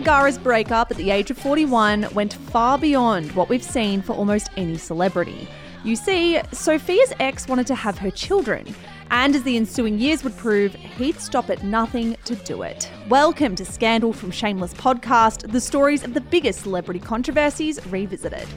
Vergara's 0.00 0.38
breakup 0.38 0.90
at 0.90 0.96
the 0.96 1.10
age 1.10 1.30
of 1.30 1.36
41 1.36 2.06
went 2.14 2.32
far 2.32 2.78
beyond 2.78 3.32
what 3.32 3.50
we've 3.50 3.62
seen 3.62 4.00
for 4.00 4.14
almost 4.14 4.48
any 4.56 4.78
celebrity. 4.78 5.46
You 5.84 5.94
see, 5.94 6.40
Sofia's 6.52 7.12
ex 7.20 7.46
wanted 7.46 7.66
to 7.66 7.74
have 7.74 7.98
her 7.98 8.10
children, 8.10 8.74
and 9.10 9.36
as 9.36 9.42
the 9.42 9.58
ensuing 9.58 9.98
years 9.98 10.24
would 10.24 10.34
prove, 10.38 10.72
he'd 10.74 11.20
stop 11.20 11.50
at 11.50 11.64
nothing 11.64 12.16
to 12.24 12.34
do 12.34 12.62
it. 12.62 12.90
Welcome 13.10 13.54
to 13.56 13.64
Scandal 13.66 14.14
from 14.14 14.30
Shameless 14.30 14.72
podcast, 14.72 15.52
the 15.52 15.60
stories 15.60 16.02
of 16.02 16.14
the 16.14 16.22
biggest 16.22 16.62
celebrity 16.62 17.00
controversies 17.00 17.86
revisited. 17.88 18.48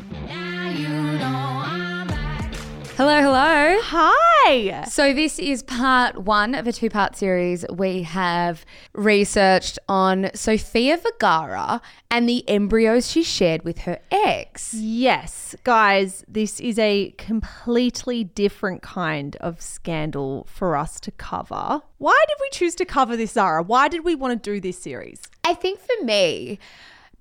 Hello, 2.96 3.24
hello. 3.24 3.80
Hi! 3.82 4.84
So, 4.88 5.16
this 5.16 5.40
is 5.40 5.64
part 5.64 6.20
one 6.20 6.54
of 6.54 6.68
a 6.68 6.72
two 6.72 6.92
part 6.92 7.16
series. 7.16 7.66
We 7.74 8.04
have 8.04 8.68
researched 8.94 9.80
on 9.90 10.30
Sofia 10.36 10.98
Vergara 10.98 11.82
and 12.12 12.30
the 12.30 12.48
embryos 12.48 13.10
she 13.10 13.24
shared 13.24 13.64
with 13.64 13.80
her 13.80 14.00
ex. 14.12 14.76
Yes, 14.76 15.56
guys, 15.64 16.24
this 16.28 16.60
is 16.60 16.78
a 16.78 17.16
completely 17.18 18.26
different 18.26 18.84
kind 18.84 19.38
of 19.38 19.60
scandal 19.60 20.46
for 20.48 20.78
us 20.78 21.00
to 21.00 21.10
cover. 21.10 21.82
Why 21.98 22.24
did 22.28 22.38
we 22.40 22.50
choose 22.52 22.76
to 22.76 22.86
cover 22.86 23.18
this, 23.18 23.32
Zara? 23.32 23.64
Why 23.64 23.88
did 23.88 24.04
we 24.04 24.14
want 24.14 24.44
to 24.44 24.52
do 24.52 24.62
this 24.62 24.78
series? 24.78 25.24
I 25.44 25.56
think 25.56 25.80
for 25.80 26.06
me, 26.06 26.60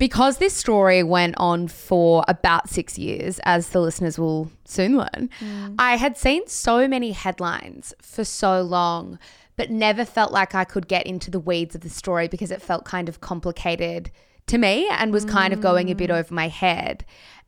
because 0.02 0.38
this 0.38 0.52
story 0.52 1.05
went 1.05 1.36
on 1.36 1.69
for 1.69 2.25
about 2.27 2.69
six 2.69 2.98
years, 2.98 3.39
as 3.45 3.69
the 3.69 3.81
listeners 3.81 4.19
will 4.19 4.50
soon 4.64 4.97
learn, 4.97 5.31
mm. 5.39 5.77
I 5.78 5.94
had 5.97 6.19
seen 6.19 6.48
so 6.48 6.89
many 6.89 7.12
headlines 7.12 7.94
for 8.03 8.25
so 8.25 8.62
long, 8.62 9.20
but 9.55 9.70
never 9.70 10.05
felt 10.05 10.33
like 10.33 10.56
I 10.56 10.64
could 10.64 10.89
get 10.89 11.06
into 11.06 11.31
the 11.31 11.39
weeds 11.39 11.77
of 11.77 11.83
the 11.83 11.89
story 11.89 12.27
because 12.27 12.50
it 12.50 12.61
felt 12.61 12.84
kind 12.84 13.09
of 13.09 13.20
complicated 13.20 14.11
to 14.48 14.59
me 14.59 14.89
and 14.91 15.12
was 15.12 15.25
kind 15.25 15.53
of 15.53 15.61
going 15.61 15.89
a 15.89 15.94
bit 15.94 16.11
mm. 16.11 16.19
over 16.19 16.34
my 16.34 16.48
head. 16.48 17.05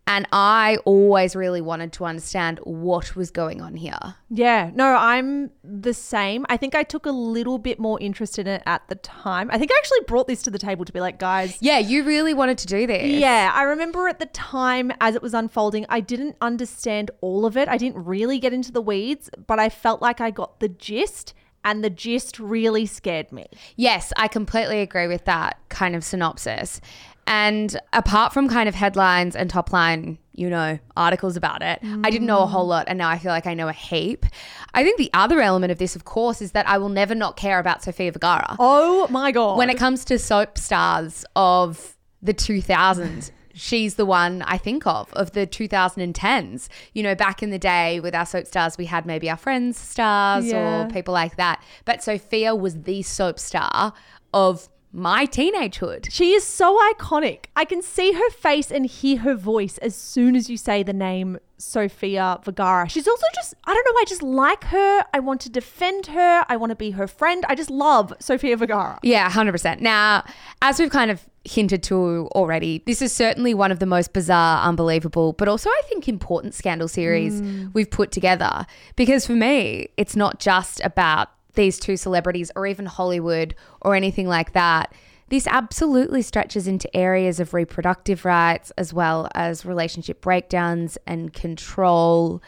And 0.07 0.27
I 0.33 0.79
always 0.85 1.35
really 1.35 1.63
wanted 1.63 1.93
to 1.95 2.05
understand 2.05 2.59
what 2.65 3.17
was 3.17 3.31
going 3.31 3.63
on 3.63 3.75
here. 3.75 4.17
Yeah, 4.29 4.71
no, 4.75 4.95
I'm 4.95 5.51
the 5.63 5.95
same. 5.95 6.45
I 6.51 6.59
think 6.59 6.75
I 6.75 6.83
took 6.83 7.07
a 7.07 7.11
little 7.11 7.57
bit 7.59 7.79
more 7.79 7.99
interest 8.01 8.39
in 8.39 8.47
it 8.47 8.63
at 8.67 8.87
the 8.89 8.97
time. 8.97 9.51
I 9.51 9.59
think 9.59 9.73
I 9.73 9.77
actually 9.79 10.01
brought 10.07 10.27
this 10.27 10.43
to 10.43 10.51
the 10.51 10.59
table 10.59 10.85
to 10.85 10.93
be 10.93 11.01
like, 11.01 11.19
guys, 11.19 11.57
Yeah, 11.61 11.79
you 11.79 12.05
really 12.05 12.35
wanted 12.35 12.59
to 12.59 12.67
do 12.67 12.87
this. 12.87 13.07
Yeah, 13.19 13.51
I 13.55 13.63
remember 13.63 14.07
at 14.07 14.19
the 14.19 14.27
time 14.27 14.93
as 15.01 15.15
it 15.15 15.23
was 15.23 15.33
unfolding, 15.33 15.87
I 15.89 16.01
didn't 16.01 16.37
understand 16.41 17.11
all 17.23 17.47
of 17.47 17.57
it. 17.57 17.69
I 17.69 17.79
didn't 17.79 18.05
really 18.05 18.39
get 18.39 18.53
into 18.53 18.73
the 18.73 18.83
weeds, 18.83 19.31
but 19.47 19.59
I 19.59 19.71
felt 19.71 20.03
like 20.03 20.21
I 20.21 20.31
got 20.31 20.61
the 20.61 20.69
gist, 20.69 21.33
and 21.65 21.83
the 21.83 21.91
gist 21.91 22.39
really 22.39 22.85
scared 22.85 23.33
me. 23.33 23.47
Yes, 23.77 24.13
I 24.17 24.29
completely 24.29 24.81
agree 24.81 25.07
with 25.07 25.25
that 25.25 25.59
kind 25.71 25.97
of 25.97 26.05
synopsis. 26.05 26.81
And 27.27 27.79
apart 27.93 28.33
from 28.33 28.49
kind 28.49 28.69
of 28.69 28.75
headlines 28.75 29.35
and 29.35 29.49
top 29.49 29.73
line, 29.73 30.19
you 30.33 30.51
know, 30.51 30.79
articles 30.97 31.37
about 31.37 31.63
it, 31.63 31.79
I 31.83 32.11
didn't 32.11 32.27
know 32.27 32.41
a 32.43 32.47
whole 32.47 32.67
lot. 32.67 32.85
And 32.89 32.99
now 32.99 33.09
I 33.09 33.19
feel 33.19 33.31
like 33.31 33.47
I 33.47 33.55
know 33.55 33.69
a 33.69 33.73
heap. 33.73 34.27
I 34.75 34.83
think 34.83 34.99
the 34.99 35.11
other 35.15 35.41
element 35.41 35.71
of 35.73 35.79
this, 35.79 35.95
of 35.97 36.05
course, 36.05 36.43
is 36.43 36.53
that 36.53 36.69
I 36.69 36.77
will 36.79 36.89
never 36.89 37.15
not 37.15 37.37
care 37.37 37.59
about 37.59 37.83
Sofia 37.83 38.13
Vergara. 38.13 38.57
Oh 38.59 39.07
my 39.11 39.33
God. 39.33 39.57
When 39.59 39.71
it 39.71 39.79
comes 39.79 40.05
to 40.07 40.19
soap 40.19 40.59
stars 40.59 41.25
of 41.37 41.97
the 42.21 42.35
2000s, 42.35 43.31
she's 43.55 43.95
the 43.95 44.05
one 44.05 44.43
I 44.43 44.59
think 44.59 44.87
of, 44.87 45.13
of 45.15 45.33
the 45.33 45.47
2010s. 45.47 46.69
You 46.93 47.03
know, 47.05 47.15
back 47.15 47.43
in 47.43 47.51
the 47.51 47.59
day 47.59 48.01
with 48.01 48.15
our 48.15 48.27
soap 48.27 48.47
stars, 48.47 48.77
we 48.77 48.87
had 48.87 49.07
maybe 49.07 49.31
our 49.31 49.37
friends' 49.37 49.79
stars 49.79 50.47
Yeah. 50.47 50.85
or 50.87 50.91
people 50.91 51.15
like 51.15 51.37
that. 51.37 51.63
But 51.85 52.03
Sofia 52.03 52.55
was 52.55 52.83
the 52.83 53.03
soap 53.03 53.39
star 53.39 53.93
of 54.33 54.69
my 54.95 55.27
teenagehood. 55.27 56.11
She 56.11 56.33
is 56.33 56.45
so 56.45 56.79
iconic. 56.93 57.47
I 57.57 57.65
can 57.65 57.83
see 57.83 58.13
her 58.13 58.31
face 58.31 58.71
and 58.71 58.87
hear 58.87 59.19
her 59.19 59.35
voice 59.35 59.77
as 59.79 59.95
soon 59.95 60.37
as 60.37 60.49
you 60.49 60.57
say 60.57 60.83
the 60.83 60.93
name 60.93 61.39
Sofia 61.59 62.39
Vergara. 62.45 62.89
She's 62.89 63.09
also 63.09 63.27
just, 63.35 63.55
I 63.65 63.75
don't 63.75 63.85
know, 63.85 64.01
I 64.01 64.05
just 64.07 64.23
like 64.23 64.65
her. 64.65 65.05
I 65.13 65.19
want 65.19 65.41
to 65.43 65.51
defend 65.51 66.07
her. 66.07 66.45
I 66.49 66.57
want 66.57 66.71
to 66.71 66.77
be 66.77 66.93
her 66.93 67.07
friend. 67.07 67.45
I 67.49 67.55
just 67.55 67.71
love 67.71 68.13
Sofia 68.21 68.57
Vergara. 68.57 68.99
Yeah, 69.03 69.29
100%. 69.29 69.81
Now, 69.81 70.25
as 70.63 70.79
we've 70.79 70.91
kind 70.91 71.11
of 71.11 71.27
hinted 71.45 71.83
to 71.85 72.29
already, 72.35 72.83
this 72.87 73.03
is 73.03 73.13
certainly 73.13 73.53
one 73.53 73.73
of 73.73 73.79
the 73.79 73.87
most 73.87 74.13
bizarre, 74.13 74.67
unbelievable, 74.67 75.33
but 75.33 75.49
also 75.49 75.71
I 75.71 75.83
think 75.89 76.09
important 76.09 76.55
scandal 76.55 76.89
series 76.89 77.41
mm. 77.41 77.73
we've 77.75 77.91
put 77.91 78.13
together. 78.13 78.67
Because 78.97 79.27
for 79.27 79.35
me, 79.35 79.89
it's 79.97 80.15
not 80.17 80.39
just 80.39 80.81
about 80.85 81.31
these 81.55 81.79
two 81.79 81.97
celebrities 81.97 82.51
or 82.57 82.67
even 82.67 82.87
Hollywood 82.87 83.55
or 83.81 83.95
anything 83.95 84.29
like 84.29 84.53
that. 84.53 84.93
This 85.29 85.47
absolutely 85.47 86.23
stretches 86.23 86.67
into 86.69 86.95
areas 86.95 87.41
of 87.41 87.55
reproductive 87.55 88.25
rights 88.25 88.73
as 88.77 88.93
well 88.93 89.29
as 89.35 89.65
relationship 89.65 90.21
breakdowns 90.21 90.99
and 91.07 91.33
control. 91.33 92.43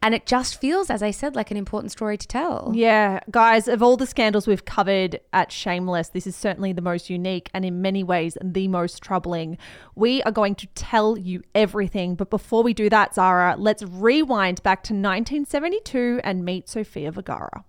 And 0.00 0.14
it 0.14 0.26
just 0.26 0.60
feels, 0.60 0.90
as 0.90 1.02
I 1.02 1.10
said, 1.10 1.34
like 1.34 1.50
an 1.50 1.56
important 1.56 1.90
story 1.90 2.16
to 2.16 2.28
tell. 2.28 2.70
Yeah, 2.72 3.18
guys, 3.30 3.66
of 3.66 3.82
all 3.82 3.96
the 3.96 4.06
scandals 4.06 4.46
we've 4.46 4.64
covered 4.64 5.18
at 5.32 5.50
Shameless, 5.50 6.10
this 6.10 6.26
is 6.26 6.36
certainly 6.36 6.72
the 6.72 6.82
most 6.82 7.10
unique 7.10 7.50
and 7.52 7.64
in 7.64 7.82
many 7.82 8.04
ways 8.04 8.38
the 8.40 8.68
most 8.68 9.02
troubling. 9.02 9.58
We 9.96 10.22
are 10.22 10.30
going 10.30 10.54
to 10.56 10.68
tell 10.68 11.18
you 11.18 11.42
everything. 11.54 12.14
But 12.14 12.30
before 12.30 12.62
we 12.62 12.74
do 12.74 12.88
that, 12.90 13.14
Zara, 13.14 13.56
let's 13.58 13.82
rewind 13.82 14.62
back 14.62 14.84
to 14.84 14.92
1972 14.92 16.20
and 16.22 16.44
meet 16.44 16.68
Sofia 16.68 17.10
Vergara. 17.10 17.64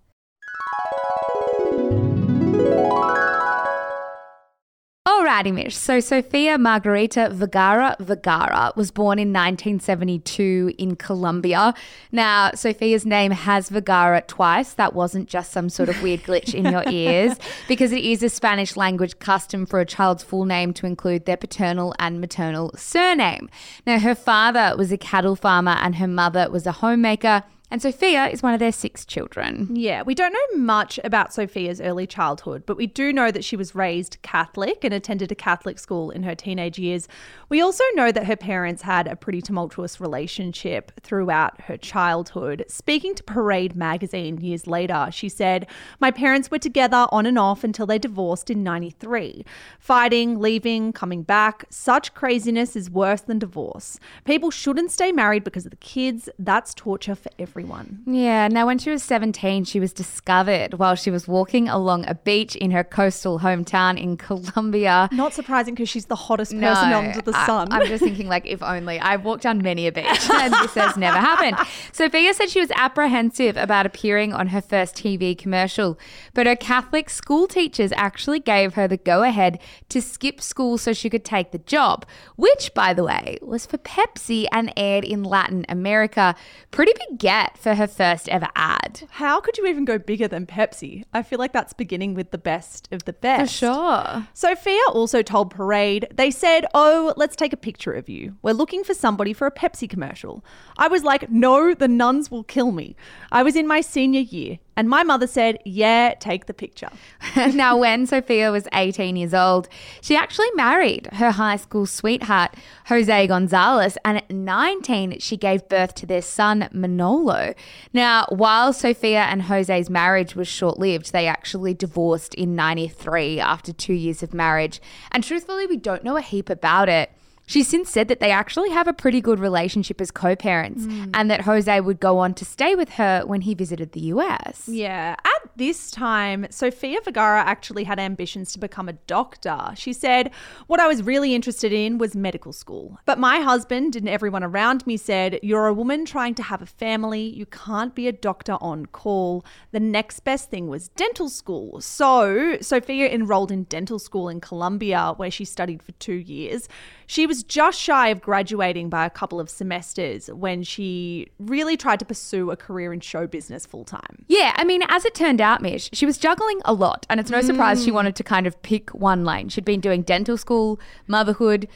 Alrighty, 5.29 5.53
Mish. 5.53 5.75
So 5.75 5.99
Sofia 5.99 6.57
Margarita 6.57 7.29
Vergara 7.31 7.95
Vergara 7.99 8.71
was 8.75 8.91
born 8.91 9.19
in 9.19 9.29
1972 9.29 10.73
in 10.77 10.95
Colombia. 10.95 11.73
Now, 12.11 12.51
Sofia's 12.51 13.05
name 13.05 13.31
has 13.31 13.69
Vergara 13.69 14.21
twice. 14.21 14.73
That 14.73 14.93
wasn't 14.93 15.27
just 15.27 15.51
some 15.51 15.69
sort 15.69 15.89
of 15.89 16.01
weird 16.01 16.23
glitch 16.23 16.53
in 16.53 16.65
your 16.65 16.83
ears, 16.89 17.37
because 17.67 17.91
it 17.91 18.03
is 18.03 18.21
a 18.23 18.29
Spanish 18.29 18.75
language 18.75 19.19
custom 19.19 19.65
for 19.65 19.79
a 19.79 19.85
child's 19.85 20.23
full 20.23 20.45
name 20.45 20.73
to 20.73 20.85
include 20.85 21.25
their 21.25 21.37
paternal 21.37 21.93
and 21.99 22.21
maternal 22.21 22.71
surname. 22.75 23.49
Now, 23.85 23.99
her 23.99 24.15
father 24.15 24.75
was 24.77 24.91
a 24.91 24.97
cattle 24.97 25.35
farmer 25.35 25.77
and 25.81 25.95
her 25.95 26.07
mother 26.07 26.49
was 26.49 26.65
a 26.65 26.71
homemaker. 26.71 27.43
And 27.71 27.83
Sofia 27.83 28.27
is 28.29 28.41
one 28.41 28.55
of 28.55 28.59
their 28.59 28.71
six 28.71 29.05
children. 29.05 29.69
Yeah, 29.75 30.01
we 30.01 30.15
don't 30.15 30.33
know 30.33 30.57
much 30.57 30.99
about 31.03 31.31
Sofia's 31.31 31.79
early 31.79 32.07
childhood, 32.07 32.63
but 32.65 32.77
we 32.77 32.87
do 32.87 33.13
know 33.13 33.29
that 33.29 33.43
she 33.43 33.55
was 33.55 33.75
raised 33.75 34.17
Catholic 34.23 34.83
and 34.83 34.91
attended 34.91 35.31
a 35.31 35.35
Catholic 35.35 35.77
school 35.77 36.09
in 36.09 36.23
her 36.23 36.33
teenage 36.33 36.79
years. 36.79 37.07
We 37.47 37.61
also 37.61 37.83
know 37.93 38.11
that 38.11 38.25
her 38.25 38.35
parents 38.35 38.81
had 38.81 39.05
a 39.05 39.15
pretty 39.15 39.39
tumultuous 39.39 40.01
relationship 40.01 40.91
throughout 41.03 41.61
her 41.61 41.77
childhood. 41.77 42.65
Speaking 42.67 43.13
to 43.13 43.23
Parade 43.23 43.75
magazine 43.75 44.41
years 44.41 44.65
later, 44.65 45.09
she 45.11 45.29
said, 45.29 45.67
My 45.99 46.09
parents 46.09 46.49
were 46.49 46.57
together 46.57 47.05
on 47.11 47.27
and 47.27 47.37
off 47.37 47.63
until 47.63 47.85
they 47.85 47.99
divorced 47.99 48.49
in 48.49 48.63
93. 48.63 49.45
Fighting, 49.79 50.39
leaving, 50.39 50.91
coming 50.91 51.21
back. 51.21 51.65
Such 51.69 52.15
craziness 52.15 52.75
is 52.75 52.89
worse 52.89 53.21
than 53.21 53.37
divorce. 53.37 53.99
People 54.25 54.49
shouldn't 54.49 54.89
stay 54.89 55.11
married 55.11 55.43
because 55.43 55.65
of 55.65 55.71
the 55.71 55.77
kids. 55.77 56.29
That's 56.39 56.73
torture 56.73 57.13
for 57.13 57.29
everyone. 57.37 57.58
Yeah. 58.05 58.47
Now, 58.47 58.65
when 58.65 58.77
she 58.77 58.89
was 58.89 59.03
17, 59.03 59.65
she 59.65 59.79
was 59.79 59.93
discovered 59.93 60.75
while 60.75 60.95
she 60.95 61.11
was 61.11 61.27
walking 61.27 61.67
along 61.67 62.07
a 62.07 62.15
beach 62.15 62.55
in 62.55 62.71
her 62.71 62.83
coastal 62.83 63.39
hometown 63.39 64.01
in 64.01 64.17
Colombia. 64.17 65.09
Not 65.11 65.33
surprising 65.33 65.75
because 65.75 65.89
she's 65.89 66.05
the 66.05 66.15
hottest 66.15 66.51
person 66.51 66.91
under 66.93 67.21
the 67.21 67.33
sun. 67.45 67.67
I'm 67.71 67.87
just 67.87 68.03
thinking, 68.03 68.27
like, 68.27 68.45
if 68.45 68.61
only 68.61 68.99
I've 68.99 69.25
walked 69.25 69.45
on 69.45 69.61
many 69.61 69.87
a 69.87 69.91
beach 69.91 70.29
and 70.31 70.53
this 70.53 70.73
has 70.75 70.97
never 70.97 71.17
happened. 71.17 71.57
Sofia 71.91 72.33
said 72.33 72.49
she 72.49 72.59
was 72.59 72.71
apprehensive 72.75 73.57
about 73.57 73.85
appearing 73.85 74.33
on 74.33 74.47
her 74.47 74.61
first 74.61 74.95
TV 74.95 75.37
commercial, 75.37 75.99
but 76.33 76.47
her 76.47 76.55
Catholic 76.55 77.09
school 77.09 77.47
teachers 77.47 77.91
actually 77.95 78.39
gave 78.39 78.73
her 78.73 78.87
the 78.87 78.97
go 78.97 79.23
ahead 79.23 79.59
to 79.89 80.01
skip 80.01 80.41
school 80.41 80.77
so 80.77 80.93
she 80.93 81.09
could 81.09 81.25
take 81.25 81.51
the 81.51 81.57
job, 81.59 82.05
which, 82.35 82.73
by 82.73 82.93
the 82.93 83.03
way, 83.03 83.37
was 83.41 83.65
for 83.65 83.77
Pepsi 83.77 84.45
and 84.51 84.71
aired 84.75 85.03
in 85.03 85.23
Latin 85.23 85.65
America. 85.69 86.35
Pretty 86.71 86.93
big 86.93 87.19
get 87.19 87.48
for 87.57 87.75
her 87.75 87.87
first 87.87 88.29
ever 88.29 88.47
ad. 88.55 89.03
How 89.11 89.39
could 89.39 89.57
you 89.57 89.65
even 89.67 89.85
go 89.85 89.97
bigger 89.97 90.27
than 90.27 90.45
Pepsi? 90.45 91.03
I 91.13 91.23
feel 91.23 91.39
like 91.39 91.53
that's 91.53 91.73
beginning 91.73 92.13
with 92.13 92.31
the 92.31 92.37
best 92.37 92.87
of 92.91 93.05
the 93.05 93.13
best. 93.13 93.53
For 93.53 93.57
sure. 93.57 94.27
Sofia 94.33 94.81
also 94.91 95.21
told 95.21 95.51
Parade, 95.51 96.07
they 96.13 96.31
said, 96.31 96.65
Oh, 96.73 97.13
let's 97.17 97.35
take 97.35 97.53
a 97.53 97.57
picture 97.57 97.93
of 97.93 98.09
you. 98.09 98.35
We're 98.41 98.53
looking 98.53 98.83
for 98.83 98.93
somebody 98.93 99.33
for 99.33 99.47
a 99.47 99.51
Pepsi 99.51 99.89
commercial. 99.89 100.43
I 100.77 100.87
was 100.87 101.03
like, 101.03 101.29
No, 101.29 101.73
the 101.73 101.87
nuns 101.87 102.29
will 102.29 102.43
kill 102.43 102.71
me. 102.71 102.95
I 103.31 103.43
was 103.43 103.55
in 103.55 103.67
my 103.67 103.81
senior 103.81 104.21
year. 104.21 104.59
And 104.79 104.87
my 104.87 105.03
mother 105.03 105.27
said, 105.27 105.59
Yeah, 105.65 106.13
take 106.21 106.45
the 106.45 106.53
picture. 106.53 106.87
now, 107.35 107.75
when 107.75 108.07
Sofia 108.07 108.49
was 108.49 108.65
18 108.71 109.17
years 109.17 109.33
old, 109.33 109.67
she 109.99 110.15
actually 110.15 110.49
married 110.55 111.09
her 111.15 111.31
high 111.31 111.57
school 111.57 111.85
sweetheart, 111.85 112.55
Jose 112.85 113.27
Gonzalez, 113.27 113.97
and 114.05 114.19
at 114.19 114.31
19, 114.31 115.19
she 115.19 115.35
gave 115.35 115.67
birth 115.67 115.95
to 115.95 116.05
their 116.05 116.21
son, 116.21 116.69
Manolo. 116.71 117.53
Now, 117.91 118.25
while 118.29 118.71
Sofia 118.71 119.23
and 119.23 119.41
Jose's 119.41 119.89
marriage 119.89 120.33
was 120.33 120.47
short 120.47 120.79
lived, 120.79 121.11
they 121.11 121.27
actually 121.27 121.73
divorced 121.73 122.33
in 122.35 122.55
93 122.55 123.41
after 123.41 123.73
two 123.73 123.91
years 123.91 124.23
of 124.23 124.33
marriage. 124.33 124.79
And 125.11 125.25
truthfully, 125.25 125.67
we 125.67 125.75
don't 125.75 126.05
know 126.05 126.15
a 126.15 126.21
heap 126.21 126.49
about 126.49 126.87
it. 126.87 127.11
She's 127.49 127.67
since 127.67 127.89
said 127.89 128.09
that 128.09 128.19
they 128.19 128.29
actually 128.29 128.69
have 128.69 128.87
a 128.87 128.93
pretty 128.93 129.21
good 129.21 129.39
relationship 129.39 129.99
as 129.99 130.11
co 130.11 130.35
parents 130.35 130.85
mm. 130.85 131.09
and 131.15 131.31
that 131.31 131.41
Jose 131.41 131.81
would 131.81 131.99
go 131.99 132.19
on 132.19 132.35
to 132.35 132.45
stay 132.45 132.75
with 132.75 132.89
her 132.89 133.23
when 133.25 133.41
he 133.41 133.55
visited 133.55 133.93
the 133.93 134.01
US. 134.13 134.67
Yeah. 134.67 135.15
At 135.25 135.49
this 135.55 135.89
time, 135.89 136.45
Sofia 136.51 136.99
Vergara 137.03 137.41
actually 137.41 137.85
had 137.85 137.97
ambitions 137.97 138.53
to 138.53 138.59
become 138.59 138.87
a 138.87 138.93
doctor. 138.93 139.71
She 139.75 139.93
said, 139.93 140.29
What 140.67 140.79
I 140.79 140.87
was 140.87 141.01
really 141.01 141.33
interested 141.33 141.73
in 141.73 141.97
was 141.97 142.15
medical 142.15 142.53
school. 142.53 142.99
But 143.07 143.17
my 143.17 143.39
husband 143.39 143.95
and 143.95 144.07
everyone 144.07 144.43
around 144.43 144.85
me 144.85 144.95
said, 144.95 145.39
You're 145.41 145.65
a 145.65 145.73
woman 145.73 146.05
trying 146.05 146.35
to 146.35 146.43
have 146.43 146.61
a 146.61 146.67
family. 146.67 147.23
You 147.23 147.47
can't 147.47 147.95
be 147.95 148.07
a 148.07 148.11
doctor 148.11 148.59
on 148.61 148.85
call. 148.85 149.43
The 149.71 149.79
next 149.79 150.19
best 150.19 150.51
thing 150.51 150.67
was 150.67 150.89
dental 150.89 151.29
school. 151.29 151.81
So 151.81 152.59
Sofia 152.61 153.09
enrolled 153.09 153.51
in 153.51 153.63
dental 153.63 153.97
school 153.97 154.29
in 154.29 154.39
Colombia, 154.39 155.15
where 155.17 155.31
she 155.31 155.45
studied 155.45 155.81
for 155.81 155.93
two 155.93 156.13
years. 156.13 156.69
She 157.09 157.25
was 157.25 157.41
just 157.41 157.81
shy 157.81 158.09
of 158.09 158.21
graduating 158.21 158.87
by 158.87 159.03
a 159.03 159.09
couple 159.09 159.39
of 159.39 159.49
semesters 159.49 160.27
when 160.27 160.61
she 160.61 161.25
really 161.39 161.75
tried 161.75 161.97
to 162.01 162.05
pursue 162.05 162.51
a 162.51 162.55
career 162.55 162.93
in 162.93 162.99
show 162.99 163.25
business 163.25 163.65
full 163.65 163.83
time. 163.83 164.25
Yeah, 164.27 164.53
I 164.57 164.63
mean, 164.63 164.83
as 164.89 165.05
it 165.05 165.15
turned 165.15 165.41
out, 165.41 165.59
Mish, 165.59 165.89
she 165.91 166.05
was 166.05 166.19
juggling 166.19 166.61
a 166.65 166.73
lot, 166.73 167.07
and 167.09 167.19
it's 167.19 167.31
no 167.31 167.41
surprise 167.41 167.81
mm. 167.81 167.85
she 167.85 167.89
wanted 167.89 168.15
to 168.15 168.23
kind 168.23 168.45
of 168.45 168.61
pick 168.61 168.91
one 168.91 169.25
lane. 169.25 169.49
She'd 169.49 169.65
been 169.65 169.79
doing 169.79 170.03
dental 170.03 170.37
school, 170.37 170.79
motherhood. 171.07 171.67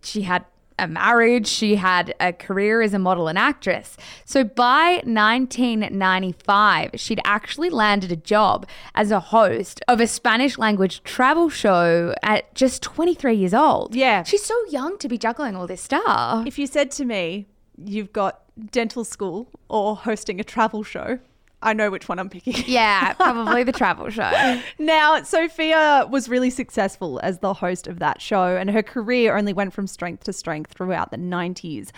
She 0.00 0.22
had 0.22 0.46
a 0.78 0.86
marriage, 0.88 1.46
she 1.46 1.76
had 1.76 2.14
a 2.20 2.32
career 2.32 2.82
as 2.82 2.94
a 2.94 2.98
model 2.98 3.28
and 3.28 3.38
actress. 3.38 3.96
So 4.24 4.44
by 4.44 5.02
1995, 5.04 6.90
she'd 6.94 7.20
actually 7.24 7.70
landed 7.70 8.10
a 8.12 8.16
job 8.16 8.66
as 8.94 9.10
a 9.10 9.20
host 9.20 9.80
of 9.88 10.00
a 10.00 10.06
Spanish 10.06 10.58
language 10.58 11.02
travel 11.04 11.48
show 11.48 12.14
at 12.22 12.54
just 12.54 12.82
23 12.82 13.34
years 13.34 13.54
old. 13.54 13.94
Yeah. 13.94 14.22
She's 14.22 14.44
so 14.44 14.54
young 14.68 14.98
to 14.98 15.08
be 15.08 15.18
juggling 15.18 15.56
all 15.56 15.66
this 15.66 15.80
stuff. 15.82 16.46
If 16.46 16.58
you 16.58 16.66
said 16.66 16.90
to 16.92 17.04
me, 17.04 17.46
you've 17.82 18.12
got 18.12 18.42
dental 18.70 19.04
school 19.04 19.48
or 19.68 19.96
hosting 19.96 20.40
a 20.40 20.44
travel 20.44 20.82
show, 20.82 21.18
I 21.62 21.72
know 21.72 21.90
which 21.90 22.08
one 22.08 22.18
I'm 22.18 22.28
picking. 22.28 22.54
Yeah, 22.72 23.12
probably 23.14 23.64
the 23.64 23.72
travel 23.72 24.08
show. 24.10 24.60
Now, 24.78 25.22
Sofia 25.22 26.06
was 26.10 26.28
really 26.28 26.50
successful 26.50 27.20
as 27.22 27.38
the 27.38 27.54
host 27.54 27.86
of 27.86 27.98
that 27.98 28.20
show, 28.20 28.56
and 28.56 28.70
her 28.70 28.82
career 28.82 29.36
only 29.36 29.52
went 29.52 29.72
from 29.72 29.86
strength 29.86 30.24
to 30.24 30.32
strength 30.32 30.72
throughout 30.72 31.10
the 31.10 31.18
90s. 31.18 31.90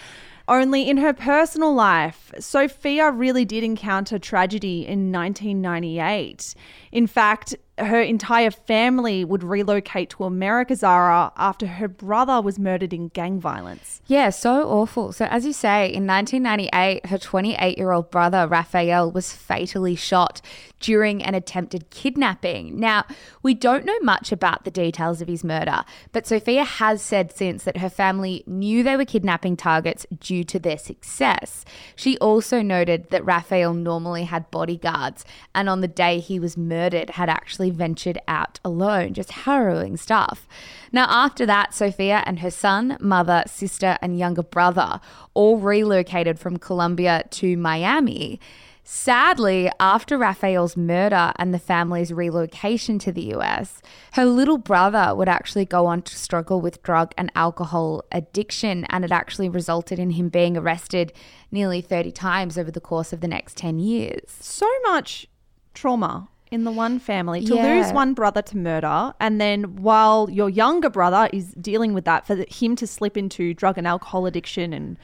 Only 0.46 0.88
in 0.88 0.99
her 0.99 1.14
personal 1.14 1.72
life, 1.72 2.32
Sofia 2.38 3.11
really 3.11 3.44
did 3.44 3.64
encounter 3.64 4.19
tragedy 4.19 4.87
in 4.87 5.11
1998. 5.11 6.55
In 6.93 7.06
fact, 7.06 7.55
her 7.79 8.00
entire 8.00 8.53
family 8.53 9.25
would 9.25 9.43
relocate 9.43 10.11
to 10.11 10.25
America, 10.25 10.76
Zara, 10.76 11.32
after 11.37 11.67
her 11.67 11.88
brother 11.88 12.41
was 12.41 12.56
murdered 12.56 12.93
in 12.93 13.09
gang 13.09 13.41
violence. 13.41 14.00
Yeah, 14.06 14.31
so 14.31 14.69
awful. 14.69 15.12
So, 15.12 15.25
as 15.25 15.44
you 15.44 15.53
say, 15.53 15.87
in 15.87 16.06
1998, 16.06 17.06
her 17.06 17.19
28 17.19 17.76
year 17.76 17.91
old 17.91 18.12
brother, 18.12 18.47
Rafael, 18.47 19.11
was 19.11 19.32
fatally 19.32 19.97
shot 19.97 20.41
during 20.79 21.23
an 21.23 21.35
attempted 21.35 21.91
kidnapping. 21.91 22.79
Now, 22.79 23.06
we 23.43 23.55
don't 23.55 23.85
know 23.85 23.99
much 24.03 24.31
about 24.31 24.65
the 24.65 24.71
details 24.71 25.21
of 25.21 25.29
his 25.29 25.43
murder, 25.43 25.82
but 26.12 26.26
Sofia 26.26 26.62
has 26.65 27.03
said 27.03 27.35
since 27.35 27.65
that 27.65 27.79
her 27.79 27.88
family 27.88 28.44
knew 28.47 28.82
they 28.82 28.97
were 28.97 29.05
kidnapping 29.05 29.56
targets 29.56 30.06
due 30.21 30.44
to 30.44 30.59
their 30.59 30.79
success. 30.79 31.65
She 31.97 32.19
also 32.19 32.62
noted 32.62 33.11
that 33.11 33.25
Rafael 33.25 33.75
normally 33.75 34.25
had 34.25 34.50
bodyguards, 34.50 35.25
and 35.55 35.69
on 35.69 35.81
the 35.81 35.88
day 35.88 36.21
he 36.21 36.38
was 36.38 36.56
murdered, 36.56 37.11
had 37.11 37.29
actually 37.29 37.63
ventured 37.70 38.19
out 38.28 38.61
alone. 38.64 39.14
Just 39.14 39.32
harrowing 39.32 39.96
stuff. 39.96 40.46
Now, 40.93 41.06
after 41.08 41.46
that, 41.46 41.75
Sofia 41.75 42.22
and 42.26 42.40
her 42.40 42.50
son, 42.50 42.96
mother, 43.00 43.43
sister, 43.46 43.99
and 44.00 44.19
younger 44.19 44.43
brother 44.43 45.00
all 45.34 45.58
relocated 45.58 46.38
from 46.38 46.58
Colombia 46.58 47.25
to 47.31 47.56
Miami. 47.56 48.40
Sadly, 48.87 49.70
after 49.81 50.19
Rafael's 50.19 50.76
murder 50.76 51.32
and 51.37 51.55
the 51.55 51.58
family's 51.58 52.12
relocation 52.12 52.99
to 52.99 53.12
the 53.12 53.34
US, 53.34 53.81
her 54.12 54.26
little 54.26 54.58
brother 54.58 55.14
would 55.14 55.28
actually 55.28 55.64
go 55.64 55.87
on 55.87 56.02
to 56.02 56.14
struggle 56.14 56.61
with 56.61 56.82
drug 56.82 57.14
and 57.16 57.32
alcohol 57.34 58.05
addiction, 58.12 58.84
and 58.90 59.02
it 59.02 59.11
actually 59.11 59.49
resulted 59.49 59.99
in 59.99 60.11
him 60.11 60.28
being 60.28 60.55
arrested 60.55 61.14
nearly 61.50 61.81
30 61.81 62.12
times 62.12 62.58
over 62.58 62.70
the 62.70 62.81
course 62.81 63.14
of 63.14 63.22
the 63.22 63.28
next 63.28 63.56
10 63.56 63.78
years. 63.78 64.25
So 64.28 64.69
much 64.82 65.28
trauma 65.72 66.28
in 66.55 66.65
the 66.65 66.73
one 66.73 66.99
family 66.99 67.45
to 67.45 67.56
yeah. 67.56 67.75
lose 67.75 67.93
one 67.93 68.15
brother 68.15 68.41
to 68.41 68.56
murder 68.56 69.12
and 69.21 69.41
then 69.41 69.77
while 69.77 70.31
your 70.31 70.49
younger 70.49 70.89
brother 70.89 71.29
is 71.33 71.53
dealing 71.55 71.93
with 71.93 72.05
that 72.05 72.27
for 72.27 72.45
him 72.49 72.77
to 72.77 72.87
slip 72.87 73.17
into 73.17 73.53
drug 73.53 73.77
and 73.77 73.87
alcohol 73.87 74.25
addiction 74.25 74.73
and 74.73 74.97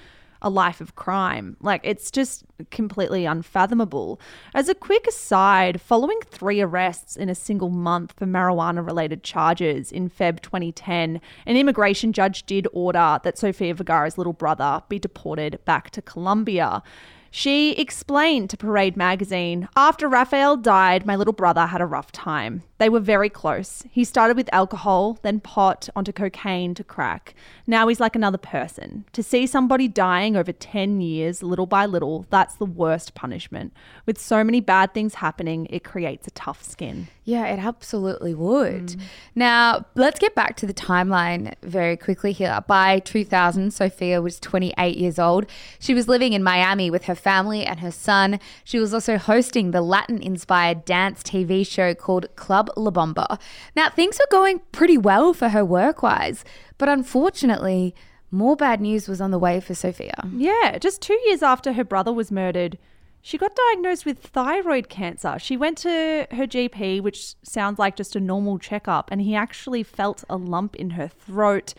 a 0.42 0.50
life 0.50 0.80
of 0.80 0.94
crime. 0.94 1.56
Like, 1.60 1.80
it's 1.84 2.10
just 2.10 2.44
completely 2.70 3.26
unfathomable. 3.26 4.20
As 4.54 4.68
a 4.68 4.74
quick 4.74 5.06
aside, 5.06 5.80
following 5.80 6.18
three 6.30 6.60
arrests 6.60 7.16
in 7.16 7.28
a 7.28 7.34
single 7.34 7.70
month 7.70 8.14
for 8.16 8.26
marijuana 8.26 8.84
related 8.84 9.22
charges 9.22 9.92
in 9.92 10.08
Feb 10.08 10.40
2010, 10.40 11.20
an 11.46 11.56
immigration 11.56 12.12
judge 12.12 12.46
did 12.46 12.66
order 12.72 13.20
that 13.22 13.38
Sofia 13.38 13.74
Vergara's 13.74 14.16
little 14.16 14.32
brother 14.32 14.82
be 14.88 14.98
deported 14.98 15.62
back 15.64 15.90
to 15.90 16.02
Colombia. 16.02 16.82
She 17.30 17.72
explained 17.72 18.50
to 18.50 18.56
Parade 18.56 18.96
magazine 18.96 19.68
After 19.76 20.08
Rafael 20.08 20.56
died, 20.56 21.06
my 21.06 21.14
little 21.14 21.32
brother 21.32 21.66
had 21.66 21.80
a 21.80 21.86
rough 21.86 22.10
time. 22.10 22.64
They 22.78 22.88
were 22.88 23.00
very 23.00 23.28
close. 23.28 23.84
He 23.90 24.04
started 24.04 24.38
with 24.38 24.48
alcohol, 24.54 25.18
then 25.22 25.38
pot, 25.38 25.90
onto 25.94 26.12
cocaine 26.12 26.74
to 26.74 26.82
crack. 26.82 27.34
Now 27.66 27.88
he's 27.88 28.00
like 28.00 28.16
another 28.16 28.38
person. 28.38 29.04
To 29.12 29.22
see 29.22 29.46
somebody 29.46 29.86
dying 29.86 30.34
over 30.34 30.50
10 30.50 31.02
years, 31.02 31.42
little 31.42 31.66
by 31.66 31.84
little, 31.84 32.26
that's 32.30 32.56
the 32.56 32.64
worst 32.64 33.14
punishment. 33.14 33.74
With 34.06 34.18
so 34.18 34.42
many 34.42 34.60
bad 34.60 34.94
things 34.94 35.16
happening, 35.16 35.66
it 35.68 35.84
creates 35.84 36.26
a 36.26 36.30
tough 36.30 36.62
skin. 36.62 37.08
Yeah, 37.24 37.46
it 37.46 37.58
absolutely 37.58 38.34
would. 38.34 38.86
Mm. 38.86 39.00
Now, 39.34 39.84
let's 39.94 40.18
get 40.18 40.34
back 40.34 40.56
to 40.56 40.66
the 40.66 40.74
timeline 40.74 41.54
very 41.62 41.98
quickly 41.98 42.32
here. 42.32 42.64
By 42.66 43.00
2000, 43.00 43.72
Sofia 43.72 44.22
was 44.22 44.40
28 44.40 44.96
years 44.96 45.18
old. 45.18 45.44
She 45.78 45.92
was 45.92 46.08
living 46.08 46.32
in 46.32 46.42
Miami 46.42 46.90
with 46.90 47.04
her 47.04 47.14
family 47.20 47.64
and 47.64 47.80
her 47.80 47.90
son. 47.90 48.40
She 48.64 48.78
was 48.78 48.92
also 48.92 49.18
hosting 49.18 49.70
the 49.70 49.82
Latin 49.82 50.22
inspired 50.22 50.84
dance 50.84 51.22
TV 51.22 51.66
show 51.66 51.94
called 51.94 52.34
Club 52.36 52.70
La 52.76 52.90
Bomba. 52.90 53.38
Now, 53.76 53.90
things 53.90 54.18
were 54.18 54.30
going 54.30 54.60
pretty 54.72 54.98
well 54.98 55.32
for 55.32 55.50
her 55.50 55.64
work 55.64 56.02
wise, 56.02 56.44
but 56.78 56.88
unfortunately, 56.88 57.94
more 58.30 58.56
bad 58.56 58.80
news 58.80 59.08
was 59.08 59.20
on 59.20 59.30
the 59.30 59.38
way 59.38 59.60
for 59.60 59.74
Sofia. 59.74 60.28
Yeah, 60.32 60.78
just 60.78 61.02
two 61.02 61.18
years 61.26 61.42
after 61.42 61.74
her 61.74 61.84
brother 61.84 62.12
was 62.12 62.30
murdered, 62.30 62.78
she 63.22 63.36
got 63.36 63.54
diagnosed 63.54 64.06
with 64.06 64.18
thyroid 64.18 64.88
cancer. 64.88 65.38
She 65.38 65.56
went 65.56 65.78
to 65.78 66.26
her 66.30 66.46
GP, 66.46 67.02
which 67.02 67.34
sounds 67.42 67.78
like 67.78 67.96
just 67.96 68.16
a 68.16 68.20
normal 68.20 68.58
checkup, 68.58 69.10
and 69.10 69.20
he 69.20 69.34
actually 69.34 69.82
felt 69.82 70.24
a 70.30 70.36
lump 70.36 70.74
in 70.76 70.90
her 70.90 71.08
throat 71.08 71.74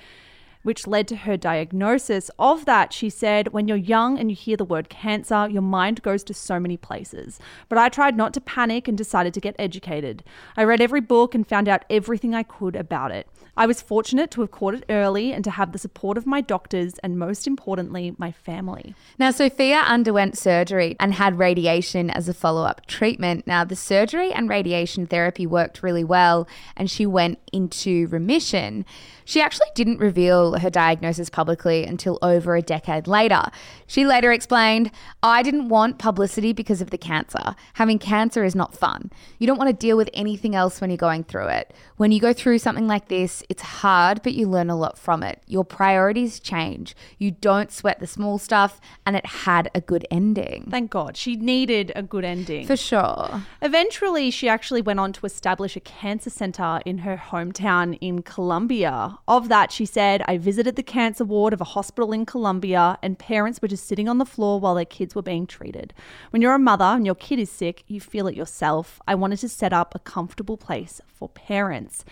which 0.64 0.88
led 0.88 1.08
to 1.08 1.16
her 1.18 1.38
diagnosis. 1.38 2.30
Of 2.38 2.66
that, 2.66 2.94
she 2.94 3.10
said, 3.10 3.54
When 3.54 3.68
you're 3.68 3.78
young 3.78 4.20
and 4.20 4.30
you 4.30 4.36
hear 4.36 4.58
the 4.58 4.66
word 4.66 4.90
cancer, 4.90 5.48
your 5.50 5.62
mind 5.62 6.02
goes 6.02 6.24
to 6.26 6.34
so 6.34 6.60
many 6.60 6.78
places. 6.78 7.40
But 7.70 7.78
I 7.78 7.90
tried 7.90 8.18
not 8.18 8.34
to 8.36 8.42
panic 8.42 8.88
and 8.88 8.98
decided 8.98 9.34
to 9.34 9.42
get 9.42 9.56
educated. 9.58 10.24
I 10.56 10.64
read 10.64 10.82
every 10.82 11.02
book 11.02 11.36
and 11.36 11.48
found 11.48 11.68
out 11.68 11.86
everything 11.90 12.36
I 12.36 12.44
could 12.44 12.76
about 12.76 13.12
it. 13.12 13.28
I 13.58 13.66
was 13.66 13.82
fortunate 13.82 14.32
to 14.32 14.42
have 14.42 14.52
caught 14.52 14.76
it 14.76 14.86
early 14.90 15.34
and 15.34 15.44
to 15.44 15.52
have 15.52 15.72
the 15.72 15.78
support 15.78 16.18
of 16.18 16.26
my 16.26 16.42
doctors 16.42 16.98
and, 17.00 17.20
most 17.20 17.48
importantly, 17.48 18.16
my 18.18 18.32
family. 18.32 18.96
Now, 19.20 19.32
Sofia 19.32 19.80
underwent 19.80 20.38
surgery 20.38 20.96
and 21.00 21.16
had 21.16 21.38
radiation 21.38 22.10
as 22.10 22.30
a 22.30 22.34
follow 22.34 22.64
up 22.64 22.86
treatment. 22.88 23.46
Now, 23.46 23.64
the 23.64 23.76
surgery 23.76 24.32
and 24.32 24.48
radiation 24.48 25.08
therapy 25.08 25.46
worked 25.46 25.84
really 25.84 26.04
well, 26.04 26.48
and 26.78 26.90
she 26.90 27.06
went 27.06 27.40
into 27.52 28.08
remission. 28.08 28.86
She 29.26 29.42
actually 29.42 29.68
didn't 29.76 30.00
reveal 30.00 30.22
reveal 30.22 30.60
her 30.60 30.70
diagnosis 30.70 31.30
publicly 31.30 31.86
until 31.86 32.20
over 32.22 32.56
a 32.56 32.62
decade 32.62 33.08
later. 33.08 33.44
She 33.88 34.06
later 34.06 34.32
explained, 34.32 34.92
I 35.24 35.42
didn't 35.42 35.70
want 35.70 36.00
publicity 36.00 36.54
because 36.54 36.82
of 36.82 36.90
the 36.90 36.98
cancer. 36.98 37.56
Having 37.74 38.00
cancer 38.00 38.44
is 38.44 38.56
not 38.56 38.76
fun. 38.76 39.10
You 39.40 39.48
don't 39.48 39.58
want 39.58 39.70
to 39.70 39.74
deal 39.74 39.98
with 39.98 40.10
anything 40.14 40.54
else 40.54 40.80
when 40.80 40.90
you're 40.90 40.98
going 40.98 41.24
through 41.24 41.48
it. 41.48 41.74
When 41.98 42.12
you 42.12 42.20
go 42.20 42.34
through 42.34 42.60
something 42.60 42.88
like 42.88 43.08
this, 43.08 43.41
it's 43.50 43.62
hard, 43.62 44.22
but 44.24 44.34
you 44.34 44.48
learn 44.48 44.70
a 44.70 44.76
lot 44.76 44.98
from 44.98 45.24
it. 45.24 45.42
Your 45.48 45.64
priorities 45.64 46.40
change. 46.40 46.96
You 47.18 47.32
don't 47.32 47.72
sweat 47.72 48.00
the 48.00 48.08
small 48.08 48.38
stuff, 48.38 48.80
and 49.06 49.16
it 49.16 49.26
had 49.26 49.70
a 49.74 49.82
good 49.82 50.06
ending. 50.12 50.68
Thank 50.70 50.92
God. 50.92 51.18
She 51.18 51.36
needed 51.36 51.92
a 51.96 52.04
good 52.04 52.24
ending. 52.24 52.68
For 52.68 52.78
sure. 52.78 53.44
Eventually, 53.62 54.32
she 54.32 54.50
actually 54.50 54.82
went 54.82 55.00
on 55.00 55.14
to 55.14 55.26
establish 55.26 55.76
a 55.76 55.80
cancer 55.80 56.30
center 56.30 56.82
in 56.86 57.00
her 57.00 57.18
hometown 57.18 57.98
in 58.02 58.22
Colombia. 58.22 59.18
Of 59.28 59.50
that, 59.50 59.72
she 59.72 59.86
said, 59.86 60.24
I 60.28 60.38
visited 60.38 60.76
the 60.76 60.84
cancer 60.84 61.26
ward 61.26 61.54
of 61.54 61.62
a 61.62 61.66
hospital 61.66 62.14
in 62.14 62.26
Colombia, 62.26 62.98
and 63.02 63.18
parents 63.18 63.62
were 63.62 63.68
just 63.68 63.88
sitting 63.88 64.08
on 64.08 64.18
the 64.18 64.26
floor 64.26 64.60
while 64.60 64.76
their 64.76 64.86
kids 64.86 65.16
were 65.16 65.22
being 65.22 65.48
treated. 65.48 65.94
When 66.32 66.42
you're 66.42 66.56
a 66.56 66.60
mother 66.60 66.86
and 66.86 67.06
your 67.06 67.16
kid 67.16 67.40
is 67.40 67.52
sick, 67.52 67.84
you 67.88 68.00
feel 68.00 68.28
it 68.28 68.36
yourself. 68.36 69.00
I 69.08 69.16
wanted 69.16 69.40
to 69.40 69.50
set 69.50 69.74
up 69.74 69.96
a 69.96 70.00
comfortable 70.00 70.58
place 70.58 71.02
for 71.08 71.30
parents. 71.30 72.04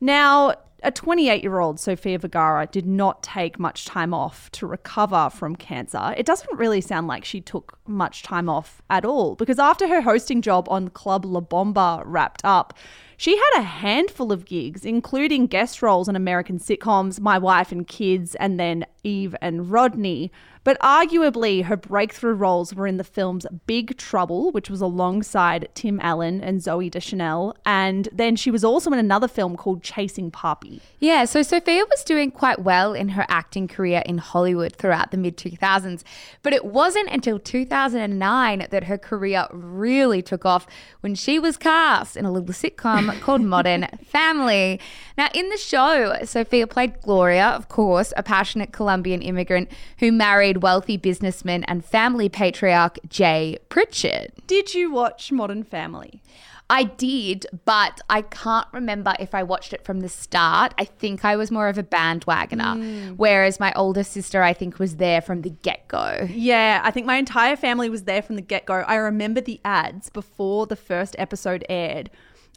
Now, 0.00 0.54
a 0.82 0.90
28 0.90 1.42
year 1.42 1.58
old 1.58 1.80
Sofia 1.80 2.18
Vergara 2.18 2.66
did 2.66 2.86
not 2.86 3.22
take 3.22 3.58
much 3.58 3.84
time 3.86 4.12
off 4.12 4.50
to 4.52 4.66
recover 4.66 5.30
from 5.30 5.56
cancer. 5.56 6.14
It 6.16 6.26
doesn't 6.26 6.58
really 6.58 6.80
sound 6.80 7.06
like 7.06 7.24
she 7.24 7.40
took 7.40 7.78
much 7.86 8.22
time 8.22 8.48
off 8.48 8.82
at 8.90 9.04
all 9.04 9.34
because 9.36 9.58
after 9.58 9.88
her 9.88 10.02
hosting 10.02 10.42
job 10.42 10.68
on 10.68 10.88
Club 10.88 11.24
La 11.24 11.40
Bomba 11.40 12.02
wrapped 12.04 12.42
up, 12.44 12.74
she 13.16 13.36
had 13.36 13.60
a 13.60 13.62
handful 13.62 14.30
of 14.30 14.44
gigs, 14.44 14.84
including 14.84 15.46
guest 15.46 15.80
roles 15.80 16.08
on 16.08 16.16
American 16.16 16.58
sitcoms 16.58 17.18
My 17.18 17.38
Wife 17.38 17.72
and 17.72 17.86
Kids 17.86 18.34
and 18.34 18.60
then 18.60 18.84
Eve 19.02 19.34
and 19.40 19.70
Rodney. 19.70 20.30
But 20.66 20.80
arguably, 20.80 21.62
her 21.66 21.76
breakthrough 21.76 22.34
roles 22.34 22.74
were 22.74 22.88
in 22.88 22.96
the 22.96 23.04
films 23.04 23.46
Big 23.68 23.96
Trouble, 23.96 24.50
which 24.50 24.68
was 24.68 24.80
alongside 24.80 25.68
Tim 25.74 26.00
Allen 26.02 26.40
and 26.40 26.58
Zooey 26.58 26.90
Deschanel, 26.90 27.56
and 27.64 28.08
then 28.10 28.34
she 28.34 28.50
was 28.50 28.64
also 28.64 28.90
in 28.90 28.98
another 28.98 29.28
film 29.28 29.56
called 29.56 29.84
Chasing 29.84 30.32
Papi. 30.32 30.80
Yeah, 30.98 31.24
so 31.24 31.44
Sofia 31.44 31.84
was 31.88 32.02
doing 32.02 32.32
quite 32.32 32.62
well 32.62 32.94
in 32.94 33.10
her 33.10 33.24
acting 33.28 33.68
career 33.68 34.02
in 34.06 34.18
Hollywood 34.18 34.74
throughout 34.74 35.12
the 35.12 35.16
mid 35.16 35.36
2000s, 35.36 36.02
but 36.42 36.52
it 36.52 36.64
wasn't 36.64 37.10
until 37.10 37.38
2009 37.38 38.66
that 38.68 38.84
her 38.84 38.98
career 38.98 39.46
really 39.52 40.20
took 40.20 40.44
off 40.44 40.66
when 40.98 41.14
she 41.14 41.38
was 41.38 41.56
cast 41.56 42.16
in 42.16 42.24
a 42.24 42.32
little 42.32 42.48
sitcom 42.48 43.20
called 43.20 43.42
Modern 43.42 43.86
Family. 44.04 44.80
Now, 45.16 45.28
in 45.32 45.48
the 45.48 45.58
show, 45.58 46.16
Sofia 46.24 46.66
played 46.66 47.00
Gloria, 47.02 47.50
of 47.50 47.68
course, 47.68 48.12
a 48.16 48.24
passionate 48.24 48.72
Colombian 48.72 49.22
immigrant 49.22 49.70
who 50.00 50.10
married 50.10 50.55
wealthy 50.56 50.96
businessman 50.96 51.64
and 51.64 51.84
family 51.84 52.28
patriarch 52.28 52.98
Jay 53.08 53.58
Pritchett. 53.68 54.46
Did 54.46 54.74
you 54.74 54.90
watch 54.90 55.32
Modern 55.32 55.62
Family? 55.62 56.22
I 56.68 56.84
did, 56.84 57.46
but 57.64 58.00
I 58.10 58.22
can't 58.22 58.66
remember 58.72 59.14
if 59.20 59.34
I 59.36 59.44
watched 59.44 59.72
it 59.72 59.84
from 59.84 60.00
the 60.00 60.08
start. 60.08 60.74
I 60.78 60.84
think 60.84 61.24
I 61.24 61.36
was 61.36 61.52
more 61.52 61.68
of 61.68 61.78
a 61.78 61.84
bandwagoner, 61.84 62.74
hmm. 62.74 63.14
whereas 63.14 63.60
my 63.60 63.72
older 63.74 64.02
sister, 64.02 64.42
I 64.42 64.52
think, 64.52 64.80
was 64.80 64.96
there 64.96 65.20
from 65.20 65.42
the 65.42 65.50
get 65.50 65.86
go. 65.86 66.26
Yeah, 66.28 66.80
I 66.82 66.90
think 66.90 67.06
my 67.06 67.16
entire 67.16 67.54
family 67.54 67.88
was 67.88 68.02
there 68.02 68.20
from 68.20 68.34
the 68.34 68.42
get 68.42 68.66
go. 68.66 68.74
I 68.74 68.96
remember 68.96 69.40
the 69.40 69.60
ads 69.64 70.10
before 70.10 70.66
the 70.66 70.74
first 70.74 71.14
episode 71.18 71.64
aired. 71.68 72.10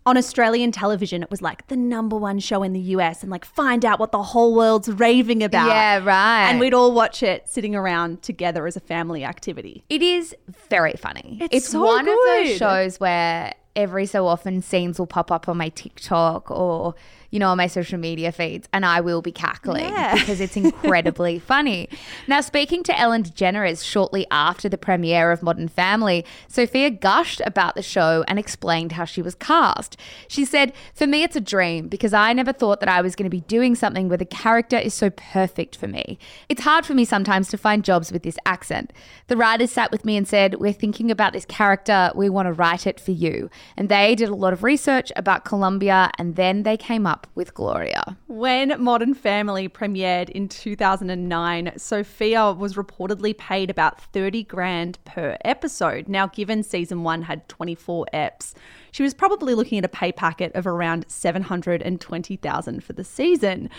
On 0.05 0.17
Australian 0.17 0.71
television, 0.71 1.21
it 1.21 1.29
was 1.29 1.41
like 1.41 1.67
the 1.67 1.75
number 1.77 2.15
one 2.15 2.39
show 2.39 2.63
in 2.63 2.73
the 2.73 2.79
US 2.79 3.21
and 3.21 3.31
like 3.31 3.45
find 3.45 3.85
out 3.85 3.99
what 3.99 4.11
the 4.11 4.23
whole 4.23 4.55
world's 4.55 4.89
raving 4.89 5.43
about. 5.43 5.67
Yeah, 5.67 6.03
right. 6.03 6.49
And 6.49 6.59
we'd 6.59 6.73
all 6.73 6.93
watch 6.93 7.21
it 7.21 7.47
sitting 7.47 7.75
around 7.75 8.21
together 8.21 8.65
as 8.65 8.75
a 8.75 8.79
family 8.79 9.23
activity. 9.23 9.83
It 9.89 10.01
is 10.01 10.35
very 10.69 10.93
funny. 10.93 11.39
It's 11.51 11.69
so 11.69 11.83
one 11.83 12.07
of 12.07 12.17
those 12.25 12.57
shows 12.57 12.99
where 12.99 13.53
every 13.75 14.05
so 14.05 14.25
often 14.27 14.61
scenes 14.61 14.99
will 14.99 15.07
pop 15.07 15.31
up 15.31 15.47
on 15.47 15.57
my 15.57 15.69
TikTok 15.69 16.49
or 16.49 16.95
you 17.31 17.39
know 17.39 17.49
on 17.49 17.57
my 17.57 17.67
social 17.67 17.97
media 17.99 18.31
feeds 18.31 18.67
and 18.73 18.85
I 18.85 19.01
will 19.01 19.21
be 19.21 19.31
cackling 19.31 19.85
Yeah. 19.85 20.13
because 20.19 20.41
it's 20.41 20.57
incredibly 20.57 21.39
funny. 21.39 21.89
Now 22.27 22.41
speaking 22.41 22.83
to 22.83 22.99
Ellen 22.99 23.23
DeGeneres 23.23 23.83
shortly 23.83 24.25
after 24.31 24.67
the 24.69 24.77
premiere 24.77 25.31
of 25.31 25.43
Modern 25.43 25.67
Family, 25.67 26.25
Sofia 26.47 26.89
gushed 26.89 27.41
about 27.45 27.75
the 27.75 27.81
show 27.81 28.23
and 28.27 28.39
explained 28.39 28.93
how 28.93 29.05
she 29.05 29.21
was 29.21 29.35
cast. 29.35 29.97
She 30.27 30.45
said, 30.45 30.73
"For 30.93 31.05
me 31.07 31.23
it's 31.23 31.35
a 31.35 31.41
dream 31.41 31.87
because 31.87 32.13
I 32.13 32.33
never 32.33 32.53
thought 32.53 32.79
that 32.79 32.89
I 32.89 33.01
was 33.01 33.15
going 33.15 33.25
to 33.25 33.29
be 33.29 33.41
doing 33.41 33.75
something 33.75 34.09
where 34.09 34.17
the 34.17 34.25
character 34.25 34.77
is 34.77 34.93
so 34.93 35.09
perfect 35.09 35.75
for 35.75 35.87
me. 35.87 36.17
It's 36.47 36.63
hard 36.63 36.85
for 36.85 36.93
me 36.93 37.05
sometimes 37.05 37.49
to 37.49 37.57
find 37.57 37.83
jobs 37.83 38.11
with 38.11 38.23
this 38.23 38.37
accent. 38.45 38.91
The 39.27 39.37
writers 39.37 39.71
sat 39.71 39.91
with 39.91 40.05
me 40.05 40.17
and 40.17 40.27
said, 40.27 40.55
"We're 40.55 40.73
thinking 40.73 41.11
about 41.11 41.33
this 41.33 41.45
character. 41.45 42.11
We 42.15 42.29
want 42.29 42.47
to 42.47 42.53
write 42.53 42.87
it 42.87 42.99
for 42.99 43.11
you." 43.11 43.49
And 43.77 43.89
they 43.89 44.15
did 44.15 44.29
a 44.29 44.35
lot 44.35 44.53
of 44.53 44.63
research 44.63 45.11
about 45.15 45.45
Colombia 45.45 46.11
and 46.17 46.35
then 46.35 46.63
they 46.63 46.77
came 46.77 47.05
up 47.05 47.18
with 47.35 47.53
Gloria. 47.53 48.17
When 48.27 48.81
Modern 48.81 49.13
Family 49.13 49.69
premiered 49.69 50.29
in 50.29 50.47
2009, 50.47 51.73
Sofia 51.77 52.51
was 52.51 52.75
reportedly 52.75 53.37
paid 53.37 53.69
about 53.69 54.01
30 54.01 54.43
grand 54.43 55.03
per 55.05 55.37
episode. 55.45 56.07
Now, 56.07 56.27
given 56.27 56.63
season 56.63 57.03
one 57.03 57.23
had 57.23 57.47
24 57.49 58.07
eps, 58.13 58.53
she 58.91 59.03
was 59.03 59.13
probably 59.13 59.53
looking 59.53 59.77
at 59.77 59.85
a 59.85 59.89
pay 59.89 60.11
packet 60.11 60.53
of 60.55 60.67
around 60.67 61.05
720,000 61.07 62.83
for 62.83 62.93
the 62.93 63.03
season. 63.03 63.69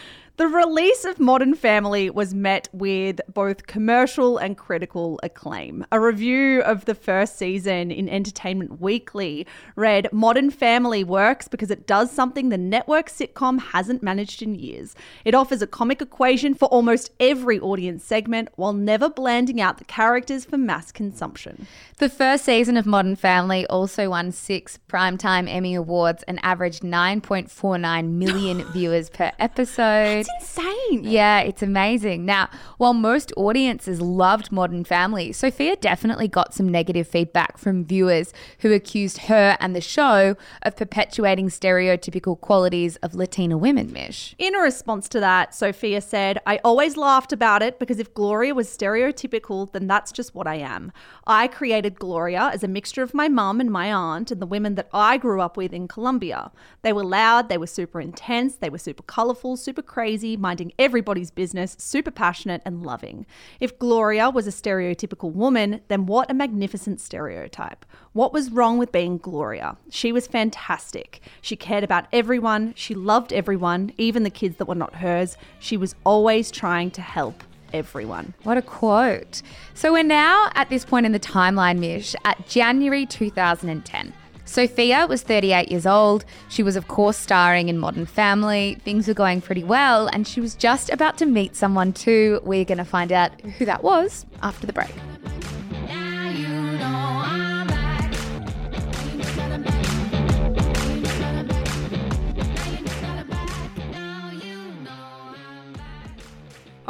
The 0.41 0.49
release 0.49 1.05
of 1.05 1.21
Modern 1.21 1.55
Family 1.55 2.09
was 2.09 2.33
met 2.33 2.71
with 2.73 3.21
both 3.29 3.67
commercial 3.67 4.39
and 4.39 4.57
critical 4.57 5.21
acclaim. 5.23 5.85
A 5.93 6.01
review 6.01 6.63
of 6.63 6.87
the 6.87 6.95
first 6.95 7.37
season 7.37 7.91
in 7.91 8.09
Entertainment 8.09 8.81
Weekly 8.81 9.47
read 9.77 10.11
Modern 10.15 10.51
Family 10.51 11.05
works 11.05 11.47
because 11.47 11.71
it 11.71 11.87
does 11.87 12.11
something 12.11 12.49
the 12.49 12.57
network 12.57 13.11
sitcom 13.11 13.61
hasn't 13.61 14.03
managed 14.03 14.41
in 14.41 14.55
years. 14.55 14.95
It 15.27 15.35
offers 15.35 15.61
a 15.61 15.67
comic 15.67 16.01
equation 16.01 16.55
for 16.55 16.69
almost 16.69 17.11
every 17.21 17.61
audience 17.61 18.03
segment 18.03 18.49
while 18.57 18.73
never 18.73 19.11
blanding 19.11 19.61
out 19.61 19.77
the 19.77 19.85
characters 19.85 20.47
for 20.47 20.57
mass 20.57 20.91
consumption. 20.91 21.67
The 21.99 22.09
first 22.09 22.47
season 22.47 22.79
of 22.79 22.87
Modern 22.87 23.17
Family 23.17 23.67
also 23.67 24.09
won 24.09 24.33
six 24.33 24.79
Primetime 25.01 25.49
Emmy 25.49 25.75
Awards 25.75 26.23
and 26.25 26.39
averaged 26.43 26.83
9.49 26.83 28.11
million 28.11 28.63
viewers 28.73 29.09
per 29.09 29.33
episode. 29.39 30.27
It's 30.29 30.59
insane. 30.59 31.05
Yeah, 31.05 31.41
it's 31.41 31.63
amazing. 31.63 32.27
Now, 32.27 32.51
while 32.77 32.93
most 32.93 33.33
audiences 33.35 34.03
loved 34.03 34.53
Modern 34.53 34.85
Family, 34.85 35.33
Sofia 35.33 35.77
definitely 35.77 36.29
got 36.29 36.53
some 36.53 36.69
negative 36.69 37.09
feedback 37.09 37.57
from 37.57 37.83
viewers 37.83 38.35
who 38.59 38.75
accused 38.75 39.17
her 39.29 39.57
and 39.59 39.75
the 39.75 39.81
show 39.81 40.37
of 40.61 40.77
perpetuating 40.77 41.49
stereotypical 41.49 42.39
qualities 42.39 42.97
of 42.97 43.15
Latina 43.15 43.57
women, 43.57 43.91
Mish. 43.91 44.35
In 44.39 44.55
a 44.55 44.61
response 44.61 45.09
to 45.11 45.21
that, 45.21 45.55
Sofia 45.55 46.03
said, 46.03 46.41
I 46.47 46.59
always 46.63 46.99
laughed 46.99 47.33
about 47.33 47.63
it 47.63 47.79
because 47.79 48.01
if 48.01 48.13
Gloria 48.13 48.55
was 48.55 48.69
stereotypical, 48.69 49.73
then 49.73 49.87
that's 49.87 50.13
just 50.13 50.35
what 50.35 50.47
I 50.47 50.57
am. 50.57 50.93
I 51.27 51.49
created 51.49 51.99
Gloria 51.99 52.51
as 52.53 52.63
a 52.63 52.69
mixture 52.69 53.03
of 53.03 53.15
my 53.15 53.29
mum 53.29 53.61
and 53.61 53.71
my 53.71 53.91
aunt 53.91 54.31
and 54.31 54.43
the 54.43 54.47
women 54.47 54.75
that 54.75 54.90
I 54.93 55.17
grew 55.17 55.41
up 55.41 55.57
with 55.57 55.73
in 55.73 55.89
Colombia. 55.89 56.51
They 56.83 56.93
were 56.93 57.05
loud, 57.05 57.49
they 57.49 57.59
were 57.59 57.67
super 57.67 58.01
intense, 58.01 58.57
they 58.57 58.71
were 58.71 58.79
super 58.79 59.03
colourful, 59.03 59.57
super 59.57 59.83
crazy, 59.83 60.37
minding 60.37 60.73
everybody's 60.79 61.31
business, 61.31 61.77
super 61.79 62.11
passionate 62.11 62.63
and 62.65 62.83
loving. 62.83 63.27
If 63.61 63.79
Gloria 63.79 64.31
was 64.31 64.47
a 64.47 64.51
stereotypical 64.51 65.33
woman, 65.33 65.81
then 65.89 66.07
what 66.07 66.31
a 66.31 66.35
magnificent 66.35 67.01
stereotype. 67.01 67.85
What 68.13 68.33
was 68.33 68.51
wrong 68.51 68.79
with 68.79 68.93
being 68.93 69.19
Gloria? 69.19 69.77
She 69.91 70.13
was 70.13 70.27
fantastic. 70.27 71.21
She 71.41 71.57
cared 71.57 71.85
about 71.85 72.07
everyone, 72.13 72.75
she 72.77 72.95
loved 72.95 73.33
everyone, 73.33 73.93
even 73.99 74.23
the 74.23 74.31
kids 74.31 74.57
that 74.57 74.67
were 74.67 74.75
not 74.75 74.97
hers. 74.97 75.37
She 75.59 75.77
was 75.77 75.95
always 76.05 76.51
trying 76.51 76.91
to 76.93 77.03
help 77.03 77.45
everyone. 77.73 78.35
What 78.43 78.57
a 78.57 78.63
quote. 78.63 79.43
So 79.75 79.93
we're 79.93 80.03
now 80.03 80.51
at 80.55 80.71
this 80.71 80.85
point 80.85 81.07
in 81.07 81.13
the 81.13 81.21
timeline, 81.21 81.79
Mish, 81.79 82.15
at 82.25 82.49
January 82.49 83.07
2010. 83.07 84.13
Sofia 84.51 85.07
was 85.07 85.23
38 85.23 85.71
years 85.71 85.87
old. 85.87 86.25
She 86.49 86.65
was, 86.65 86.75
of 86.75 86.89
course, 86.89 87.17
starring 87.17 87.69
in 87.69 87.79
Modern 87.79 88.05
Family. 88.05 88.77
Things 88.85 89.07
were 89.07 89.15
going 89.15 89.41
pretty 89.41 89.63
well, 89.63 90.09
and 90.09 90.27
she 90.27 90.41
was 90.41 90.57
just 90.57 90.91
about 90.91 91.17
to 91.19 91.27
meet 91.27 91.55
someone 91.55 91.93
too. 91.93 92.41
We're 92.43 92.65
going 92.65 92.79
to 92.79 92.85
find 92.85 93.13
out 93.13 93.41
who 93.43 93.65
that 93.65 93.85
was 93.85 94.27
after 94.43 94.67
the 94.67 94.73
break. 94.73 94.93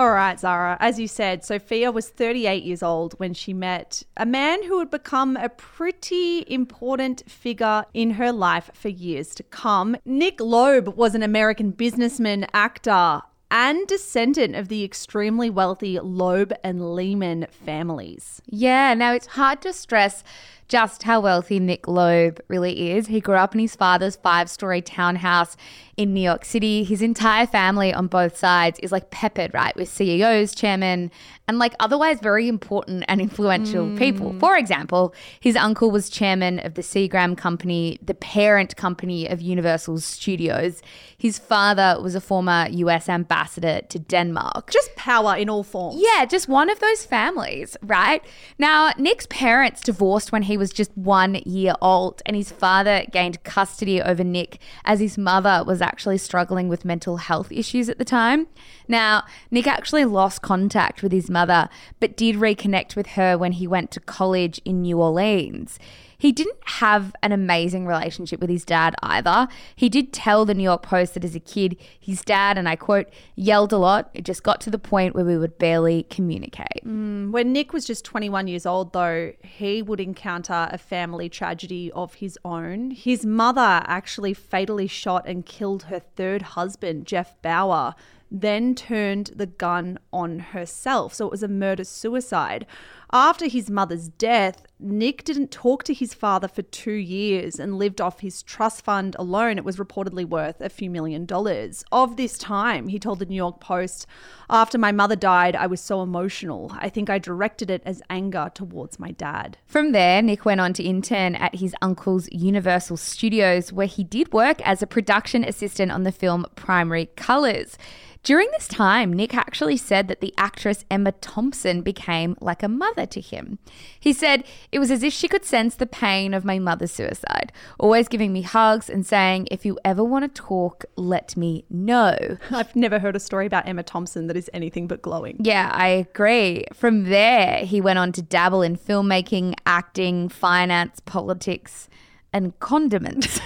All 0.00 0.12
right, 0.12 0.40
Zara. 0.40 0.78
As 0.80 0.98
you 0.98 1.06
said, 1.06 1.44
Sofia 1.44 1.92
was 1.92 2.08
38 2.08 2.62
years 2.62 2.82
old 2.82 3.12
when 3.18 3.34
she 3.34 3.52
met 3.52 4.02
a 4.16 4.24
man 4.24 4.62
who 4.62 4.78
would 4.78 4.90
become 4.90 5.36
a 5.36 5.50
pretty 5.50 6.42
important 6.48 7.22
figure 7.30 7.84
in 7.92 8.12
her 8.12 8.32
life 8.32 8.70
for 8.72 8.88
years 8.88 9.34
to 9.34 9.42
come. 9.42 9.98
Nick 10.06 10.40
Loeb 10.40 10.96
was 10.96 11.14
an 11.14 11.22
American 11.22 11.70
businessman, 11.70 12.46
actor, 12.54 13.20
and 13.50 13.86
descendant 13.86 14.56
of 14.56 14.68
the 14.68 14.84
extremely 14.84 15.50
wealthy 15.50 16.00
Loeb 16.00 16.54
and 16.64 16.94
Lehman 16.94 17.46
families. 17.50 18.40
Yeah, 18.46 18.94
now 18.94 19.12
it's 19.12 19.26
hard 19.26 19.60
to 19.60 19.72
stress 19.74 20.24
just 20.70 21.02
how 21.02 21.20
wealthy 21.20 21.58
Nick 21.58 21.88
Loeb 21.88 22.40
really 22.46 22.92
is. 22.92 23.08
He 23.08 23.20
grew 23.20 23.34
up 23.34 23.54
in 23.54 23.60
his 23.60 23.74
father's 23.74 24.14
five 24.14 24.48
story 24.48 24.80
townhouse 24.80 25.56
in 25.96 26.14
New 26.14 26.20
York 26.20 26.44
City. 26.44 26.84
His 26.84 27.02
entire 27.02 27.46
family 27.46 27.92
on 27.92 28.06
both 28.06 28.36
sides 28.36 28.78
is 28.78 28.92
like 28.92 29.10
peppered, 29.10 29.52
right, 29.52 29.74
with 29.76 29.88
CEOs, 29.88 30.54
chairmen, 30.54 31.10
and 31.46 31.58
like 31.58 31.74
otherwise 31.80 32.20
very 32.20 32.48
important 32.48 33.04
and 33.08 33.20
influential 33.20 33.84
mm. 33.86 33.98
people. 33.98 34.34
For 34.38 34.56
example, 34.56 35.12
his 35.40 35.56
uncle 35.56 35.90
was 35.90 36.08
chairman 36.08 36.60
of 36.60 36.74
the 36.74 36.82
Seagram 36.82 37.36
Company, 37.36 37.98
the 38.00 38.14
parent 38.14 38.76
company 38.76 39.28
of 39.28 39.42
Universal 39.42 39.98
Studios. 39.98 40.80
His 41.18 41.38
father 41.38 42.00
was 42.00 42.14
a 42.14 42.20
former 42.20 42.68
US 42.70 43.08
ambassador 43.08 43.80
to 43.88 43.98
Denmark. 43.98 44.70
Just 44.70 44.94
power 44.94 45.36
in 45.36 45.50
all 45.50 45.64
forms. 45.64 46.00
Yeah, 46.00 46.24
just 46.24 46.48
one 46.48 46.70
of 46.70 46.78
those 46.78 47.04
families, 47.04 47.76
right? 47.82 48.24
Now, 48.58 48.92
Nick's 48.96 49.26
parents 49.28 49.82
divorced 49.82 50.30
when 50.30 50.42
he 50.42 50.56
was 50.60 50.70
just 50.70 50.96
one 50.96 51.34
year 51.44 51.74
old, 51.82 52.22
and 52.24 52.36
his 52.36 52.52
father 52.52 53.04
gained 53.10 53.42
custody 53.42 54.00
over 54.00 54.22
Nick 54.22 54.60
as 54.84 55.00
his 55.00 55.18
mother 55.18 55.64
was 55.66 55.82
actually 55.82 56.18
struggling 56.18 56.68
with 56.68 56.84
mental 56.84 57.16
health 57.16 57.50
issues 57.50 57.88
at 57.88 57.98
the 57.98 58.04
time. 58.04 58.46
Now, 58.86 59.24
Nick 59.50 59.66
actually 59.66 60.04
lost 60.04 60.42
contact 60.42 61.02
with 61.02 61.10
his 61.10 61.28
mother, 61.28 61.68
but 61.98 62.16
did 62.16 62.36
reconnect 62.36 62.94
with 62.94 63.08
her 63.08 63.36
when 63.36 63.52
he 63.52 63.66
went 63.66 63.90
to 63.92 64.00
college 64.00 64.60
in 64.64 64.82
New 64.82 65.00
Orleans. 65.00 65.80
He 66.20 66.32
didn't 66.32 66.58
have 66.64 67.14
an 67.22 67.32
amazing 67.32 67.86
relationship 67.86 68.40
with 68.40 68.50
his 68.50 68.66
dad 68.66 68.94
either. 69.02 69.48
He 69.74 69.88
did 69.88 70.12
tell 70.12 70.44
the 70.44 70.52
New 70.52 70.62
York 70.62 70.82
Post 70.82 71.14
that 71.14 71.24
as 71.24 71.34
a 71.34 71.40
kid, 71.40 71.78
his 71.98 72.20
dad, 72.22 72.58
and 72.58 72.68
I 72.68 72.76
quote, 72.76 73.08
yelled 73.36 73.72
a 73.72 73.78
lot. 73.78 74.10
It 74.12 74.26
just 74.26 74.42
got 74.42 74.60
to 74.60 74.70
the 74.70 74.78
point 74.78 75.14
where 75.14 75.24
we 75.24 75.38
would 75.38 75.56
barely 75.58 76.02
communicate. 76.10 76.84
Mm, 76.84 77.30
when 77.30 77.54
Nick 77.54 77.72
was 77.72 77.86
just 77.86 78.04
21 78.04 78.48
years 78.48 78.66
old, 78.66 78.92
though, 78.92 79.32
he 79.42 79.80
would 79.80 79.98
encounter 79.98 80.68
a 80.70 80.76
family 80.76 81.30
tragedy 81.30 81.90
of 81.92 82.14
his 82.14 82.38
own. 82.44 82.90
His 82.90 83.24
mother 83.24 83.82
actually 83.86 84.34
fatally 84.34 84.86
shot 84.86 85.26
and 85.26 85.46
killed 85.46 85.84
her 85.84 86.00
third 86.00 86.42
husband, 86.42 87.06
Jeff 87.06 87.40
Bauer, 87.40 87.94
then 88.30 88.74
turned 88.74 89.32
the 89.34 89.46
gun 89.46 89.98
on 90.12 90.38
herself. 90.38 91.14
So 91.14 91.26
it 91.26 91.30
was 91.30 91.42
a 91.42 91.48
murder 91.48 91.84
suicide. 91.84 92.66
After 93.12 93.48
his 93.48 93.68
mother's 93.68 94.08
death, 94.08 94.62
Nick 94.78 95.24
didn't 95.24 95.50
talk 95.50 95.82
to 95.84 95.92
his 95.92 96.14
father 96.14 96.46
for 96.46 96.62
two 96.62 96.92
years 96.92 97.58
and 97.58 97.76
lived 97.76 98.00
off 98.00 98.20
his 98.20 98.40
trust 98.40 98.82
fund 98.84 99.16
alone. 99.18 99.58
It 99.58 99.64
was 99.64 99.78
reportedly 99.78 100.24
worth 100.24 100.60
a 100.60 100.68
few 100.68 100.88
million 100.88 101.26
dollars. 101.26 101.84
Of 101.90 102.16
this 102.16 102.38
time, 102.38 102.86
he 102.86 103.00
told 103.00 103.18
the 103.18 103.26
New 103.26 103.34
York 103.34 103.60
Post, 103.60 104.06
After 104.48 104.78
my 104.78 104.92
mother 104.92 105.16
died, 105.16 105.56
I 105.56 105.66
was 105.66 105.80
so 105.80 106.02
emotional. 106.02 106.70
I 106.76 106.88
think 106.88 107.10
I 107.10 107.18
directed 107.18 107.68
it 107.68 107.82
as 107.84 108.00
anger 108.08 108.50
towards 108.54 109.00
my 109.00 109.10
dad. 109.10 109.58
From 109.66 109.90
there, 109.90 110.22
Nick 110.22 110.44
went 110.44 110.60
on 110.60 110.72
to 110.74 110.84
intern 110.84 111.34
at 111.34 111.56
his 111.56 111.74
uncle's 111.82 112.28
Universal 112.30 112.98
Studios, 112.98 113.72
where 113.72 113.88
he 113.88 114.04
did 114.04 114.32
work 114.32 114.62
as 114.64 114.82
a 114.82 114.86
production 114.86 115.44
assistant 115.44 115.90
on 115.90 116.04
the 116.04 116.12
film 116.12 116.46
Primary 116.54 117.06
Colors. 117.16 117.76
During 118.22 118.50
this 118.50 118.68
time, 118.68 119.14
Nick 119.14 119.34
actually 119.34 119.78
said 119.78 120.08
that 120.08 120.20
the 120.20 120.34
actress 120.36 120.84
Emma 120.90 121.12
Thompson 121.12 121.80
became 121.80 122.36
like 122.42 122.62
a 122.62 122.68
mother 122.68 122.99
to 123.06 123.20
him. 123.20 123.58
He 123.98 124.12
said, 124.12 124.44
It 124.72 124.78
was 124.78 124.90
as 124.90 125.02
if 125.02 125.12
she 125.12 125.28
could 125.28 125.44
sense 125.44 125.74
the 125.74 125.86
pain 125.86 126.34
of 126.34 126.44
my 126.44 126.58
mother's 126.58 126.92
suicide, 126.92 127.52
always 127.78 128.08
giving 128.08 128.32
me 128.32 128.42
hugs 128.42 128.88
and 128.88 129.06
saying, 129.06 129.48
If 129.50 129.64
you 129.64 129.78
ever 129.84 130.02
want 130.04 130.24
to 130.24 130.42
talk, 130.42 130.84
let 130.96 131.36
me 131.36 131.64
know. 131.70 132.38
I've 132.50 132.74
never 132.76 132.98
heard 132.98 133.16
a 133.16 133.20
story 133.20 133.46
about 133.46 133.66
Emma 133.66 133.82
Thompson 133.82 134.26
that 134.26 134.36
is 134.36 134.50
anything 134.52 134.86
but 134.86 135.02
glowing. 135.02 135.36
Yeah, 135.40 135.70
I 135.72 135.88
agree. 135.88 136.64
From 136.72 137.04
there, 137.04 137.64
he 137.64 137.80
went 137.80 137.98
on 137.98 138.12
to 138.12 138.22
dabble 138.22 138.62
in 138.62 138.76
filmmaking, 138.76 139.54
acting, 139.66 140.28
finance, 140.28 141.00
politics, 141.00 141.88
and 142.32 142.58
condiments. 142.60 143.40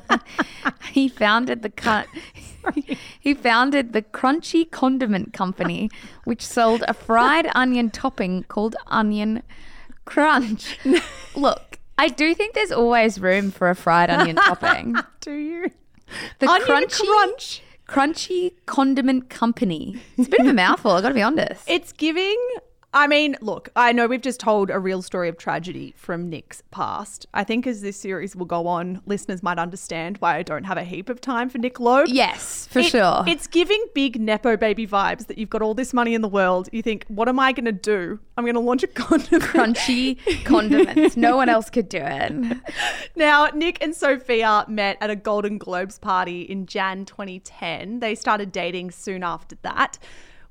he 0.92 1.08
founded 1.08 1.62
the 1.62 1.70
cu- 1.70 2.08
he 3.20 3.34
founded 3.34 3.92
the 3.92 4.02
Crunchy 4.02 4.70
Condiment 4.70 5.32
Company, 5.32 5.90
which 6.24 6.44
sold 6.44 6.84
a 6.88 6.94
fried 6.94 7.48
onion 7.54 7.90
topping 7.90 8.44
called 8.44 8.76
Onion 8.88 9.42
Crunch. 10.04 10.78
Look, 11.36 11.78
I 11.98 12.08
do 12.08 12.34
think 12.34 12.54
there's 12.54 12.72
always 12.72 13.20
room 13.20 13.50
for 13.50 13.70
a 13.70 13.74
fried 13.74 14.10
onion 14.10 14.36
topping. 14.36 14.96
Do 15.20 15.32
you? 15.32 15.70
The 16.38 16.48
Onion 16.48 16.68
crunchy 16.68 17.06
crunch. 17.06 17.62
Crunchy 17.88 18.52
Condiment 18.66 19.28
Company. 19.30 20.00
It's 20.16 20.28
a 20.28 20.30
bit 20.30 20.40
of 20.40 20.46
a 20.46 20.52
mouthful, 20.52 20.92
I 20.92 21.00
gotta 21.00 21.14
be 21.14 21.22
honest. 21.22 21.62
It's 21.68 21.92
giving. 21.92 22.36
I 22.98 23.06
mean, 23.08 23.36
look, 23.42 23.68
I 23.76 23.92
know 23.92 24.06
we've 24.06 24.22
just 24.22 24.40
told 24.40 24.70
a 24.70 24.78
real 24.78 25.02
story 25.02 25.28
of 25.28 25.36
tragedy 25.36 25.92
from 25.98 26.30
Nick's 26.30 26.62
past. 26.70 27.26
I 27.34 27.44
think 27.44 27.66
as 27.66 27.82
this 27.82 27.98
series 27.98 28.34
will 28.34 28.46
go 28.46 28.66
on, 28.66 29.02
listeners 29.04 29.42
might 29.42 29.58
understand 29.58 30.16
why 30.18 30.36
I 30.36 30.42
don't 30.42 30.64
have 30.64 30.78
a 30.78 30.82
heap 30.82 31.10
of 31.10 31.20
time 31.20 31.50
for 31.50 31.58
Nick 31.58 31.78
Loeb. 31.78 32.08
yes, 32.08 32.66
for 32.70 32.78
It- 32.78 32.86
sure. 32.86 33.22
It's 33.26 33.46
giving 33.46 33.84
big 33.94 34.18
Nepo 34.18 34.56
baby 34.56 34.86
vibes 34.86 35.26
that 35.26 35.36
you've 35.36 35.50
got 35.50 35.60
all 35.60 35.74
this 35.74 35.92
money 35.92 36.14
in 36.14 36.22
the 36.22 36.28
world. 36.28 36.70
You 36.72 36.80
think, 36.80 37.04
what 37.08 37.28
am 37.28 37.38
I 37.38 37.52
going 37.52 37.66
to 37.66 37.72
do? 37.72 38.18
I'm 38.38 38.44
going 38.44 38.54
to 38.54 38.60
launch 38.60 38.82
a 38.82 38.86
condom. 38.86 39.42
crunchy 39.42 40.16
condiments. 40.46 41.18
No 41.18 41.36
one 41.36 41.50
else 41.50 41.68
could 41.68 41.90
do 41.90 42.00
it. 42.00 42.56
Now, 43.14 43.48
Nick 43.54 43.76
and 43.82 43.94
Sofia 43.94 44.64
met 44.68 44.96
at 45.02 45.10
a 45.10 45.16
Golden 45.16 45.58
Globes 45.58 45.98
party 45.98 46.40
in 46.42 46.64
Jan 46.64 47.04
2010. 47.04 48.00
They 48.00 48.14
started 48.14 48.52
dating 48.52 48.92
soon 48.92 49.22
after 49.22 49.56
that. 49.60 49.98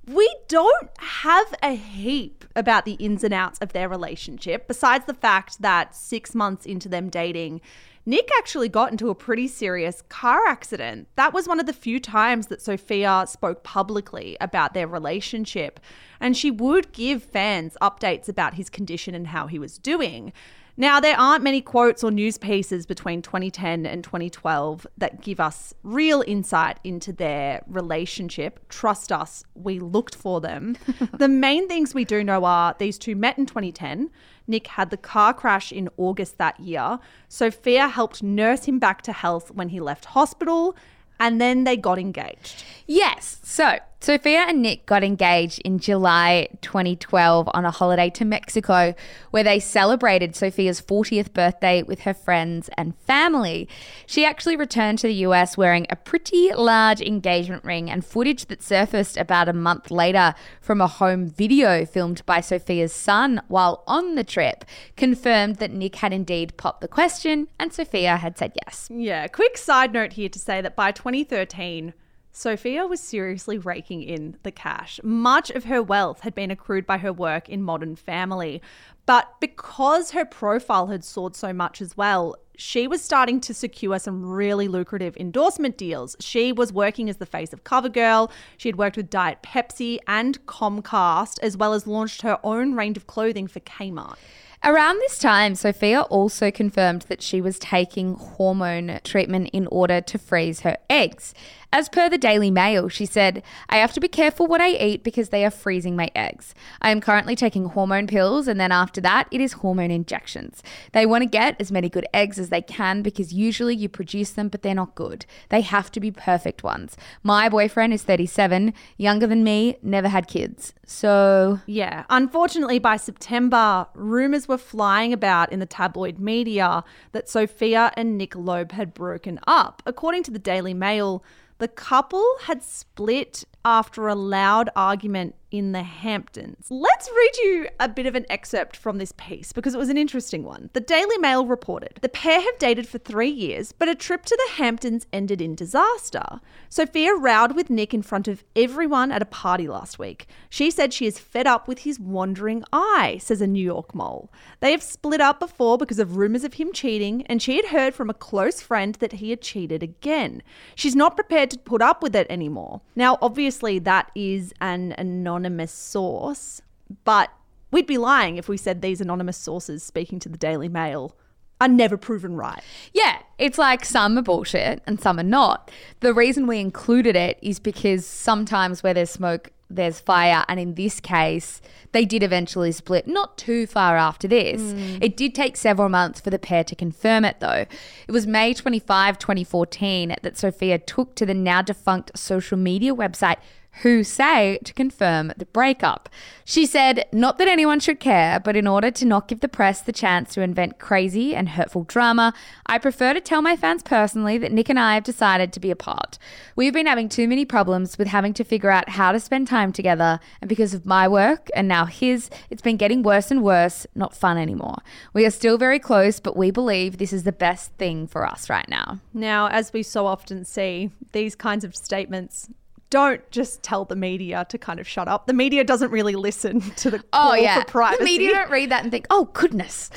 We 0.07 0.35
don't 0.47 0.89
have 0.97 1.55
a 1.63 1.73
heap 1.73 2.45
about 2.55 2.85
the 2.85 2.93
ins 2.93 3.23
and 3.23 3.33
outs 3.33 3.57
of 3.59 3.73
their 3.73 3.89
relationship, 3.89 4.67
besides 4.67 5.05
the 5.05 5.15
fact 5.15 5.61
that 5.61 5.95
six 5.95 6.35
months 6.35 6.65
into 6.65 6.87
them 6.87 7.09
dating, 7.09 7.61
Nick 8.05 8.29
actually 8.37 8.69
got 8.69 8.91
into 8.91 9.09
a 9.09 9.15
pretty 9.15 9.47
serious 9.47 10.03
car 10.09 10.45
accident. 10.45 11.07
That 11.15 11.33
was 11.33 11.47
one 11.47 11.59
of 11.59 11.65
the 11.65 11.73
few 11.73 11.99
times 11.99 12.47
that 12.47 12.61
Sofia 12.61 13.25
spoke 13.27 13.63
publicly 13.63 14.37
about 14.39 14.75
their 14.75 14.87
relationship, 14.87 15.79
and 16.19 16.37
she 16.37 16.51
would 16.51 16.91
give 16.91 17.23
fans 17.23 17.75
updates 17.81 18.29
about 18.29 18.53
his 18.53 18.69
condition 18.69 19.15
and 19.15 19.27
how 19.27 19.47
he 19.47 19.57
was 19.57 19.79
doing. 19.79 20.33
Now, 20.77 20.99
there 20.99 21.17
aren't 21.17 21.41
many 21.41 21.61
quotes 21.61 22.03
or 22.03 22.11
news 22.11 22.37
pieces 22.37 22.85
between 22.85 23.21
2010 23.21 23.85
and 23.85 24.03
2012 24.03 24.85
that 24.97 25.21
give 25.21 25.39
us 25.39 25.73
real 25.83 26.21
insight 26.27 26.79
into 26.83 27.13
their 27.13 27.63
relationship. 27.65 28.59
Trust 28.67 29.09
us, 29.09 29.45
we 29.53 29.79
looked 29.79 30.15
for 30.15 30.41
them. 30.41 30.75
the 31.17 31.29
main 31.29 31.69
things 31.69 31.93
we 31.93 32.03
do 32.03 32.25
know 32.25 32.43
are 32.43 32.75
these 32.77 32.97
two 32.97 33.15
met 33.15 33.37
in 33.37 33.45
2010. 33.45 34.09
Nick 34.47 34.67
had 34.67 34.89
the 34.89 34.97
car 34.97 35.33
crash 35.33 35.71
in 35.71 35.87
August 35.95 36.37
that 36.39 36.59
year. 36.59 36.99
Sofia 37.29 37.87
helped 37.87 38.21
nurse 38.21 38.65
him 38.65 38.77
back 38.77 39.01
to 39.03 39.13
health 39.13 39.51
when 39.51 39.69
he 39.69 39.79
left 39.79 40.05
hospital, 40.05 40.75
and 41.21 41.39
then 41.39 41.63
they 41.63 41.77
got 41.77 41.97
engaged. 41.97 42.65
Yes. 42.85 43.39
So 43.43 43.77
Sofia 44.05 44.41
and 44.41 44.61
Nick 44.61 44.85
got 44.85 45.03
engaged 45.03 45.57
in 45.65 45.79
July 45.79 46.47
2012 46.61 47.49
on 47.51 47.65
a 47.65 47.71
holiday 47.71 48.11
to 48.11 48.23
Mexico, 48.23 48.93
where 49.31 49.43
they 49.43 49.59
celebrated 49.59 50.35
Sofia's 50.35 50.79
40th 50.79 51.33
birthday 51.33 51.81
with 51.81 52.01
her 52.01 52.13
friends 52.13 52.69
and 52.77 52.95
family. 52.99 53.67
She 54.05 54.23
actually 54.23 54.57
returned 54.57 54.99
to 54.99 55.07
the 55.07 55.25
US 55.25 55.57
wearing 55.57 55.87
a 55.89 55.95
pretty 55.95 56.53
large 56.53 57.01
engagement 57.01 57.63
ring, 57.63 57.89
and 57.89 58.05
footage 58.05 58.45
that 58.45 58.61
surfaced 58.61 59.17
about 59.17 59.49
a 59.49 59.53
month 59.53 59.89
later 59.89 60.35
from 60.61 60.81
a 60.81 60.87
home 60.87 61.25
video 61.25 61.83
filmed 61.83 62.23
by 62.27 62.41
Sofia's 62.41 62.93
son 62.93 63.41
while 63.47 63.83
on 63.87 64.13
the 64.13 64.23
trip 64.23 64.65
confirmed 64.95 65.55
that 65.55 65.71
Nick 65.71 65.95
had 65.95 66.13
indeed 66.13 66.57
popped 66.57 66.81
the 66.81 66.87
question 66.87 67.47
and 67.57 67.73
Sofia 67.73 68.17
had 68.17 68.37
said 68.37 68.53
yes. 68.63 68.87
Yeah, 68.91 69.25
quick 69.25 69.57
side 69.57 69.93
note 69.93 70.13
here 70.13 70.29
to 70.29 70.37
say 70.37 70.61
that 70.61 70.75
by 70.75 70.91
2013, 70.91 71.95
Sofia 72.37 72.85
was 72.85 72.99
seriously 72.99 73.57
raking 73.57 74.03
in 74.03 74.35
the 74.43 74.51
cash. 74.51 74.99
Much 75.01 75.49
of 75.51 75.63
her 75.63 75.81
wealth 75.81 76.19
had 76.19 76.35
been 76.35 76.51
accrued 76.51 76.85
by 76.85 76.97
her 76.97 77.13
work 77.13 77.47
in 77.47 77.63
Modern 77.63 77.95
Family. 77.95 78.61
But 79.05 79.39
because 79.39 80.11
her 80.11 80.25
profile 80.25 80.87
had 80.87 81.05
soared 81.05 81.33
so 81.37 81.53
much 81.53 81.81
as 81.81 81.95
well, 81.95 82.35
she 82.57 82.87
was 82.87 83.01
starting 83.01 83.39
to 83.39 83.53
secure 83.53 83.97
some 83.99 84.25
really 84.25 84.67
lucrative 84.67 85.15
endorsement 85.15 85.77
deals. 85.77 86.17
She 86.19 86.51
was 86.51 86.73
working 86.73 87.09
as 87.09 87.17
the 87.17 87.25
face 87.25 87.53
of 87.53 87.63
CoverGirl. 87.63 88.29
She 88.57 88.67
had 88.67 88.75
worked 88.75 88.97
with 88.97 89.09
Diet 89.09 89.41
Pepsi 89.41 89.99
and 90.05 90.45
Comcast, 90.45 91.39
as 91.41 91.55
well 91.55 91.71
as 91.71 91.87
launched 91.87 92.21
her 92.23 92.37
own 92.43 92.73
range 92.73 92.97
of 92.97 93.07
clothing 93.07 93.47
for 93.47 93.61
Kmart. 93.61 94.17
Around 94.63 94.97
this 94.97 95.19
time, 95.19 95.53
Sofia 95.53 96.01
also 96.01 96.49
confirmed 96.49 97.03
that 97.03 97.21
she 97.21 97.39
was 97.39 97.59
taking 97.59 98.15
hormone 98.15 98.99
treatment 99.03 99.51
in 99.53 99.67
order 99.67 100.01
to 100.01 100.17
freeze 100.17 100.61
her 100.61 100.77
eggs. 100.89 101.35
As 101.73 101.89
per 101.89 102.09
the 102.09 102.17
Daily 102.17 102.51
Mail, 102.51 102.87
she 102.89 103.05
said, 103.05 103.43
I 103.69 103.77
have 103.77 103.93
to 103.93 103.99
be 103.99 104.07
careful 104.07 104.47
what 104.47 104.61
I 104.61 104.69
eat 104.69 105.03
because 105.03 105.29
they 105.29 105.43
are 105.45 105.51
freezing 105.51 105.95
my 105.95 106.09
eggs. 106.15 106.53
I 106.81 106.91
am 106.91 107.01
currently 107.01 107.35
taking 107.35 107.65
hormone 107.65 108.07
pills, 108.07 108.47
and 108.47 108.59
then 108.59 108.71
after 108.71 109.01
that, 109.01 109.27
it 109.31 109.41
is 109.41 109.53
hormone 109.53 109.91
injections. 109.91 110.63
They 110.93 111.05
want 111.05 111.23
to 111.23 111.29
get 111.29 111.59
as 111.59 111.71
many 111.71 111.89
good 111.89 112.07
eggs 112.13 112.39
as 112.39 112.49
they 112.49 112.61
can 112.61 113.01
because 113.01 113.33
usually 113.33 113.75
you 113.75 113.89
produce 113.89 114.31
them, 114.31 114.47
but 114.47 114.61
they're 114.61 114.73
not 114.73 114.95
good. 114.95 115.25
They 115.49 115.61
have 115.61 115.91
to 115.91 115.99
be 115.99 116.11
perfect 116.11 116.63
ones. 116.63 116.95
My 117.23 117.49
boyfriend 117.49 117.93
is 117.93 118.03
37, 118.03 118.73
younger 118.97 119.27
than 119.27 119.43
me, 119.43 119.77
never 119.81 120.07
had 120.07 120.27
kids. 120.27 120.73
So, 120.85 121.59
Yeah. 121.65 122.05
Unfortunately, 122.09 122.79
by 122.79 122.97
September, 122.97 123.87
rumours 123.93 124.47
were 124.47 124.57
flying 124.57 125.11
about 125.11 125.51
in 125.51 125.59
the 125.59 125.65
tabloid 125.65 126.19
media 126.19 126.83
that 127.11 127.27
Sofia 127.27 127.91
and 127.97 128.17
Nick 128.17 128.35
Loeb 128.35 128.71
had 128.71 128.93
broken 128.93 129.39
up. 129.47 129.81
According 129.85 130.23
to 130.23 130.31
the 130.31 130.39
Daily 130.39 130.73
Mail, 130.73 131.23
the 131.57 131.67
couple 131.67 132.25
had 132.43 132.63
split 132.63 133.45
after 133.63 134.07
a 134.07 134.15
loud 134.15 134.69
argument 134.75 135.35
in 135.51 135.71
the 135.71 135.83
Hamptons. 135.83 136.67
Let's 136.69 137.09
read 137.09 137.37
you 137.37 137.67
a 137.79 137.87
bit 137.87 138.05
of 138.05 138.15
an 138.15 138.25
excerpt 138.29 138.75
from 138.75 138.97
this 138.97 139.13
piece 139.13 139.53
because 139.53 139.73
it 139.73 139.77
was 139.77 139.89
an 139.89 139.97
interesting 139.97 140.43
one. 140.43 140.69
The 140.73 140.79
Daily 140.79 141.17
Mail 141.17 141.45
reported 141.45 141.99
The 142.01 142.09
pair 142.09 142.41
have 142.41 142.57
dated 142.57 142.87
for 142.87 142.97
three 142.97 143.29
years, 143.29 143.71
but 143.71 143.87
a 143.87 143.95
trip 143.95 144.25
to 144.25 144.35
the 144.35 144.53
Hamptons 144.55 145.07
ended 145.13 145.41
in 145.41 145.55
disaster. 145.55 146.41
Sofia 146.69 147.15
rowed 147.15 147.55
with 147.55 147.69
Nick 147.69 147.93
in 147.93 148.01
front 148.01 148.27
of 148.27 148.43
everyone 148.55 149.11
at 149.11 149.21
a 149.21 149.25
party 149.25 149.67
last 149.67 149.99
week. 149.99 150.27
She 150.49 150.71
said 150.71 150.93
she 150.93 151.05
is 151.05 151.19
fed 151.19 151.47
up 151.47 151.67
with 151.67 151.79
his 151.79 151.99
wandering 151.99 152.63
eye, 152.73 153.19
says 153.21 153.41
a 153.41 153.47
New 153.47 153.63
York 153.63 153.95
mole. 153.95 154.31
They 154.59 154.71
have 154.71 154.83
split 154.83 155.21
up 155.21 155.39
before 155.39 155.77
because 155.77 155.99
of 155.99 156.17
rumors 156.17 156.43
of 156.43 156.55
him 156.55 156.73
cheating, 156.73 157.25
and 157.27 157.41
she 157.41 157.55
had 157.55 157.65
heard 157.65 157.93
from 157.93 158.09
a 158.09 158.13
close 158.13 158.61
friend 158.61 158.95
that 158.95 159.13
he 159.13 159.29
had 159.29 159.41
cheated 159.41 159.83
again. 159.83 160.41
She's 160.75 160.95
not 160.95 161.15
prepared 161.15 161.51
to 161.51 161.59
put 161.59 161.81
up 161.81 162.01
with 162.01 162.15
it 162.15 162.27
anymore. 162.29 162.81
Now, 162.95 163.17
obviously, 163.21 163.79
that 163.79 164.11
is 164.15 164.53
an 164.61 164.93
anonymous 165.35 165.71
source, 165.71 166.61
but 167.03 167.31
we'd 167.71 167.87
be 167.87 167.97
lying 167.97 168.37
if 168.37 168.47
we 168.47 168.57
said 168.57 168.81
these 168.81 169.01
anonymous 169.01 169.37
sources 169.37 169.83
speaking 169.83 170.19
to 170.19 170.29
the 170.29 170.37
Daily 170.37 170.69
Mail 170.69 171.15
are 171.61 171.67
never 171.67 171.97
proven 171.97 172.35
right. 172.35 172.61
yeah, 172.93 173.19
it's 173.37 173.57
like 173.57 173.85
some 173.85 174.17
are 174.17 174.21
bullshit 174.21 174.81
and 174.85 174.99
some 174.99 175.19
are 175.19 175.23
not. 175.23 175.71
The 176.01 176.13
reason 176.13 176.47
we 176.47 176.59
included 176.59 177.15
it 177.15 177.39
is 177.41 177.59
because 177.59 178.05
sometimes 178.05 178.83
where 178.83 178.93
there's 178.93 179.09
smoke, 179.09 179.51
there's 179.69 179.99
fire. 179.99 180.43
And 180.47 180.59
in 180.59 180.75
this 180.75 180.99
case, 180.99 181.61
they 181.91 182.05
did 182.05 182.23
eventually 182.23 182.71
split, 182.71 183.07
not 183.07 183.37
too 183.37 183.67
far 183.67 183.97
after 183.97 184.27
this. 184.27 184.61
Hmm. 184.61 184.97
It 185.01 185.17
did 185.17 185.33
take 185.33 185.55
several 185.55 185.89
months 185.89 186.19
for 186.19 186.29
the 186.29 186.39
pair 186.39 186.63
to 186.65 186.75
confirm 186.75 187.25
it, 187.25 187.39
though. 187.39 187.65
It 188.07 188.11
was 188.11 188.27
May 188.27 188.53
25, 188.53 189.17
2014, 189.17 190.15
that 190.21 190.37
Sofia 190.37 190.77
took 190.77 191.15
to 191.15 191.25
the 191.25 191.33
now 191.33 191.61
defunct 191.61 192.17
social 192.17 192.57
media 192.57 192.93
website 192.93 193.37
WhoSay 193.83 194.63
to 194.63 194.73
confirm 194.73 195.33
the 195.37 195.45
breakup. 195.45 196.09
She 196.43 196.65
said, 196.65 197.05
Not 197.11 197.37
that 197.37 197.47
anyone 197.47 197.79
should 197.79 197.99
care, 197.99 198.39
but 198.39 198.55
in 198.55 198.67
order 198.67 198.91
to 198.91 199.05
not 199.05 199.27
give 199.27 199.41
the 199.41 199.47
press 199.47 199.81
the 199.81 199.91
chance 199.91 200.33
to 200.33 200.41
invent 200.41 200.79
crazy 200.79 201.35
and 201.35 201.49
hurtful 201.49 201.83
drama, 201.83 202.33
I 202.65 202.77
prefer 202.77 203.13
to 203.13 203.21
tell 203.21 203.41
my 203.41 203.55
fans 203.55 203.83
personally 203.83 204.37
that 204.37 204.51
Nick 204.51 204.69
and 204.69 204.79
I 204.79 204.93
have 204.93 205.03
decided 205.03 205.51
to 205.53 205.59
be 205.59 205.71
apart. 205.71 206.17
We've 206.55 206.73
been 206.73 206.85
having 206.85 207.09
too 207.09 207.27
many 207.27 207.45
problems 207.45 207.97
with 207.97 208.07
having 208.07 208.33
to 208.35 208.43
figure 208.43 208.69
out 208.69 208.89
how 208.89 209.11
to 209.11 209.19
spend 209.19 209.47
time 209.47 209.73
together, 209.73 210.19
and 210.41 210.49
because 210.49 210.73
of 210.73 210.85
my 210.85 211.07
work 211.07 211.49
and 211.55 211.67
now 211.67 211.85
his, 211.85 212.29
it's 212.49 212.61
been 212.61 212.77
getting 212.77 213.03
worse 213.03 213.31
and 213.31 213.43
worse, 213.43 213.85
not 213.95 214.15
fun 214.15 214.37
anymore. 214.37 214.77
We 215.13 215.25
are 215.25 215.31
still 215.31 215.57
very 215.57 215.79
close, 215.79 216.19
but 216.19 216.37
we 216.37 216.51
believe 216.51 216.97
this 216.97 217.13
is 217.13 217.23
the 217.23 217.31
best 217.31 217.71
thing 217.73 218.07
for 218.07 218.25
us 218.25 218.49
right 218.49 218.67
now. 218.69 218.99
Now, 219.13 219.47
as 219.47 219.73
we 219.73 219.83
so 219.83 220.05
often 220.05 220.45
see, 220.45 220.91
these 221.11 221.35
kinds 221.35 221.63
of 221.63 221.75
statements 221.75 222.49
don't 222.89 223.29
just 223.31 223.63
tell 223.63 223.85
the 223.85 223.95
media 223.95 224.45
to 224.49 224.57
kind 224.57 224.79
of 224.79 224.87
shut 224.87 225.07
up. 225.07 225.27
The 225.27 225.33
media 225.33 225.63
doesn't 225.63 225.91
really 225.91 226.15
listen 226.15 226.61
to 226.77 226.91
the 226.91 226.97
oh, 226.97 227.01
call 227.11 227.31
Oh, 227.31 227.35
yeah. 227.35 227.59
for 227.61 227.65
privacy. 227.65 227.99
The 227.99 228.05
media 228.05 228.31
don't 228.33 228.51
read 228.51 228.69
that 228.71 228.83
and 228.83 228.91
think, 228.91 229.07
oh, 229.09 229.25
goodness, 229.33 229.89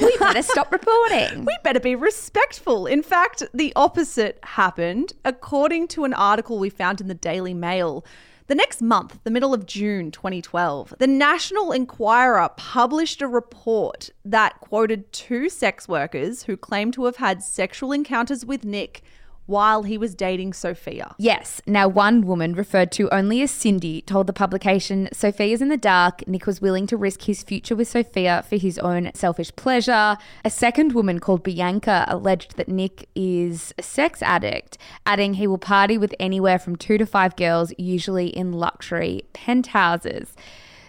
we 0.00 0.16
better 0.18 0.42
stop 0.42 0.72
reporting. 0.72 1.44
we 1.44 1.56
better 1.62 1.80
be 1.80 1.94
respectful. 1.94 2.86
In 2.86 3.02
fact, 3.02 3.42
the 3.54 3.72
opposite 3.76 4.38
happened. 4.42 5.12
According 5.24 5.88
to 5.88 6.04
an 6.04 6.14
article 6.14 6.58
we 6.58 6.70
found 6.70 7.00
in 7.00 7.08
the 7.08 7.14
Daily 7.14 7.54
Mail, 7.54 8.04
the 8.46 8.54
next 8.56 8.82
month, 8.82 9.20
the 9.22 9.30
middle 9.30 9.54
of 9.54 9.64
June 9.64 10.10
2012, 10.10 10.94
the 10.98 11.06
National 11.06 11.70
Enquirer 11.70 12.48
published 12.56 13.22
a 13.22 13.28
report 13.28 14.10
that 14.24 14.58
quoted 14.60 15.12
two 15.12 15.48
sex 15.48 15.86
workers 15.86 16.42
who 16.42 16.56
claimed 16.56 16.94
to 16.94 17.04
have 17.04 17.16
had 17.16 17.44
sexual 17.44 17.92
encounters 17.92 18.44
with 18.44 18.64
Nick 18.64 19.02
while 19.50 19.82
he 19.82 19.98
was 19.98 20.14
dating 20.14 20.52
Sofia. 20.52 21.14
Yes. 21.18 21.60
Now, 21.66 21.88
one 21.88 22.22
woman, 22.22 22.54
referred 22.54 22.92
to 22.92 23.12
only 23.12 23.42
as 23.42 23.50
Cindy, 23.50 24.00
told 24.00 24.28
the 24.28 24.32
publication 24.32 25.08
Sofia's 25.12 25.60
in 25.60 25.68
the 25.68 25.76
dark. 25.76 26.26
Nick 26.28 26.46
was 26.46 26.60
willing 26.60 26.86
to 26.86 26.96
risk 26.96 27.22
his 27.22 27.42
future 27.42 27.74
with 27.74 27.88
Sofia 27.88 28.44
for 28.48 28.56
his 28.56 28.78
own 28.78 29.10
selfish 29.12 29.54
pleasure. 29.56 30.16
A 30.44 30.50
second 30.50 30.92
woman 30.92 31.18
called 31.18 31.42
Bianca 31.42 32.04
alleged 32.06 32.56
that 32.56 32.68
Nick 32.68 33.08
is 33.16 33.74
a 33.76 33.82
sex 33.82 34.22
addict, 34.22 34.78
adding 35.04 35.34
he 35.34 35.48
will 35.48 35.58
party 35.58 35.98
with 35.98 36.14
anywhere 36.20 36.58
from 36.58 36.76
two 36.76 36.96
to 36.96 37.04
five 37.04 37.34
girls, 37.34 37.72
usually 37.76 38.28
in 38.28 38.52
luxury 38.52 39.24
penthouses. 39.32 40.36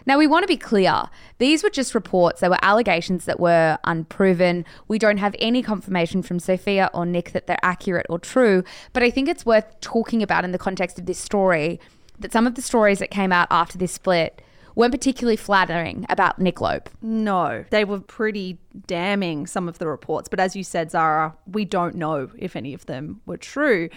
Now, 0.05 0.17
we 0.17 0.27
want 0.27 0.43
to 0.43 0.47
be 0.47 0.57
clear. 0.57 1.03
These 1.37 1.63
were 1.63 1.69
just 1.69 1.93
reports. 1.95 2.41
They 2.41 2.49
were 2.49 2.57
allegations 2.61 3.25
that 3.25 3.39
were 3.39 3.77
unproven. 3.83 4.65
We 4.87 4.99
don't 4.99 5.17
have 5.17 5.35
any 5.39 5.61
confirmation 5.61 6.21
from 6.23 6.39
Sofia 6.39 6.89
or 6.93 7.05
Nick 7.05 7.31
that 7.31 7.47
they're 7.47 7.57
accurate 7.63 8.05
or 8.09 8.19
true. 8.19 8.63
But 8.93 9.03
I 9.03 9.09
think 9.09 9.29
it's 9.29 9.45
worth 9.45 9.79
talking 9.81 10.23
about 10.23 10.45
in 10.45 10.51
the 10.51 10.57
context 10.57 10.99
of 10.99 11.05
this 11.05 11.19
story 11.19 11.79
that 12.19 12.31
some 12.31 12.47
of 12.47 12.55
the 12.55 12.61
stories 12.61 12.99
that 12.99 13.11
came 13.11 13.31
out 13.31 13.47
after 13.49 13.77
this 13.77 13.91
split 13.91 14.41
weren't 14.75 14.93
particularly 14.93 15.35
flattering 15.35 16.05
about 16.09 16.39
Nick 16.39 16.61
Loeb. 16.61 16.89
No, 17.01 17.65
they 17.71 17.83
were 17.83 17.99
pretty 17.99 18.57
damning, 18.87 19.45
some 19.45 19.67
of 19.67 19.79
the 19.79 19.87
reports. 19.87 20.29
But 20.29 20.39
as 20.39 20.55
you 20.55 20.63
said, 20.63 20.91
Zara, 20.91 21.35
we 21.45 21.65
don't 21.65 21.95
know 21.95 22.29
if 22.37 22.55
any 22.55 22.73
of 22.73 22.85
them 22.85 23.21
were 23.25 23.37
true. 23.37 23.89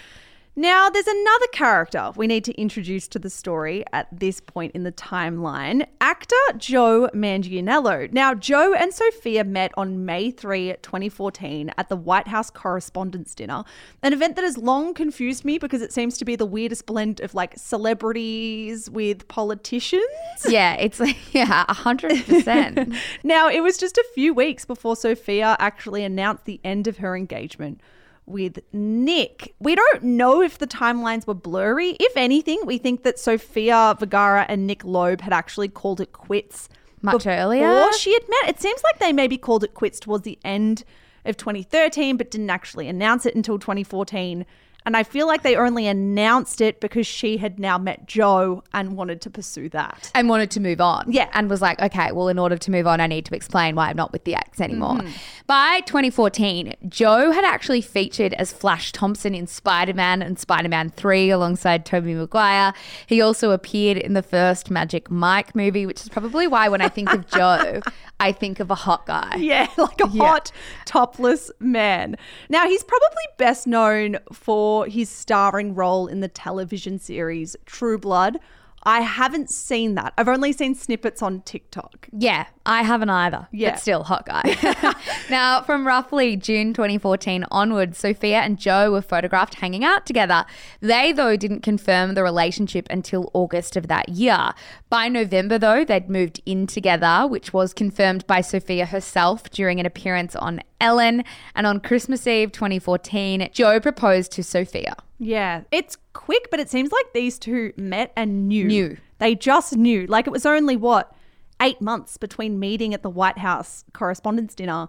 Now, 0.56 0.88
there's 0.88 1.08
another 1.08 1.46
character 1.50 2.12
we 2.14 2.28
need 2.28 2.44
to 2.44 2.52
introduce 2.52 3.08
to 3.08 3.18
the 3.18 3.28
story 3.28 3.82
at 3.92 4.06
this 4.12 4.38
point 4.38 4.70
in 4.72 4.84
the 4.84 4.92
timeline 4.92 5.84
actor 6.00 6.36
Joe 6.56 7.10
Manganiello. 7.12 8.12
Now, 8.12 8.34
Joe 8.34 8.72
and 8.72 8.94
Sofia 8.94 9.42
met 9.42 9.72
on 9.76 10.04
May 10.04 10.30
3, 10.30 10.76
2014, 10.80 11.72
at 11.76 11.88
the 11.88 11.96
White 11.96 12.28
House 12.28 12.50
Correspondents' 12.50 13.34
Dinner, 13.34 13.64
an 14.00 14.12
event 14.12 14.36
that 14.36 14.44
has 14.44 14.56
long 14.56 14.94
confused 14.94 15.44
me 15.44 15.58
because 15.58 15.82
it 15.82 15.92
seems 15.92 16.16
to 16.18 16.24
be 16.24 16.36
the 16.36 16.46
weirdest 16.46 16.86
blend 16.86 17.18
of 17.18 17.34
like 17.34 17.54
celebrities 17.58 18.88
with 18.88 19.26
politicians. 19.26 20.04
Yeah, 20.46 20.74
it's 20.74 21.00
like, 21.00 21.16
yeah, 21.34 21.64
100%. 21.66 22.96
Now, 23.24 23.48
it 23.48 23.60
was 23.60 23.76
just 23.76 23.96
a 23.96 24.04
few 24.14 24.34
weeks 24.34 24.64
before 24.64 24.94
Sofia 24.94 25.56
actually 25.58 26.04
announced 26.04 26.44
the 26.44 26.60
end 26.62 26.86
of 26.86 26.98
her 26.98 27.16
engagement 27.16 27.80
with 28.26 28.58
Nick. 28.72 29.54
We 29.58 29.74
don't 29.74 30.02
know 30.02 30.40
if 30.40 30.58
the 30.58 30.66
timelines 30.66 31.26
were 31.26 31.34
blurry. 31.34 31.96
If 32.00 32.16
anything, 32.16 32.60
we 32.64 32.78
think 32.78 33.02
that 33.02 33.18
Sofia 33.18 33.96
Vergara 33.98 34.46
and 34.48 34.66
Nick 34.66 34.84
Loeb 34.84 35.20
had 35.20 35.32
actually 35.32 35.68
called 35.68 36.00
it 36.00 36.12
quits 36.12 36.68
Much 37.02 37.26
earlier? 37.26 37.68
Before 37.68 37.92
she 37.92 38.12
had 38.12 38.22
met. 38.28 38.50
It 38.50 38.60
seems 38.60 38.82
like 38.82 38.98
they 38.98 39.12
maybe 39.12 39.36
called 39.36 39.64
it 39.64 39.74
quits 39.74 40.00
towards 40.00 40.24
the 40.24 40.38
end 40.44 40.84
of 41.24 41.36
2013, 41.36 42.16
but 42.16 42.30
didn't 42.30 42.50
actually 42.50 42.88
announce 42.88 43.26
it 43.26 43.34
until 43.34 43.58
2014. 43.58 44.46
And 44.86 44.96
I 44.96 45.02
feel 45.02 45.26
like 45.26 45.42
they 45.42 45.56
only 45.56 45.86
announced 45.86 46.60
it 46.60 46.80
because 46.80 47.06
she 47.06 47.38
had 47.38 47.58
now 47.58 47.78
met 47.78 48.06
Joe 48.06 48.62
and 48.72 48.96
wanted 48.96 49.20
to 49.22 49.30
pursue 49.30 49.68
that. 49.70 50.10
and 50.14 50.28
wanted 50.28 50.50
to 50.52 50.60
move 50.60 50.80
on. 50.80 51.10
Yeah. 51.10 51.28
And 51.32 51.48
was 51.48 51.62
like, 51.62 51.80
okay, 51.80 52.12
well, 52.12 52.28
in 52.28 52.38
order 52.38 52.58
to 52.58 52.70
move 52.70 52.86
on, 52.86 53.00
I 53.00 53.06
need 53.06 53.24
to 53.26 53.34
explain 53.34 53.74
why 53.76 53.88
I'm 53.88 53.96
not 53.96 54.12
with 54.12 54.24
the 54.24 54.34
ex 54.34 54.60
anymore. 54.60 54.96
Mm-hmm. 54.96 55.10
By 55.46 55.80
2014, 55.86 56.74
Joe 56.88 57.30
had 57.30 57.44
actually 57.44 57.80
featured 57.80 58.34
as 58.34 58.52
Flash 58.52 58.92
Thompson 58.92 59.34
in 59.34 59.46
Spider 59.46 59.94
Man 59.94 60.20
and 60.22 60.38
Spider 60.38 60.68
Man 60.68 60.90
3 60.90 61.30
alongside 61.30 61.86
Tobey 61.86 62.14
Maguire. 62.14 62.72
He 63.06 63.20
also 63.20 63.50
appeared 63.52 63.96
in 63.96 64.12
the 64.14 64.22
first 64.22 64.70
Magic 64.70 65.10
Mike 65.10 65.54
movie, 65.54 65.86
which 65.86 66.02
is 66.02 66.08
probably 66.08 66.46
why 66.46 66.68
when 66.68 66.80
I 66.80 66.88
think 66.88 67.12
of 67.12 67.26
Joe, 67.30 67.80
I 68.20 68.32
think 68.32 68.60
of 68.60 68.70
a 68.70 68.74
hot 68.74 69.06
guy. 69.06 69.36
Yeah, 69.36 69.68
like 69.76 70.00
a 70.00 70.06
hot, 70.06 70.50
topless 70.84 71.50
man. 71.60 72.16
Now, 72.48 72.66
he's 72.68 72.84
probably 72.84 73.24
best 73.38 73.66
known 73.66 74.18
for 74.32 74.73
his 74.82 75.08
starring 75.08 75.74
role 75.74 76.06
in 76.08 76.20
the 76.20 76.28
television 76.28 76.98
series 76.98 77.56
True 77.64 77.98
Blood. 77.98 78.38
I 78.86 79.00
haven't 79.00 79.50
seen 79.50 79.94
that. 79.94 80.12
I've 80.18 80.28
only 80.28 80.52
seen 80.52 80.74
snippets 80.74 81.22
on 81.22 81.40
TikTok. 81.42 82.08
Yeah, 82.12 82.46
I 82.66 82.82
haven't 82.82 83.08
either. 83.08 83.48
Yeah. 83.50 83.70
But 83.70 83.80
still, 83.80 84.04
hot 84.04 84.26
guy. 84.26 84.94
now, 85.30 85.62
from 85.62 85.86
roughly 85.86 86.36
June 86.36 86.74
2014 86.74 87.46
onwards, 87.50 87.96
Sofia 87.96 88.40
and 88.40 88.58
Joe 88.58 88.92
were 88.92 89.00
photographed 89.00 89.54
hanging 89.54 89.84
out 89.84 90.04
together. 90.04 90.44
They, 90.80 91.12
though, 91.12 91.36
didn't 91.36 91.60
confirm 91.60 92.14
the 92.14 92.22
relationship 92.22 92.86
until 92.90 93.30
August 93.32 93.76
of 93.76 93.88
that 93.88 94.10
year. 94.10 94.50
By 94.90 95.08
November, 95.08 95.58
though, 95.58 95.84
they'd 95.84 96.10
moved 96.10 96.42
in 96.44 96.66
together, 96.66 97.26
which 97.26 97.54
was 97.54 97.72
confirmed 97.72 98.26
by 98.26 98.42
Sofia 98.42 98.84
herself 98.84 99.50
during 99.50 99.80
an 99.80 99.86
appearance 99.86 100.36
on 100.36 100.60
Ellen. 100.80 101.24
And 101.54 101.66
on 101.66 101.80
Christmas 101.80 102.26
Eve 102.26 102.52
2014, 102.52 103.50
Joe 103.52 103.80
proposed 103.80 104.32
to 104.32 104.42
Sofia. 104.42 104.96
Yeah, 105.18 105.62
it's 105.70 105.96
quick, 106.12 106.48
but 106.50 106.60
it 106.60 106.68
seems 106.68 106.92
like 106.92 107.12
these 107.12 107.38
two 107.38 107.72
met 107.76 108.12
and 108.16 108.48
knew. 108.48 108.64
Knew. 108.64 108.96
They 109.18 109.34
just 109.34 109.76
knew. 109.76 110.06
Like 110.06 110.26
it 110.26 110.30
was 110.30 110.46
only 110.46 110.76
what 110.76 111.14
eight 111.62 111.80
months 111.80 112.16
between 112.16 112.58
meeting 112.58 112.92
at 112.92 113.02
the 113.02 113.10
White 113.10 113.38
House 113.38 113.84
Correspondents' 113.92 114.54
Dinner 114.54 114.88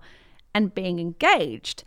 and 0.54 0.74
being 0.74 1.00
engaged. 1.00 1.84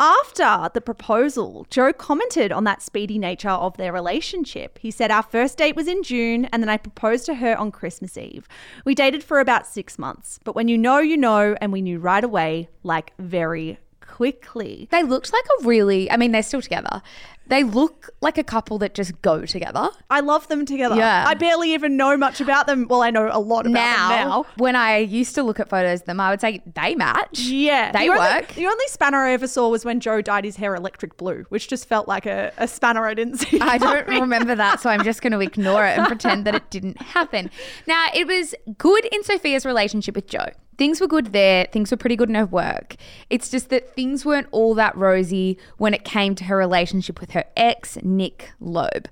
After 0.00 0.70
the 0.72 0.80
proposal, 0.80 1.66
Joe 1.70 1.92
commented 1.92 2.52
on 2.52 2.62
that 2.62 2.82
speedy 2.82 3.18
nature 3.18 3.48
of 3.48 3.76
their 3.76 3.92
relationship. 3.92 4.78
He 4.78 4.92
said, 4.92 5.10
Our 5.10 5.24
first 5.24 5.58
date 5.58 5.74
was 5.74 5.88
in 5.88 6.04
June, 6.04 6.44
and 6.46 6.62
then 6.62 6.68
I 6.68 6.76
proposed 6.76 7.26
to 7.26 7.34
her 7.34 7.58
on 7.58 7.72
Christmas 7.72 8.16
Eve. 8.16 8.46
We 8.84 8.94
dated 8.94 9.24
for 9.24 9.40
about 9.40 9.66
six 9.66 9.98
months, 9.98 10.38
but 10.44 10.54
when 10.54 10.68
you 10.68 10.78
know, 10.78 10.98
you 10.98 11.16
know, 11.16 11.56
and 11.60 11.72
we 11.72 11.82
knew 11.82 11.98
right 11.98 12.22
away, 12.22 12.68
like 12.84 13.12
very 13.18 13.78
quickly. 14.18 14.88
They 14.90 15.04
looked 15.04 15.32
like 15.32 15.44
a 15.60 15.64
really, 15.64 16.10
I 16.10 16.16
mean, 16.16 16.32
they're 16.32 16.42
still 16.42 16.60
together. 16.60 17.02
They 17.46 17.62
look 17.62 18.10
like 18.20 18.36
a 18.36 18.44
couple 18.44 18.76
that 18.78 18.94
just 18.94 19.22
go 19.22 19.46
together. 19.46 19.88
I 20.10 20.20
love 20.20 20.48
them 20.48 20.66
together. 20.66 20.96
Yeah. 20.96 21.24
I 21.26 21.32
barely 21.34 21.72
even 21.72 21.96
know 21.96 22.14
much 22.16 22.40
about 22.42 22.66
them. 22.66 22.86
Well, 22.90 23.00
I 23.00 23.10
know 23.10 23.30
a 23.32 23.38
lot 23.40 23.64
about 23.64 23.72
now, 23.72 24.08
them 24.08 24.28
now. 24.28 24.46
when 24.58 24.76
I 24.76 24.98
used 24.98 25.34
to 25.36 25.42
look 25.44 25.58
at 25.60 25.68
photos 25.70 26.00
of 26.00 26.06
them, 26.06 26.18
I 26.20 26.28
would 26.30 26.40
say 26.42 26.60
they 26.74 26.94
match. 26.96 27.38
Yeah. 27.40 27.92
They 27.92 28.06
the 28.08 28.12
only- 28.12 28.18
work. 28.20 28.48
the 28.48 28.66
only 28.66 28.86
spanner 28.88 29.18
I 29.24 29.32
ever 29.32 29.46
saw 29.46 29.68
was 29.70 29.84
when 29.84 30.00
Joe 30.00 30.20
dyed 30.20 30.44
his 30.44 30.56
hair 30.56 30.74
electric 30.74 31.16
blue, 31.16 31.46
which 31.48 31.68
just 31.68 31.86
felt 31.88 32.06
like 32.08 32.26
a, 32.26 32.52
a 32.58 32.66
spanner 32.68 33.06
I 33.06 33.14
didn't 33.14 33.36
see. 33.44 33.60
I 33.60 33.78
don't 33.78 34.08
remember 34.08 34.54
that, 34.56 34.80
so 34.80 34.90
I'm 34.90 35.04
just 35.04 35.22
going 35.22 35.32
to 35.32 35.40
ignore 35.40 35.86
it 35.86 35.96
and 35.96 36.06
pretend 36.08 36.44
that 36.46 36.54
it 36.56 36.68
didn't 36.70 37.00
happen. 37.00 37.50
Now, 37.86 38.08
it 38.14 38.26
was 38.26 38.54
good 38.76 39.06
in 39.06 39.22
Sofia's 39.22 39.64
relationship 39.64 40.16
with 40.16 40.26
Joe. 40.26 40.48
Things 40.78 41.00
were 41.00 41.08
good 41.08 41.32
there. 41.32 41.66
Things 41.72 41.90
were 41.90 41.96
pretty 41.96 42.14
good 42.14 42.28
in 42.28 42.36
her 42.36 42.46
work. 42.46 42.94
It's 43.28 43.50
just 43.50 43.68
that 43.70 43.96
things 43.96 44.24
weren't 44.24 44.46
all 44.52 44.74
that 44.74 44.96
rosy 44.96 45.58
when 45.76 45.92
it 45.92 46.04
came 46.04 46.36
to 46.36 46.44
her 46.44 46.56
relationship 46.56 47.20
with 47.20 47.32
her 47.32 47.44
ex, 47.56 47.98
Nick 48.02 48.52
Loeb. 48.60 49.08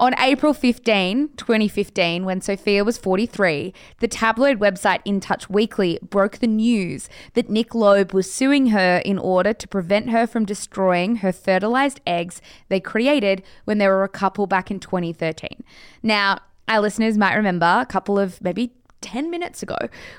On 0.00 0.18
April 0.18 0.54
15, 0.54 1.28
2015, 1.36 2.24
when 2.24 2.40
Sofia 2.40 2.82
was 2.84 2.96
43, 2.96 3.74
the 3.98 4.08
tabloid 4.08 4.58
website 4.58 5.00
In 5.04 5.20
Touch 5.20 5.50
Weekly 5.50 5.98
broke 6.02 6.38
the 6.38 6.46
news 6.46 7.10
that 7.34 7.50
Nick 7.50 7.74
Loeb 7.74 8.14
was 8.14 8.32
suing 8.32 8.68
her 8.68 9.02
in 9.04 9.18
order 9.18 9.52
to 9.52 9.68
prevent 9.68 10.08
her 10.08 10.26
from 10.26 10.46
destroying 10.46 11.16
her 11.16 11.32
fertilized 11.32 12.00
eggs 12.06 12.40
they 12.70 12.80
created 12.80 13.42
when 13.66 13.76
they 13.76 13.88
were 13.88 14.04
a 14.04 14.08
couple 14.08 14.46
back 14.46 14.70
in 14.70 14.80
2013. 14.80 15.62
Now, 16.02 16.38
our 16.66 16.80
listeners 16.80 17.18
might 17.18 17.34
remember 17.34 17.66
a 17.66 17.84
couple 17.84 18.18
of 18.18 18.40
maybe 18.40 18.72
10 19.00 19.30
minutes 19.30 19.62
ago, 19.62 19.76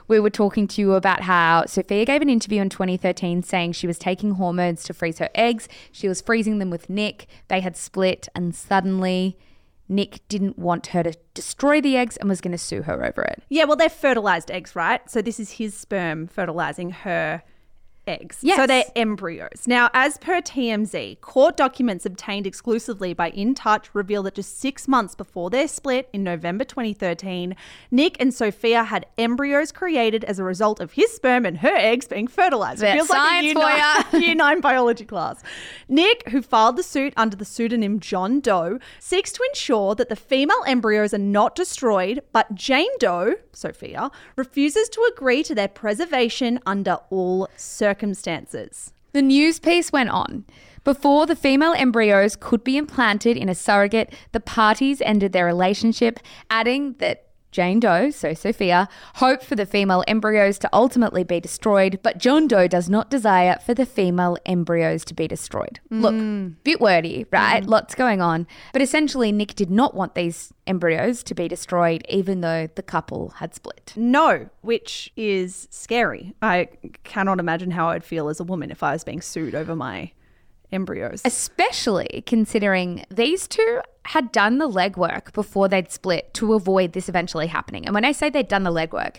we 0.07 0.19
were 0.19 0.29
talking 0.29 0.67
to 0.67 0.81
you 0.81 0.93
about 0.93 1.21
how 1.21 1.65
Sofia 1.65 2.05
gave 2.05 2.21
an 2.21 2.29
interview 2.29 2.61
in 2.61 2.69
2013 2.69 3.43
saying 3.43 3.73
she 3.73 3.87
was 3.87 3.97
taking 3.97 4.31
hormones 4.31 4.83
to 4.83 4.93
freeze 4.93 5.19
her 5.19 5.29
eggs. 5.35 5.67
She 5.91 6.07
was 6.07 6.21
freezing 6.21 6.59
them 6.59 6.69
with 6.69 6.89
Nick. 6.89 7.27
They 7.47 7.59
had 7.59 7.77
split, 7.77 8.27
and 8.35 8.55
suddenly 8.55 9.37
Nick 9.87 10.27
didn't 10.27 10.57
want 10.57 10.87
her 10.87 11.03
to 11.03 11.13
destroy 11.33 11.81
the 11.81 11.97
eggs 11.97 12.17
and 12.17 12.29
was 12.29 12.41
going 12.41 12.53
to 12.53 12.57
sue 12.57 12.83
her 12.83 13.05
over 13.05 13.21
it. 13.21 13.43
Yeah, 13.49 13.65
well, 13.65 13.75
they're 13.75 13.89
fertilized 13.89 14.49
eggs, 14.49 14.75
right? 14.75 15.07
So 15.09 15.21
this 15.21 15.39
is 15.39 15.51
his 15.51 15.73
sperm 15.73 16.27
fertilizing 16.27 16.91
her 16.91 17.43
eggs. 18.07 18.39
Yes. 18.41 18.57
So 18.57 18.67
they're 18.67 18.85
embryos. 18.95 19.67
Now, 19.67 19.89
as 19.93 20.17
per 20.17 20.41
TMZ, 20.41 21.21
court 21.21 21.57
documents 21.57 22.05
obtained 22.05 22.47
exclusively 22.47 23.13
by 23.13 23.29
In 23.29 23.53
Touch 23.53 23.89
reveal 23.93 24.23
that 24.23 24.35
just 24.35 24.59
six 24.59 24.87
months 24.87 25.15
before 25.15 25.49
their 25.49 25.67
split 25.67 26.09
in 26.13 26.23
November 26.23 26.63
2013, 26.63 27.55
Nick 27.91 28.17
and 28.19 28.33
Sofia 28.33 28.83
had 28.83 29.05
embryos 29.17 29.71
created 29.71 30.23
as 30.23 30.39
a 30.39 30.43
result 30.43 30.79
of 30.79 30.93
his 30.93 31.11
sperm 31.11 31.45
and 31.45 31.59
her 31.59 31.75
eggs 31.75 32.07
being 32.07 32.27
fertilized. 32.27 32.83
It 32.83 32.93
feels 32.93 33.09
like 33.09 33.19
a 33.19 33.23
science 33.23 33.45
year 33.45 33.53
nine, 33.53 34.03
year 34.21 34.35
nine 34.35 34.61
biology 34.61 35.05
class. 35.05 35.43
Nick, 35.87 36.29
who 36.29 36.41
filed 36.41 36.77
the 36.77 36.83
suit 36.83 37.13
under 37.17 37.35
the 37.35 37.45
pseudonym 37.45 37.99
John 37.99 38.39
Doe, 38.39 38.79
seeks 38.99 39.31
to 39.33 39.43
ensure 39.49 39.95
that 39.95 40.09
the 40.09 40.15
female 40.15 40.63
embryos 40.65 41.13
are 41.13 41.19
not 41.19 41.55
destroyed, 41.55 42.21
but 42.31 42.53
Jane 42.55 42.97
Doe, 42.99 43.35
Sophia, 43.53 44.09
refuses 44.35 44.89
to 44.89 45.11
agree 45.13 45.43
to 45.43 45.55
their 45.55 45.67
preservation 45.67 46.59
under 46.65 46.97
all 47.09 47.47
circumstances. 47.55 47.90
The 49.13 49.21
news 49.21 49.59
piece 49.59 49.91
went 49.91 50.09
on. 50.09 50.45
Before 50.83 51.25
the 51.25 51.35
female 51.35 51.73
embryos 51.73 52.35
could 52.35 52.63
be 52.63 52.77
implanted 52.77 53.37
in 53.37 53.49
a 53.49 53.55
surrogate, 53.55 54.13
the 54.31 54.39
parties 54.39 55.01
ended 55.01 55.31
their 55.31 55.45
relationship, 55.45 56.19
adding 56.49 56.93
that 56.99 57.30
Jane 57.51 57.79
Doe, 57.79 58.09
so 58.09 58.33
Sofia, 58.33 58.87
hoped 59.15 59.43
for 59.43 59.55
the 59.55 59.65
female 59.65 60.03
embryos 60.07 60.57
to 60.59 60.69
ultimately 60.71 61.23
be 61.23 61.39
destroyed, 61.39 61.99
but 62.01 62.17
John 62.17 62.47
Doe 62.47 62.67
does 62.67 62.89
not 62.89 63.09
desire 63.09 63.57
for 63.65 63.73
the 63.73 63.85
female 63.85 64.37
embryos 64.45 65.03
to 65.05 65.13
be 65.13 65.27
destroyed. 65.27 65.79
Look, 65.89 66.13
hmm. 66.13 66.49
bit 66.63 66.79
wordy, 66.79 67.25
right? 67.31 67.63
Hmm. 67.63 67.69
Lots 67.69 67.95
going 67.95 68.21
on. 68.21 68.47
But 68.73 68.81
essentially, 68.81 69.31
Nick 69.31 69.55
did 69.55 69.69
not 69.69 69.93
want 69.93 70.15
these 70.15 70.53
embryos 70.65 71.23
to 71.23 71.35
be 71.35 71.47
destroyed, 71.47 72.05
even 72.07 72.41
though 72.41 72.69
the 72.75 72.83
couple 72.83 73.29
had 73.37 73.53
split. 73.53 73.93
No, 73.95 74.49
which 74.61 75.11
is 75.15 75.67
scary. 75.69 76.33
I 76.41 76.69
cannot 77.03 77.39
imagine 77.39 77.71
how 77.71 77.89
I'd 77.89 78.03
feel 78.03 78.29
as 78.29 78.39
a 78.39 78.45
woman 78.45 78.71
if 78.71 78.81
I 78.81 78.93
was 78.93 79.03
being 79.03 79.21
sued 79.21 79.55
over 79.55 79.75
my 79.75 80.11
embryos. 80.71 81.21
especially 81.25 82.23
considering 82.25 83.03
these 83.09 83.47
two 83.47 83.81
had 84.05 84.31
done 84.31 84.57
the 84.57 84.69
legwork 84.69 85.33
before 85.33 85.67
they'd 85.67 85.91
split 85.91 86.33
to 86.33 86.53
avoid 86.53 86.93
this 86.93 87.07
eventually 87.07 87.47
happening. 87.47 87.85
And 87.85 87.93
when 87.93 88.05
I 88.05 88.11
say 88.11 88.29
they'd 88.29 88.47
done 88.47 88.63
the 88.63 88.71
legwork, 88.71 89.17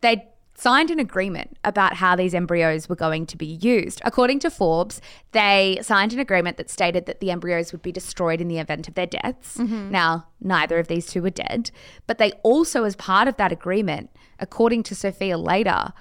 they'd 0.00 0.22
signed 0.58 0.90
an 0.90 0.98
agreement 0.98 1.58
about 1.64 1.94
how 1.94 2.16
these 2.16 2.34
embryos 2.34 2.88
were 2.88 2.96
going 2.96 3.26
to 3.26 3.36
be 3.36 3.46
used. 3.46 4.00
According 4.04 4.38
to 4.40 4.50
Forbes, 4.50 5.00
they 5.32 5.78
signed 5.82 6.14
an 6.14 6.18
agreement 6.18 6.56
that 6.56 6.70
stated 6.70 7.06
that 7.06 7.20
the 7.20 7.30
embryos 7.30 7.72
would 7.72 7.82
be 7.82 7.92
destroyed 7.92 8.40
in 8.40 8.48
the 8.48 8.58
event 8.58 8.88
of 8.88 8.94
their 8.94 9.06
deaths. 9.06 9.58
Mm-hmm. 9.58 9.90
Now, 9.90 10.28
neither 10.40 10.78
of 10.78 10.88
these 10.88 11.06
two 11.06 11.22
were 11.22 11.30
dead, 11.30 11.70
but 12.06 12.18
they 12.18 12.32
also, 12.42 12.84
as 12.84 12.96
part 12.96 13.28
of 13.28 13.36
that 13.36 13.52
agreement, 13.52 14.10
according 14.38 14.82
to 14.84 14.94
Sofia 14.94 15.36
later, 15.36 15.92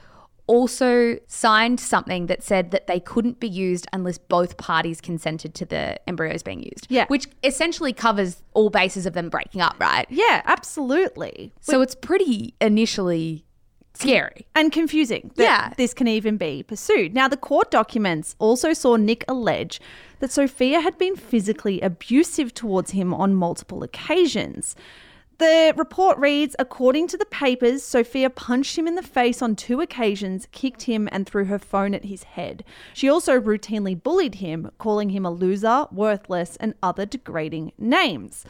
also 0.48 1.18
signed 1.28 1.80
something 1.80 2.28
that 2.28 2.44
said 2.44 2.72
that 2.72 2.88
they 2.88 3.00
couldn't 3.00 3.40
be 3.40 3.48
used 3.48 3.88
unless 3.94 4.18
both 4.18 4.58
parties 4.58 5.02
consented 5.02 5.56
to 5.56 5.66
the 5.66 6.00
embryos 6.08 6.44
being 6.44 6.62
used. 6.62 6.88
Yeah. 6.90 7.06
Which 7.08 7.28
essentially 7.44 7.94
covers 7.94 8.44
all 8.54 8.70
bases 8.70 9.06
of 9.06 9.14
them 9.14 9.30
breaking 9.30 9.62
up, 9.62 9.76
right? 9.80 10.06
yeah, 10.10 10.42
absolutely. 10.46 11.52
So 11.62 11.82
it's 11.82 11.96
pretty 11.96 12.54
initially 12.62 13.44
scary. 13.96 14.46
and 14.54 14.72
confusing 14.74 15.32
that 15.36 15.44
Yeah. 15.44 15.74
this 15.78 15.94
can 15.94 16.08
even 16.08 16.36
be 16.38 16.64
pursued. 16.64 17.14
Now, 17.14 17.28
the 17.30 17.38
court 17.38 17.72
documents 17.72 18.36
also 18.40 18.74
saw 18.74 18.98
Nick 18.98 19.24
allege 19.28 19.80
that 20.20 20.32
Sofia 20.32 20.82
had 20.82 20.98
been 20.98 21.16
physically 21.16 21.80
abusive 21.80 22.54
towards 22.54 22.92
him 22.92 23.14
on 23.14 23.34
multiple 23.36 23.84
occasions. 23.84 24.76
The 25.38 25.74
report 25.76 26.18
reads 26.18 26.56
According 26.58 27.08
to 27.10 27.18
the 27.18 27.26
papers, 27.26 27.84
Sofia 27.84 28.30
punched 28.30 28.78
him 28.78 28.88
in 28.88 28.96
the 28.96 29.04
face 29.04 29.42
on 29.42 29.58
two 29.58 29.82
occasions, 29.82 30.48
kicked 30.54 30.84
him, 30.84 31.10
and 31.12 31.28
threw 31.28 31.46
her 31.46 31.60
phone 31.60 31.94
at 31.94 32.06
his 32.06 32.24
head. 32.24 32.64
She 32.94 33.10
also 33.10 33.40
routinely 33.40 34.02
bullied 34.02 34.36
him, 34.36 34.72
calling 34.78 35.10
him 35.10 35.26
a 35.26 35.32
loser, 35.32 35.88
worthless, 35.92 36.56
and 36.58 36.74
other 36.82 37.06
degrading 37.06 37.74
names. 37.78 38.46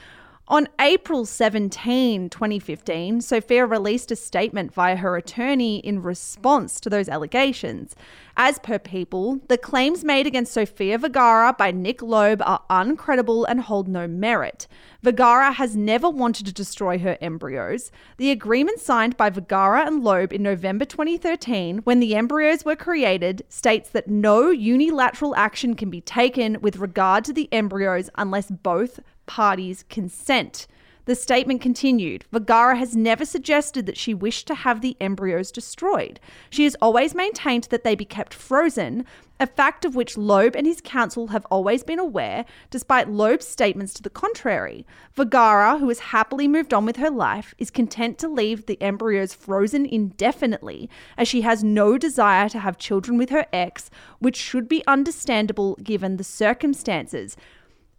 On 0.47 0.67
April 0.79 1.25
17, 1.25 2.29
2015, 2.29 3.21
Sofia 3.21 3.65
released 3.65 4.11
a 4.11 4.15
statement 4.15 4.71
via 4.71 4.97
her 4.97 5.17
attorney 5.17 5.79
in 5.79 6.03
response 6.03 6.79
to 6.81 6.87
those 6.87 7.09
allegations. 7.09 7.95
As 8.37 8.59
per 8.59 8.77
People, 8.77 9.39
the 9.47 9.57
claims 9.57 10.03
made 10.03 10.27
against 10.27 10.53
Sofia 10.53 10.99
Vergara 10.99 11.55
by 11.57 11.71
Nick 11.71 12.03
Loeb 12.03 12.43
are 12.45 12.61
uncredible 12.69 13.47
and 13.49 13.61
hold 13.61 13.87
no 13.87 14.07
merit. 14.07 14.67
Vergara 15.01 15.51
has 15.51 15.75
never 15.75 16.11
wanted 16.11 16.45
to 16.45 16.53
destroy 16.53 16.99
her 16.99 17.17
embryos. 17.21 17.91
The 18.17 18.29
agreement 18.29 18.79
signed 18.79 19.17
by 19.17 19.31
Vergara 19.31 19.87
and 19.87 20.03
Loeb 20.03 20.31
in 20.31 20.43
November 20.43 20.85
2013, 20.85 21.79
when 21.79 21.99
the 21.99 22.13
embryos 22.13 22.63
were 22.63 22.75
created, 22.75 23.43
states 23.49 23.89
that 23.89 24.09
no 24.09 24.51
unilateral 24.51 25.35
action 25.35 25.73
can 25.73 25.89
be 25.89 26.01
taken 26.01 26.61
with 26.61 26.77
regard 26.77 27.25
to 27.25 27.33
the 27.33 27.49
embryos 27.51 28.11
unless 28.15 28.51
both 28.51 28.99
parties 29.25 29.83
consent. 29.89 30.67
The 31.05 31.15
statement 31.15 31.61
continued 31.61 32.25
Vergara 32.31 32.75
has 32.77 32.95
never 32.95 33.25
suggested 33.25 33.85
that 33.85 33.97
she 33.97 34.15
wished 34.15 34.47
to 34.47 34.55
have 34.55 34.81
the 34.81 34.97
embryos 34.99 35.51
destroyed. 35.51 36.19
She 36.49 36.63
has 36.63 36.75
always 36.81 37.13
maintained 37.13 37.65
that 37.65 37.83
they 37.83 37.93
be 37.93 38.05
kept 38.05 38.33
frozen 38.33 39.05
a 39.37 39.47
fact 39.47 39.83
of 39.83 39.95
which 39.95 40.17
Loeb 40.17 40.55
and 40.55 40.65
his 40.65 40.79
counsel 40.81 41.27
have 41.27 41.45
always 41.51 41.83
been 41.83 41.99
aware, 41.99 42.45
despite 42.69 43.09
Loeb's 43.09 43.45
statements 43.47 43.93
to 43.95 44.01
the 44.01 44.09
contrary. 44.09 44.85
Vergara, 45.13 45.77
who 45.77 45.89
has 45.89 45.99
happily 45.99 46.47
moved 46.47 46.73
on 46.73 46.85
with 46.85 46.95
her 46.95 47.09
life, 47.09 47.53
is 47.57 47.69
content 47.69 48.17
to 48.19 48.29
leave 48.29 48.65
the 48.65 48.81
embryos 48.81 49.33
frozen 49.33 49.85
indefinitely, 49.85 50.89
as 51.17 51.27
she 51.27 51.41
has 51.41 51.63
no 51.63 51.97
desire 51.97 52.47
to 52.47 52.59
have 52.59 52.77
children 52.77 53.17
with 53.17 53.29
her 53.29 53.45
ex, 53.51 53.89
which 54.19 54.37
should 54.37 54.69
be 54.69 54.87
understandable 54.87 55.75
given 55.83 56.15
the 56.15 56.23
circumstances. 56.23 57.35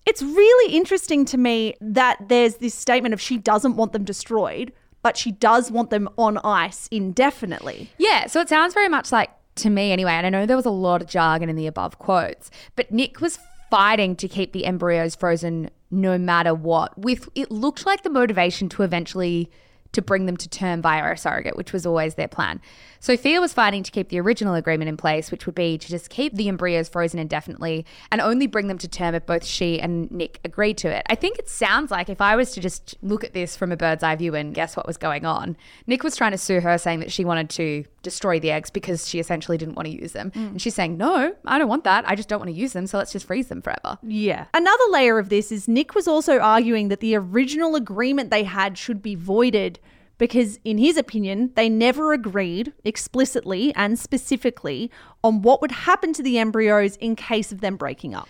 It's 0.07 0.23
really 0.23 0.75
interesting 0.75 1.25
to 1.27 1.37
me 1.37 1.75
that 1.81 2.29
there's 2.29 2.57
this 2.57 2.75
statement 2.75 3.13
of 3.13 3.21
she 3.21 3.39
doesn't 3.39 3.77
want 3.77 3.93
them 3.93 4.05
destroyed, 4.05 4.73
but 5.03 5.17
she 5.17 5.33
does 5.33 5.71
want 5.71 5.91
them 5.91 6.09
on 6.17 6.39
ice 6.39 6.89
indefinitely. 6.91 7.91
Yeah, 7.99 8.27
so 8.27 8.41
it 8.41 8.49
sounds 8.49 8.73
very 8.73 8.89
much 8.89 9.11
like 9.11 9.31
to 9.57 9.71
me 9.71 9.93
anyway, 9.93 10.13
and 10.13 10.27
I 10.27 10.31
know 10.31 10.47
there 10.47 10.57
was 10.57 10.67
a 10.67 10.71
lot 10.71 11.03
of 11.03 11.09
jargon 11.09 11.49
in 11.49 11.57
the 11.57 11.67
above 11.67 11.99
quotes, 11.99 12.51
but 12.77 12.93
Nick 12.93 13.21
was 13.21 13.39
fighting 13.71 14.15
to 14.17 14.29
keep 14.29 14.53
the 14.53 14.65
embryos 14.65 15.17
frozen 15.17 15.71
no 15.91 16.19
matter 16.19 16.55
what. 16.55 16.97
With 16.97 17.29
it 17.35 17.51
looked 17.51 17.85
like 17.85 18.03
the 18.03 18.11
motivation 18.11 18.69
to 18.71 18.83
eventually 18.83 19.51
to 19.97 20.03
bring 20.03 20.27
them 20.27 20.37
to 20.37 20.49
term 20.49 20.83
via 20.83 21.13
a 21.13 21.17
surrogate, 21.17 21.57
which 21.57 21.73
was 21.73 21.85
always 21.85 22.15
their 22.15 22.29
plan. 22.29 22.61
Sofia 23.01 23.41
was 23.41 23.53
fighting 23.53 23.83
to 23.83 23.91
keep 23.91 24.11
the 24.11 24.21
original 24.21 24.55
agreement 24.55 24.89
in 24.89 24.97
place, 24.97 25.31
which 25.31 25.47
would 25.47 25.55
be 25.55 25.79
to 25.79 25.89
just 25.89 26.11
keep 26.11 26.35
the 26.35 26.49
embryos 26.49 26.89
frozen 26.89 27.19
indefinitely 27.19 27.87
and 28.13 28.21
only 28.21 28.47
bring 28.47 28.69
them 28.69 28.79
to 28.79 28.89
term 28.89 29.15
if 29.15 29.25
both 29.25 29.45
she 29.45 29.81
and 29.81 30.11
Nick 30.11 30.39
agreed 30.45 30.77
to 30.79 30.89
it. 30.89 31.05
I 31.09 31.15
think 31.15 31.39
it 31.39 31.49
sounds 31.49 31.91
like 31.91 32.09
if 32.11 32.21
I 32.21 32.37
was 32.37 32.53
to 32.53 32.61
just 32.61 32.95
look 33.03 33.25
at 33.25 33.33
this 33.33 33.57
from 33.57 33.73
a 33.73 33.77
bird's 33.77 34.03
eye 34.03 34.17
view 34.17 34.35
and 34.35 34.55
guess 34.55 34.77
what 34.77 34.87
was 34.87 34.99
going 34.99 35.25
on, 35.25 35.57
Nick 35.87 36.03
was 36.03 36.15
trying 36.15 36.33
to 36.33 36.39
sue 36.39 36.61
her 36.61 36.77
saying 36.77 37.01
that 37.01 37.11
she 37.11 37.25
wanted 37.25 37.49
to 37.51 37.85
destroy 38.07 38.39
the 38.39 38.53
eggs 38.53 38.71
because 38.71 39.09
she 39.09 39.19
essentially 39.19 39.59
didn't 39.59 39.75
want 39.75 39.87
to 39.87 40.01
use 40.01 40.13
them. 40.13 40.31
Mm. 40.31 40.47
And 40.53 40.63
she's 40.63 40.77
saying, 40.77 40.97
No, 40.97 41.35
I 41.45 41.59
don't 41.59 41.69
want 41.69 41.83
that. 41.83 42.09
I 42.09 42.15
just 42.15 42.29
don't 42.29 42.39
want 42.39 42.51
to 42.51 42.57
use 42.57 42.73
them. 42.73 42.87
So 42.87 42.99
let's 42.99 43.11
just 43.11 43.27
freeze 43.27 43.49
them 43.49 43.61
forever. 43.61 43.99
Yeah. 44.03 44.47
Another 44.55 44.85
layer 44.91 45.19
of 45.19 45.29
this 45.29 45.51
is 45.51 45.67
Nick 45.67 45.97
was 45.97 46.07
also 46.07 46.39
arguing 46.39 46.87
that 46.89 47.01
the 47.01 47.17
original 47.17 47.75
agreement 47.75 48.31
they 48.31 48.45
had 48.45 48.79
should 48.79 49.03
be 49.03 49.17
voided 49.17 49.81
because, 50.19 50.61
in 50.65 50.79
his 50.79 50.97
opinion, 50.97 51.51
they 51.57 51.69
never 51.69 52.13
agreed 52.13 52.73
explicitly 52.85 53.75
and 53.75 53.99
specifically 53.99 54.89
on 55.25 55.43
what 55.43 55.61
would 55.61 55.73
happen 55.73 56.13
to 56.13 56.23
the 56.23 56.39
embryos 56.39 56.95
in 56.97 57.17
case 57.17 57.51
of 57.51 57.61
them 57.61 57.77
breaking 57.77 58.15
up. 58.15 58.29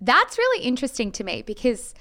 That's 0.00 0.36
really 0.36 0.64
interesting 0.64 1.12
to 1.12 1.22
me 1.22 1.42
because 1.42 1.94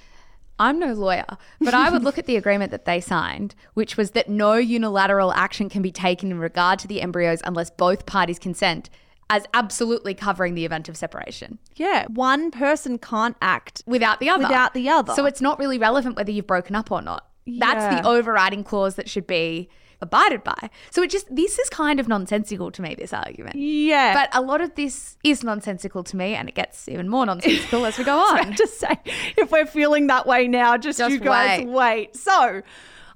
I'm 0.61 0.77
no 0.79 0.93
lawyer, 0.93 1.25
but 1.59 1.73
I 1.73 1.89
would 1.89 2.03
look 2.03 2.17
at 2.17 2.27
the 2.27 2.35
agreement 2.37 2.69
that 2.71 2.85
they 2.85 3.01
signed, 3.01 3.55
which 3.73 3.97
was 3.97 4.11
that 4.11 4.29
no 4.29 4.53
unilateral 4.53 5.33
action 5.33 5.69
can 5.69 5.81
be 5.81 5.91
taken 5.91 6.29
in 6.31 6.39
regard 6.39 6.77
to 6.79 6.87
the 6.87 7.01
embryos 7.01 7.41
unless 7.43 7.69
both 7.71 8.05
parties 8.05 8.37
consent, 8.37 8.89
as 9.29 9.45
absolutely 9.53 10.13
covering 10.13 10.53
the 10.55 10.65
event 10.65 10.87
of 10.89 10.95
separation 10.97 11.57
Yeah. 11.75 12.05
One 12.07 12.51
person 12.51 12.97
can't 12.99 13.35
act 13.41 13.81
without 13.87 14.19
the 14.19 14.29
other. 14.29 14.43
without 14.43 14.73
the 14.73 14.87
other. 14.89 15.13
So 15.13 15.25
it's 15.25 15.41
not 15.41 15.57
really 15.57 15.77
relevant 15.79 16.15
whether 16.15 16.31
you've 16.31 16.47
broken 16.47 16.75
up 16.75 16.91
or 16.91 17.01
not. 17.01 17.27
That's 17.47 17.83
Yeah. 17.85 18.01
the 18.01 18.07
overriding 18.07 18.63
clause 18.63 18.95
that 18.95 19.09
should 19.09 19.25
be 19.25 19.69
abided 20.01 20.43
by. 20.43 20.69
So 20.89 21.01
it 21.03 21.09
just, 21.09 21.33
this 21.33 21.59
is 21.59 21.69
kind 21.69 21.99
of 21.99 22.07
nonsensical 22.07 22.71
to 22.71 22.81
me, 22.81 22.95
this 22.95 23.13
argument. 23.13 23.55
yeah. 23.55 24.13
But 24.13 24.29
a 24.35 24.41
lot 24.41 24.61
of 24.61 24.75
this 24.75 25.17
is 25.23 25.43
nonsensical 25.43 26.03
to 26.05 26.15
me, 26.17 26.35
and 26.35 26.49
it 26.49 26.55
gets 26.55 26.87
even 26.89 27.07
more 27.09 27.25
nonsensical 27.25 27.85
as 27.85 27.97
we 27.97 28.03
go 28.03 28.17
on. 28.37 28.55
just 28.55 28.79
say 28.79 28.97
if 29.37 29.51
we're 29.51 29.65
feeling 29.65 30.07
that 30.07 30.25
way 30.27 30.47
now, 30.47 30.77
just, 30.77 30.99
Just 30.99 31.11
you 31.13 31.19
guys 31.19 31.59
wait. 31.59 31.67
wait. 31.67 32.15
So, 32.15 32.61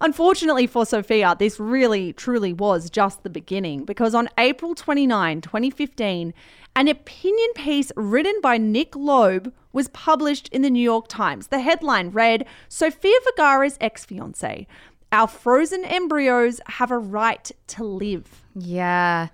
unfortunately 0.02 0.68
for 0.68 0.86
Sofia, 0.86 1.36
this 1.38 1.60
really 1.60 2.14
truly 2.14 2.54
was 2.54 2.90
just 2.90 3.24
the 3.24 3.30
beginning 3.30 3.84
because 3.86 4.14
on 4.14 4.30
April 4.38 4.76
29, 4.76 5.42
2015, 5.42 6.34
an 6.78 6.88
opinion 6.90 7.48
piece 7.56 7.92
written 7.96 8.36
by 8.42 8.58
Nick 8.58 8.96
Loeb 8.96 9.54
was 9.72 9.88
published 9.90 10.50
in 10.50 10.62
the 10.62 10.70
New 10.70 10.82
York 10.84 11.08
Times. 11.08 11.48
The 11.48 11.60
headline 11.62 12.10
read 12.10 12.46
Sofia 12.68 13.16
Vergara's 13.24 13.78
ex 13.80 14.04
fiance. 14.06 14.68
Our 15.12 15.28
frozen 15.28 15.86
embryos 15.86 16.60
have 16.68 16.92
a 16.92 16.98
right 16.98 17.52
to 17.68 17.84
live. 17.84 18.44
Yeah. 18.56 19.30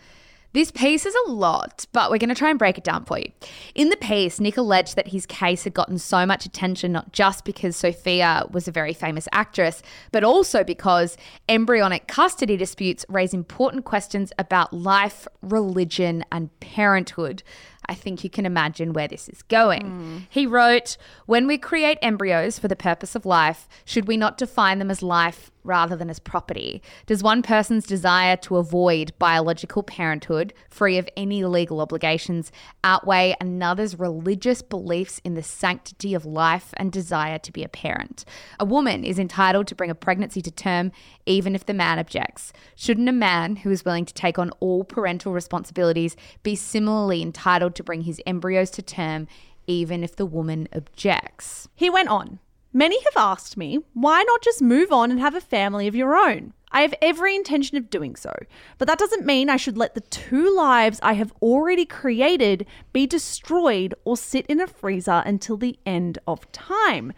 This 0.53 0.69
piece 0.69 1.05
is 1.05 1.15
a 1.27 1.31
lot, 1.31 1.85
but 1.93 2.11
we're 2.11 2.17
going 2.17 2.27
to 2.27 2.35
try 2.35 2.49
and 2.49 2.59
break 2.59 2.77
it 2.77 2.83
down 2.83 3.05
for 3.05 3.17
you. 3.17 3.31
In 3.73 3.87
the 3.87 3.95
piece, 3.95 4.37
Nick 4.37 4.57
alleged 4.57 4.97
that 4.97 5.07
his 5.07 5.25
case 5.25 5.63
had 5.63 5.73
gotten 5.73 5.97
so 5.97 6.25
much 6.25 6.45
attention 6.45 6.91
not 6.91 7.13
just 7.13 7.45
because 7.45 7.77
Sofia 7.77 8.45
was 8.51 8.67
a 8.67 8.71
very 8.71 8.93
famous 8.93 9.29
actress, 9.31 9.81
but 10.11 10.25
also 10.25 10.65
because 10.65 11.15
embryonic 11.47 12.07
custody 12.07 12.57
disputes 12.57 13.05
raise 13.07 13.33
important 13.33 13.85
questions 13.85 14.33
about 14.37 14.73
life, 14.73 15.25
religion, 15.41 16.25
and 16.33 16.49
parenthood. 16.59 17.43
I 17.87 17.95
think 17.95 18.23
you 18.23 18.29
can 18.29 18.45
imagine 18.45 18.93
where 18.93 19.07
this 19.07 19.27
is 19.27 19.41
going. 19.43 19.83
Mm. 19.83 20.27
He 20.29 20.45
wrote, 20.45 20.97
When 21.25 21.47
we 21.47 21.57
create 21.57 21.97
embryos 22.01 22.59
for 22.59 22.67
the 22.67 22.75
purpose 22.75 23.15
of 23.15 23.25
life, 23.25 23.67
should 23.85 24.07
we 24.07 24.17
not 24.17 24.37
define 24.37 24.79
them 24.79 24.91
as 24.91 25.01
life 25.01 25.51
rather 25.63 25.95
than 25.95 26.09
as 26.09 26.19
property? 26.19 26.81
Does 27.05 27.23
one 27.23 27.41
person's 27.41 27.85
desire 27.85 28.35
to 28.37 28.57
avoid 28.57 29.13
biological 29.19 29.83
parenthood, 29.83 30.53
free 30.69 30.97
of 30.97 31.09
any 31.17 31.43
legal 31.43 31.81
obligations, 31.81 32.51
outweigh 32.83 33.35
another's 33.39 33.99
religious 33.99 34.61
beliefs 34.61 35.19
in 35.23 35.33
the 35.33 35.43
sanctity 35.43 36.13
of 36.13 36.25
life 36.25 36.73
and 36.77 36.91
desire 36.91 37.39
to 37.39 37.51
be 37.51 37.63
a 37.63 37.69
parent? 37.69 38.25
A 38.59 38.65
woman 38.65 39.03
is 39.03 39.19
entitled 39.19 39.67
to 39.67 39.75
bring 39.75 39.91
a 39.91 39.95
pregnancy 39.95 40.41
to 40.41 40.51
term 40.51 40.91
even 41.25 41.55
if 41.55 41.65
the 41.65 41.73
man 41.73 41.99
objects. 41.99 42.53
Shouldn't 42.75 43.09
a 43.09 43.13
man 43.13 43.57
who 43.57 43.71
is 43.71 43.85
willing 43.85 44.05
to 44.05 44.13
take 44.13 44.39
on 44.39 44.51
all 44.59 44.83
parental 44.83 45.33
responsibilities 45.33 46.15
be 46.43 46.55
similarly 46.55 47.21
entitled 47.21 47.70
to 47.75 47.83
bring 47.83 48.03
his 48.03 48.21
embryos 48.25 48.69
to 48.71 48.81
term 48.81 49.27
even 49.67 50.03
if 50.03 50.15
the 50.15 50.25
woman 50.25 50.67
objects? 50.73 51.67
He 51.75 51.89
went 51.89 52.09
on. 52.09 52.39
Many 52.73 53.03
have 53.03 53.17
asked 53.17 53.57
me, 53.57 53.79
why 53.93 54.23
not 54.23 54.41
just 54.41 54.61
move 54.61 54.91
on 54.91 55.11
and 55.11 55.19
have 55.19 55.35
a 55.35 55.41
family 55.41 55.87
of 55.87 55.95
your 55.95 56.15
own? 56.15 56.53
I 56.71 56.81
have 56.81 56.93
every 57.01 57.35
intention 57.35 57.75
of 57.77 57.89
doing 57.89 58.15
so, 58.15 58.33
but 58.77 58.87
that 58.87 58.97
doesn't 58.97 59.25
mean 59.25 59.49
I 59.49 59.57
should 59.57 59.77
let 59.77 59.93
the 59.93 60.01
two 60.01 60.55
lives 60.55 60.99
I 61.03 61.13
have 61.13 61.33
already 61.41 61.85
created 61.85 62.65
be 62.93 63.05
destroyed 63.05 63.93
or 64.05 64.15
sit 64.15 64.45
in 64.45 64.61
a 64.61 64.67
freezer 64.67 65.21
until 65.25 65.57
the 65.57 65.77
end 65.85 66.17
of 66.27 66.49
time. 66.53 67.11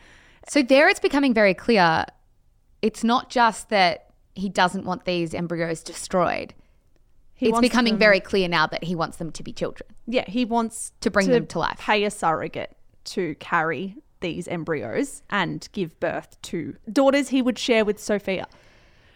So 0.49 0.63
there 0.63 0.89
it's 0.89 0.99
becoming 0.99 1.35
very 1.35 1.53
clear 1.53 2.05
it's 2.81 3.03
not 3.03 3.29
just 3.29 3.69
that 3.69 4.07
he 4.35 4.49
doesn't 4.49 4.85
want 4.85 5.05
these 5.05 5.33
embryos 5.33 5.83
destroyed. 5.83 6.53
He 7.43 7.49
it's 7.49 7.59
becoming 7.59 7.93
them- 7.93 7.99
very 7.99 8.19
clear 8.19 8.47
now 8.47 8.67
that 8.67 8.83
he 8.83 8.95
wants 8.95 9.17
them 9.17 9.31
to 9.31 9.43
be 9.43 9.53
children. 9.53 9.89
Yeah, 10.07 10.25
he 10.27 10.45
wants 10.45 10.93
To 11.01 11.11
bring 11.11 11.29
them 11.29 11.47
to 11.47 11.59
life. 11.59 11.77
Pay 11.79 12.03
a 12.03 12.11
surrogate 12.11 12.75
to 13.05 13.35
carry 13.35 13.97
these 14.21 14.47
embryos 14.47 15.21
and 15.29 15.67
give 15.73 15.99
birth 15.99 16.41
to 16.43 16.75
daughters 16.91 17.29
he 17.29 17.41
would 17.41 17.59
share 17.59 17.83
with 17.83 17.99
Sofia. 17.99 18.47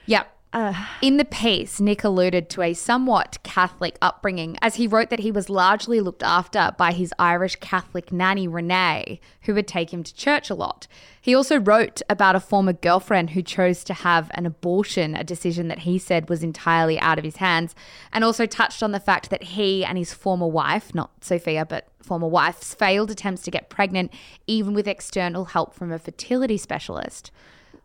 Yep. 0.06 0.37
In 1.02 1.18
the 1.18 1.26
piece, 1.26 1.80
Nick 1.80 2.04
alluded 2.04 2.50
to 2.50 2.62
a 2.62 2.74
somewhat 2.74 3.38
Catholic 3.44 3.98
upbringing 4.02 4.58
as 4.62 4.76
he 4.76 4.88
wrote 4.88 5.10
that 5.10 5.20
he 5.20 5.32
was 5.32 5.50
largely 5.50 6.00
looked 6.00 6.24
after 6.24 6.74
by 6.78 6.92
his 6.92 7.14
Irish 7.20 7.58
Catholic 7.58 8.12
nanny, 8.12 8.48
Renee, 8.48 9.20
who 9.42 9.54
would 9.54 9.68
take 9.68 9.94
him 9.94 10.04
to 10.04 10.16
church 10.16 10.50
a 10.50 10.56
lot. 10.56 10.88
He 11.22 11.36
also 11.36 11.60
wrote 11.60 12.02
about 12.10 12.36
a 12.36 12.40
former 12.40 12.74
girlfriend 12.74 13.32
who 13.32 13.42
chose 13.42 13.84
to 13.86 13.94
have 13.94 14.32
an 14.34 14.46
abortion, 14.46 15.16
a 15.16 15.24
decision 15.24 15.68
that 15.68 15.80
he 15.80 16.00
said 16.00 16.30
was 16.30 16.44
entirely 16.44 17.00
out 17.00 17.18
of 17.18 17.26
his 17.26 17.38
hands, 17.38 17.76
and 18.12 18.24
also 18.24 18.46
touched 18.46 18.82
on 18.82 18.92
the 18.92 19.00
fact 19.00 19.30
that 19.30 19.44
he 19.44 19.86
and 19.86 19.98
his 19.98 20.14
former 20.14 20.48
wife, 20.48 20.96
not 20.96 21.24
Sofia, 21.24 21.66
but 21.66 21.88
former 22.02 22.28
wife's 22.28 22.74
failed 22.74 23.12
attempts 23.12 23.44
to 23.44 23.52
get 23.52 23.70
pregnant, 23.70 24.12
even 24.48 24.74
with 24.74 24.88
external 24.88 25.46
help 25.46 25.74
from 25.74 25.92
a 25.92 26.00
fertility 26.00 26.58
specialist. 26.58 27.32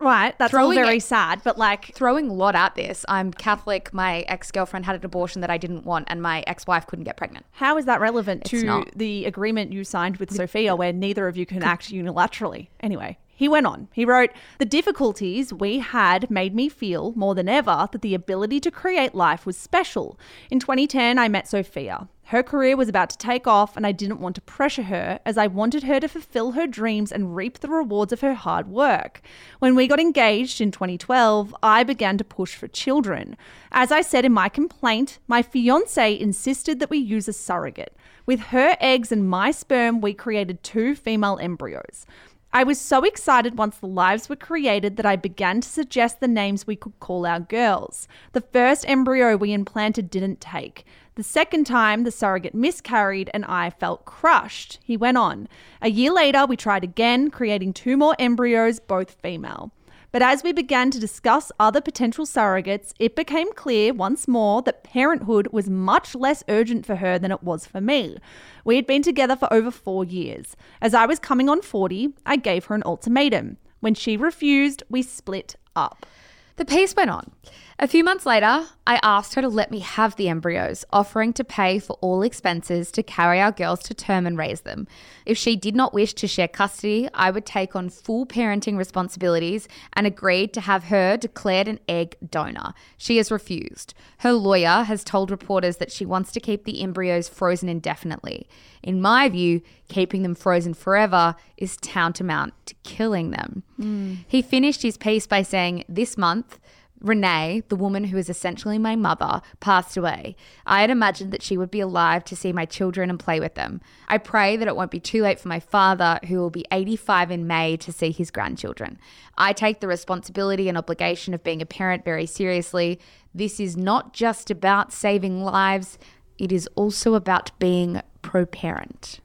Right, 0.02 0.36
that's 0.36 0.52
all 0.52 0.74
very 0.74 0.96
it- 0.96 1.02
sad, 1.02 1.42
but 1.44 1.56
like 1.56 1.94
throwing 1.94 2.28
a 2.28 2.32
lot 2.32 2.56
at 2.56 2.74
this. 2.74 3.04
I'm 3.08 3.32
Catholic. 3.32 3.94
My 3.94 4.20
ex 4.22 4.50
girlfriend 4.50 4.84
had 4.84 4.96
an 4.96 5.04
abortion 5.04 5.40
that 5.42 5.50
I 5.50 5.58
didn't 5.58 5.84
want, 5.84 6.08
and 6.08 6.20
my 6.20 6.42
ex 6.46 6.66
wife 6.66 6.86
couldn't 6.88 7.04
get 7.04 7.16
pregnant. 7.16 7.46
How 7.52 7.78
is 7.78 7.84
that 7.84 8.00
relevant 8.00 8.44
to 8.46 8.64
not. 8.64 8.90
the 8.96 9.24
agreement 9.26 9.72
you 9.72 9.84
signed 9.84 10.16
with 10.16 10.32
Sofia 10.34 10.74
where 10.74 10.92
neither 10.92 11.28
of 11.28 11.36
you 11.36 11.46
can 11.46 11.62
act 11.72 11.92
unilaterally? 11.92 12.68
Anyway, 12.80 13.16
he 13.34 13.48
went 13.48 13.66
on. 13.66 13.88
He 13.92 14.04
wrote, 14.04 14.30
The 14.58 14.64
difficulties 14.64 15.52
we 15.52 15.78
had 15.78 16.30
made 16.30 16.54
me 16.54 16.68
feel 16.68 17.12
more 17.16 17.34
than 17.34 17.48
ever 17.48 17.88
that 17.92 18.02
the 18.02 18.14
ability 18.14 18.60
to 18.60 18.70
create 18.70 19.14
life 19.14 19.46
was 19.46 19.56
special. 19.56 20.18
In 20.50 20.58
2010, 20.58 21.18
I 21.18 21.28
met 21.28 21.48
Sofia. 21.48 22.08
Her 22.32 22.42
career 22.42 22.78
was 22.78 22.88
about 22.88 23.10
to 23.10 23.18
take 23.18 23.46
off, 23.46 23.76
and 23.76 23.86
I 23.86 23.92
didn't 23.92 24.18
want 24.18 24.36
to 24.36 24.40
pressure 24.40 24.84
her 24.84 25.20
as 25.26 25.36
I 25.36 25.48
wanted 25.48 25.82
her 25.82 26.00
to 26.00 26.08
fulfill 26.08 26.52
her 26.52 26.66
dreams 26.66 27.12
and 27.12 27.36
reap 27.36 27.58
the 27.58 27.68
rewards 27.68 28.10
of 28.10 28.22
her 28.22 28.32
hard 28.32 28.68
work. 28.68 29.20
When 29.58 29.74
we 29.74 29.86
got 29.86 30.00
engaged 30.00 30.58
in 30.58 30.70
2012, 30.70 31.54
I 31.62 31.84
began 31.84 32.16
to 32.16 32.24
push 32.24 32.54
for 32.54 32.68
children. 32.68 33.36
As 33.70 33.92
I 33.92 34.00
said 34.00 34.24
in 34.24 34.32
my 34.32 34.48
complaint, 34.48 35.18
my 35.28 35.42
fiance 35.42 36.18
insisted 36.18 36.80
that 36.80 36.88
we 36.88 36.96
use 36.96 37.28
a 37.28 37.34
surrogate. 37.34 37.94
With 38.24 38.40
her 38.44 38.78
eggs 38.80 39.12
and 39.12 39.28
my 39.28 39.50
sperm, 39.50 40.00
we 40.00 40.14
created 40.14 40.62
two 40.62 40.94
female 40.94 41.38
embryos. 41.38 42.06
I 42.54 42.64
was 42.64 42.78
so 42.78 43.02
excited 43.04 43.56
once 43.56 43.78
the 43.78 43.86
lives 43.86 44.28
were 44.28 44.36
created 44.36 44.96
that 44.96 45.06
I 45.06 45.16
began 45.16 45.62
to 45.62 45.68
suggest 45.68 46.20
the 46.20 46.28
names 46.28 46.66
we 46.66 46.76
could 46.76 46.98
call 47.00 47.24
our 47.24 47.40
girls. 47.40 48.08
The 48.32 48.42
first 48.42 48.86
embryo 48.88 49.36
we 49.36 49.54
implanted 49.54 50.10
didn't 50.10 50.40
take. 50.40 50.84
The 51.14 51.22
second 51.22 51.64
time, 51.64 52.04
the 52.04 52.10
surrogate 52.10 52.54
miscarried 52.54 53.30
and 53.34 53.44
I 53.44 53.68
felt 53.68 54.06
crushed. 54.06 54.78
He 54.82 54.96
went 54.96 55.18
on. 55.18 55.46
A 55.82 55.90
year 55.90 56.10
later, 56.10 56.46
we 56.46 56.56
tried 56.56 56.84
again, 56.84 57.30
creating 57.30 57.74
two 57.74 57.98
more 57.98 58.16
embryos, 58.18 58.80
both 58.80 59.20
female. 59.20 59.72
But 60.10 60.22
as 60.22 60.42
we 60.42 60.52
began 60.52 60.90
to 60.90 60.98
discuss 60.98 61.52
other 61.60 61.82
potential 61.82 62.24
surrogates, 62.24 62.94
it 62.98 63.14
became 63.14 63.52
clear 63.52 63.92
once 63.92 64.26
more 64.26 64.62
that 64.62 64.84
parenthood 64.84 65.48
was 65.52 65.68
much 65.68 66.14
less 66.14 66.42
urgent 66.48 66.86
for 66.86 66.96
her 66.96 67.18
than 67.18 67.30
it 67.30 67.42
was 67.42 67.66
for 67.66 67.82
me. 67.82 68.16
We 68.64 68.76
had 68.76 68.86
been 68.86 69.02
together 69.02 69.36
for 69.36 69.52
over 69.52 69.70
four 69.70 70.06
years. 70.06 70.56
As 70.80 70.94
I 70.94 71.04
was 71.04 71.18
coming 71.18 71.50
on 71.50 71.60
40, 71.60 72.14
I 72.24 72.36
gave 72.36 72.66
her 72.66 72.74
an 72.74 72.82
ultimatum. 72.86 73.58
When 73.80 73.94
she 73.94 74.16
refused, 74.16 74.82
we 74.88 75.02
split 75.02 75.56
up. 75.76 76.06
The 76.56 76.64
piece 76.64 76.94
went 76.94 77.10
on. 77.10 77.30
A 77.78 77.88
few 77.88 78.04
months 78.04 78.26
later, 78.26 78.66
I 78.86 79.00
asked 79.02 79.34
her 79.34 79.42
to 79.42 79.48
let 79.48 79.70
me 79.70 79.80
have 79.80 80.14
the 80.14 80.28
embryos, 80.28 80.84
offering 80.92 81.32
to 81.32 81.42
pay 81.42 81.78
for 81.78 81.94
all 82.00 82.22
expenses 82.22 82.92
to 82.92 83.02
carry 83.02 83.40
our 83.40 83.50
girls 83.50 83.82
to 83.84 83.94
term 83.94 84.26
and 84.26 84.38
raise 84.38 84.60
them. 84.60 84.86
If 85.26 85.38
she 85.38 85.56
did 85.56 85.74
not 85.74 85.94
wish 85.94 86.12
to 86.14 86.28
share 86.28 86.46
custody, 86.46 87.08
I 87.14 87.30
would 87.30 87.46
take 87.46 87.74
on 87.74 87.88
full 87.88 88.26
parenting 88.26 88.76
responsibilities 88.76 89.66
and 89.94 90.06
agreed 90.06 90.52
to 90.52 90.60
have 90.60 90.84
her 90.84 91.16
declared 91.16 91.66
an 91.66 91.80
egg 91.88 92.16
donor. 92.30 92.74
She 92.98 93.16
has 93.16 93.32
refused. 93.32 93.94
Her 94.18 94.32
lawyer 94.32 94.84
has 94.84 95.02
told 95.02 95.30
reporters 95.30 95.78
that 95.78 95.90
she 95.90 96.04
wants 96.04 96.30
to 96.32 96.40
keep 96.40 96.64
the 96.64 96.82
embryos 96.82 97.28
frozen 97.28 97.68
indefinitely. 97.68 98.46
In 98.82 99.00
my 99.00 99.28
view, 99.28 99.62
keeping 99.88 100.22
them 100.22 100.34
frozen 100.34 100.74
forever 100.74 101.34
is 101.56 101.76
tantamount 101.78 102.54
to 102.66 102.74
killing 102.84 103.30
them. 103.30 103.62
Mm. 103.82 104.24
He 104.26 104.42
finished 104.42 104.82
his 104.82 104.96
piece 104.96 105.26
by 105.26 105.42
saying, 105.42 105.84
This 105.88 106.16
month, 106.16 106.58
Renee, 107.02 107.62
the 107.68 107.76
woman 107.76 108.04
who 108.04 108.16
is 108.16 108.30
essentially 108.30 108.78
my 108.78 108.94
mother, 108.94 109.42
passed 109.60 109.96
away. 109.96 110.36
I 110.64 110.80
had 110.80 110.90
imagined 110.90 111.32
that 111.32 111.42
she 111.42 111.56
would 111.56 111.70
be 111.70 111.80
alive 111.80 112.24
to 112.24 112.36
see 112.36 112.52
my 112.52 112.64
children 112.64 113.10
and 113.10 113.18
play 113.18 113.40
with 113.40 113.54
them. 113.54 113.80
I 114.08 114.18
pray 114.18 114.56
that 114.56 114.68
it 114.68 114.76
won't 114.76 114.90
be 114.90 115.00
too 115.00 115.22
late 115.22 115.40
for 115.40 115.48
my 115.48 115.60
father, 115.60 116.20
who 116.28 116.36
will 116.36 116.50
be 116.50 116.64
85 116.70 117.30
in 117.32 117.46
May, 117.46 117.76
to 117.78 117.92
see 117.92 118.12
his 118.12 118.30
grandchildren. 118.30 118.98
I 119.36 119.52
take 119.52 119.80
the 119.80 119.88
responsibility 119.88 120.68
and 120.68 120.78
obligation 120.78 121.34
of 121.34 121.42
being 121.42 121.60
a 121.60 121.66
parent 121.66 122.04
very 122.04 122.26
seriously. 122.26 123.00
This 123.34 123.58
is 123.58 123.76
not 123.76 124.12
just 124.12 124.50
about 124.50 124.92
saving 124.92 125.42
lives, 125.42 125.98
it 126.38 126.52
is 126.52 126.68
also 126.76 127.14
about 127.14 127.56
being 127.58 128.00
pro 128.22 128.46
parent. 128.46 129.20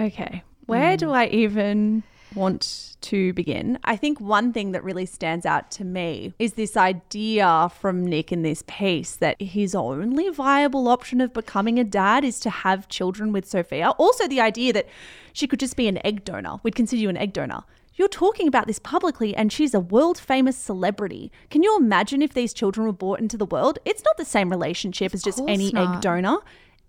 Okay. 0.00 0.42
Where 0.66 0.96
do 0.96 1.06
mm. 1.06 1.14
I 1.14 1.26
even 1.26 2.02
want 2.34 2.96
to 3.02 3.32
begin? 3.32 3.78
I 3.84 3.96
think 3.96 4.20
one 4.20 4.52
thing 4.52 4.72
that 4.72 4.84
really 4.84 5.06
stands 5.06 5.46
out 5.46 5.70
to 5.72 5.84
me 5.84 6.34
is 6.38 6.54
this 6.54 6.76
idea 6.76 7.70
from 7.80 8.04
Nick 8.04 8.32
in 8.32 8.42
this 8.42 8.62
piece 8.66 9.16
that 9.16 9.40
his 9.40 9.74
only 9.74 10.28
viable 10.28 10.88
option 10.88 11.20
of 11.20 11.32
becoming 11.32 11.78
a 11.78 11.84
dad 11.84 12.24
is 12.24 12.40
to 12.40 12.50
have 12.50 12.88
children 12.88 13.32
with 13.32 13.48
Sofia. 13.48 13.90
Also, 13.90 14.26
the 14.28 14.40
idea 14.40 14.72
that 14.72 14.88
she 15.32 15.46
could 15.46 15.60
just 15.60 15.76
be 15.76 15.88
an 15.88 16.04
egg 16.04 16.24
donor. 16.24 16.58
We'd 16.62 16.74
consider 16.74 17.02
you 17.02 17.08
an 17.08 17.16
egg 17.16 17.32
donor. 17.32 17.64
You're 17.94 18.08
talking 18.08 18.48
about 18.48 18.66
this 18.66 18.78
publicly, 18.78 19.36
and 19.36 19.52
she's 19.52 19.74
a 19.74 19.80
world 19.80 20.18
famous 20.18 20.56
celebrity. 20.56 21.30
Can 21.50 21.62
you 21.62 21.76
imagine 21.76 22.22
if 22.22 22.32
these 22.32 22.54
children 22.54 22.86
were 22.86 22.92
brought 22.92 23.20
into 23.20 23.36
the 23.36 23.44
world? 23.44 23.78
It's 23.84 24.04
not 24.04 24.16
the 24.16 24.24
same 24.24 24.48
relationship 24.48 25.12
as 25.12 25.22
just 25.22 25.42
any 25.46 25.74
egg 25.74 26.00
donor. 26.00 26.38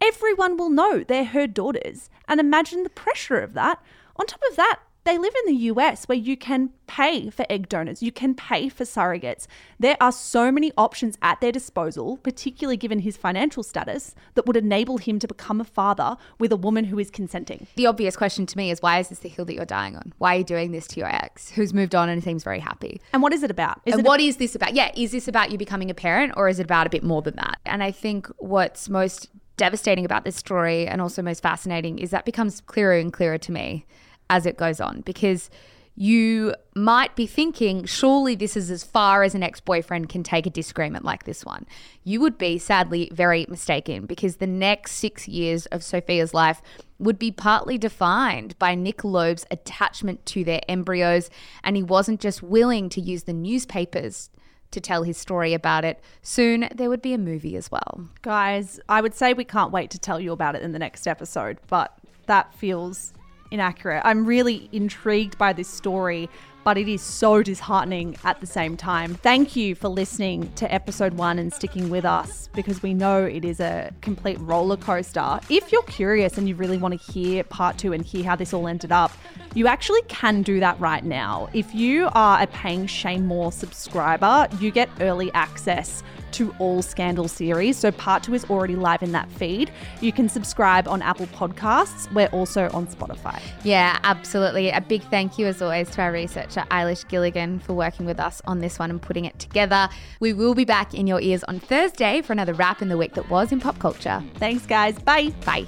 Everyone 0.02 0.58
will 0.58 0.70
know 0.70 1.04
they're 1.04 1.26
her 1.26 1.48
daughters. 1.48 2.10
And 2.28 2.39
imagine 2.39 2.84
the 2.84 2.89
pressure 2.89 3.39
of 3.39 3.54
that. 3.56 3.82
On 4.16 4.26
top 4.26 4.42
of 4.50 4.56
that, 4.56 4.80
they 5.04 5.18
live 5.18 5.34
in 5.45 5.54
the 5.54 5.60
US 5.64 6.06
where 6.06 6.18
you 6.18 6.38
can 6.38 6.70
pay 6.86 7.30
for 7.30 7.45
egg 7.49 7.70
donors, 7.70 8.04
you 8.04 8.12
can 8.12 8.36
pay 8.36 8.70
for 8.70 8.84
surrogates. 8.84 9.47
There 9.80 9.97
are 9.99 10.12
so 10.12 10.52
many 10.52 10.72
options 10.78 11.18
at 11.22 11.41
their 11.41 11.52
disposal, 11.52 12.18
particularly 12.18 12.78
given 12.78 12.99
his 12.99 13.18
financial 13.18 13.64
status, 13.64 14.14
that 14.36 14.45
would 14.45 14.58
enable 14.58 14.97
him 14.97 15.18
to 15.20 15.28
become 15.28 15.60
a 15.60 15.64
father 15.66 16.18
with 16.39 16.52
a 16.52 16.56
woman 16.56 16.86
who 16.86 16.99
is 16.99 17.10
consenting. 17.10 17.66
The 17.76 17.88
obvious 17.88 18.16
question 18.16 18.45
to 18.45 18.58
me 18.58 18.70
is 18.70 18.82
why 18.82 18.99
is 18.99 19.10
this 19.10 19.20
the 19.20 19.30
hill 19.30 19.45
that 19.45 19.56
you're 19.56 19.66
dying 19.66 19.95
on? 19.95 20.14
Why 20.20 20.36
are 20.36 20.39
you 20.39 20.43
doing 20.43 20.72
this 20.72 20.88
to 20.89 20.99
your 20.99 21.10
ex 21.10 21.49
who's 21.49 21.74
moved 21.74 21.95
on 21.95 22.10
and 22.10 22.24
seems 22.24 22.43
very 22.43 22.60
happy? 22.60 23.02
And 23.14 23.24
what 23.24 23.34
is 23.34 23.41
it 23.41 23.52
about? 23.52 23.82
Is 23.86 23.93
and 23.93 24.06
it 24.06 24.08
what 24.08 24.20
is 24.20 24.38
this 24.38 24.54
about? 24.54 24.76
Yeah, 24.76 24.91
is 24.95 25.12
this 25.12 25.28
about 25.28 25.52
you 25.52 25.58
becoming 25.58 25.89
a 25.89 25.95
parent 25.95 26.34
or 26.38 26.47
is 26.47 26.60
it 26.60 26.64
about 26.64 26.86
a 26.86 26.89
bit 26.89 27.04
more 27.04 27.22
than 27.22 27.36
that? 27.38 27.60
And 27.66 27.82
I 27.82 27.91
think 27.91 28.28
what's 28.38 28.89
most 28.89 29.30
devastating 29.58 30.06
about 30.06 30.26
this 30.26 30.36
story 30.36 30.88
and 30.88 31.02
also 31.02 31.22
most 31.22 31.41
fascinating 31.43 31.99
is 31.99 32.12
that 32.12 32.26
becomes 32.26 32.62
clearer 32.62 32.97
and 32.97 33.14
clearer 33.14 33.38
to 33.38 33.52
me 33.52 33.86
as 34.32 34.47
it 34.47 34.57
goes 34.57 34.82
on 34.82 35.01
because 35.01 35.51
you 35.93 36.55
might 36.73 37.17
be 37.17 37.27
thinking, 37.27 37.84
surely 37.84 38.34
this 38.34 38.55
is 38.55 38.71
as 38.71 38.82
far 38.82 39.23
as 39.23 39.36
an 39.36 39.43
ex 39.43 39.59
boyfriend 39.59 40.07
can 40.07 40.23
take 40.23 40.47
a 40.47 40.49
disagreement 40.49 41.03
like 41.03 41.25
this 41.25 41.45
one. 41.45 41.67
You 42.05 42.21
would 42.21 42.38
be 42.38 42.57
sadly 42.57 43.11
very 43.13 43.45
mistaken 43.49 44.05
because 44.05 44.38
the 44.38 44.47
next 44.47 44.93
six 44.93 45.27
years 45.27 45.65
of 45.67 45.82
Sofia's 45.82 46.34
life 46.34 46.61
would 46.97 47.19
be 47.19 47.29
partly 47.29 47.77
defined 47.77 48.57
by 48.57 48.73
Nick 48.73 49.03
Loeb's 49.03 49.45
attachment 49.51 50.25
to 50.27 50.45
their 50.45 50.61
embryos, 50.69 51.29
and 51.61 51.75
he 51.75 51.84
wasn't 51.84 52.21
just 52.21 52.41
willing 52.41 52.88
to 52.88 53.01
use 53.01 53.23
the 53.23 53.34
newspapers 53.34 54.29
to 54.71 54.79
tell 54.79 55.03
his 55.03 55.17
story 55.17 55.53
about 55.53 55.84
it. 55.84 56.01
Soon 56.21 56.69
there 56.73 56.89
would 56.89 57.01
be 57.01 57.13
a 57.13 57.17
movie 57.17 57.57
as 57.57 57.69
well. 57.69 58.07
Guys, 58.21 58.79
I 58.88 59.01
would 59.01 59.13
say 59.13 59.34
we 59.34 59.43
can't 59.43 59.73
wait 59.73 59.89
to 59.91 59.99
tell 59.99 60.21
you 60.21 60.32
about 60.32 60.55
it 60.55 60.61
in 60.61 60.71
the 60.71 60.79
next 60.79 61.05
episode, 61.05 61.57
but 61.67 61.93
that 62.27 62.53
feels 62.53 63.13
inaccurate. 63.52 64.02
I'm 64.04 64.26
really 64.26 64.70
intrigued 64.72 65.38
by 65.38 65.54
this 65.54 65.68
story, 65.68 66.30
but 66.64 66.78
it 66.78 66.88
is 66.88 67.02
so 67.02 67.41
disheartening 67.41 68.16
at 68.24 68.39
the 68.39 68.47
same 68.47 68.78
time. 68.78 69.16
Thank 69.16 69.56
you 69.56 69.76
for 69.76 69.89
listening 69.89 70.52
to 70.54 70.72
episode 70.74 71.14
one 71.14 71.39
and 71.39 71.52
sticking 71.52 71.89
with 71.89 72.06
us 72.06 72.49
because 72.54 72.82
we 72.84 72.93
know 72.93 73.24
it 73.24 73.43
is 73.43 73.60
a 73.60 73.91
complete 74.02 74.39
roller 74.39 74.78
coaster. 74.78 75.39
If 75.49 75.72
you're 75.72 75.84
curious 75.84 76.38
and 76.38 76.47
you 76.47 76.56
really 76.56 76.78
want 76.78 76.99
to 76.99 77.12
hear 77.12 77.43
part 77.43 77.78
two 77.78 77.93
and 77.93 78.06
hear 78.06 78.24
how 78.24 78.36
this 78.36 78.54
all 78.54 78.68
ended 78.68 78.91
up, 78.91 79.12
you 79.54 79.68
actually 79.68 80.02
can 80.04 80.43
do 80.43 80.60
that 80.60 80.80
right 80.80 81.04
now. 81.04 81.49
If 81.54 81.74
you 81.74 82.10
are 82.14 82.41
a 82.41 82.47
paying 82.47 82.88
Shameless 82.88 83.56
subscriber, 83.56 84.47
you 84.60 84.72
get 84.72 84.89
early 84.99 85.32
access 85.34 86.04
to 86.34 86.53
all 86.59 86.82
Scandal 86.82 87.27
series. 87.27 87.77
So 87.77 87.91
part 87.91 88.23
two 88.23 88.34
is 88.34 88.45
already 88.45 88.75
live 88.75 89.03
in 89.03 89.11
that 89.11 89.29
feed. 89.32 89.71
You 90.01 90.11
can 90.11 90.29
subscribe 90.29 90.88
on 90.88 91.01
Apple 91.01 91.27
Podcasts. 91.27 92.11
We're 92.13 92.27
also 92.27 92.69
on 92.69 92.88
Spotify. 92.88 93.41
Yeah, 93.63 93.99
absolutely. 94.03 94.69
A 94.69 94.82
big 94.82 95.03
thank 95.03 95.38
you, 95.38 95.47
as 95.47 95.61
always, 95.61 95.89
to 95.91 96.01
our 96.01 96.11
researcher, 96.11 96.65
Eilish 96.71 97.07
Gilligan, 97.07 97.59
for 97.59 97.73
working 97.73 98.05
with 98.05 98.19
us 98.19 98.41
on 98.45 98.59
this 98.59 98.79
one 98.79 98.89
and 98.89 99.01
putting 99.01 99.25
it 99.25 99.39
together. 99.39 99.89
We 100.19 100.34
will 100.34 100.55
be 100.55 100.65
back 100.65 100.93
in 100.93 101.07
your 101.07 101.21
ears 101.21 101.43
on 101.45 101.59
Thursday 101.59 102.21
for 102.21 102.34
another 102.34 102.53
wrap 102.53 102.82
in 102.82 102.89
the 102.89 102.97
week 102.97 103.13
that 103.15 103.29
was 103.29 103.51
in 103.51 103.59
pop 103.59 103.79
culture. 103.79 104.23
Thanks, 104.36 104.65
guys. 104.65 104.97
Bye. 104.99 105.29
Bye. 105.45 105.67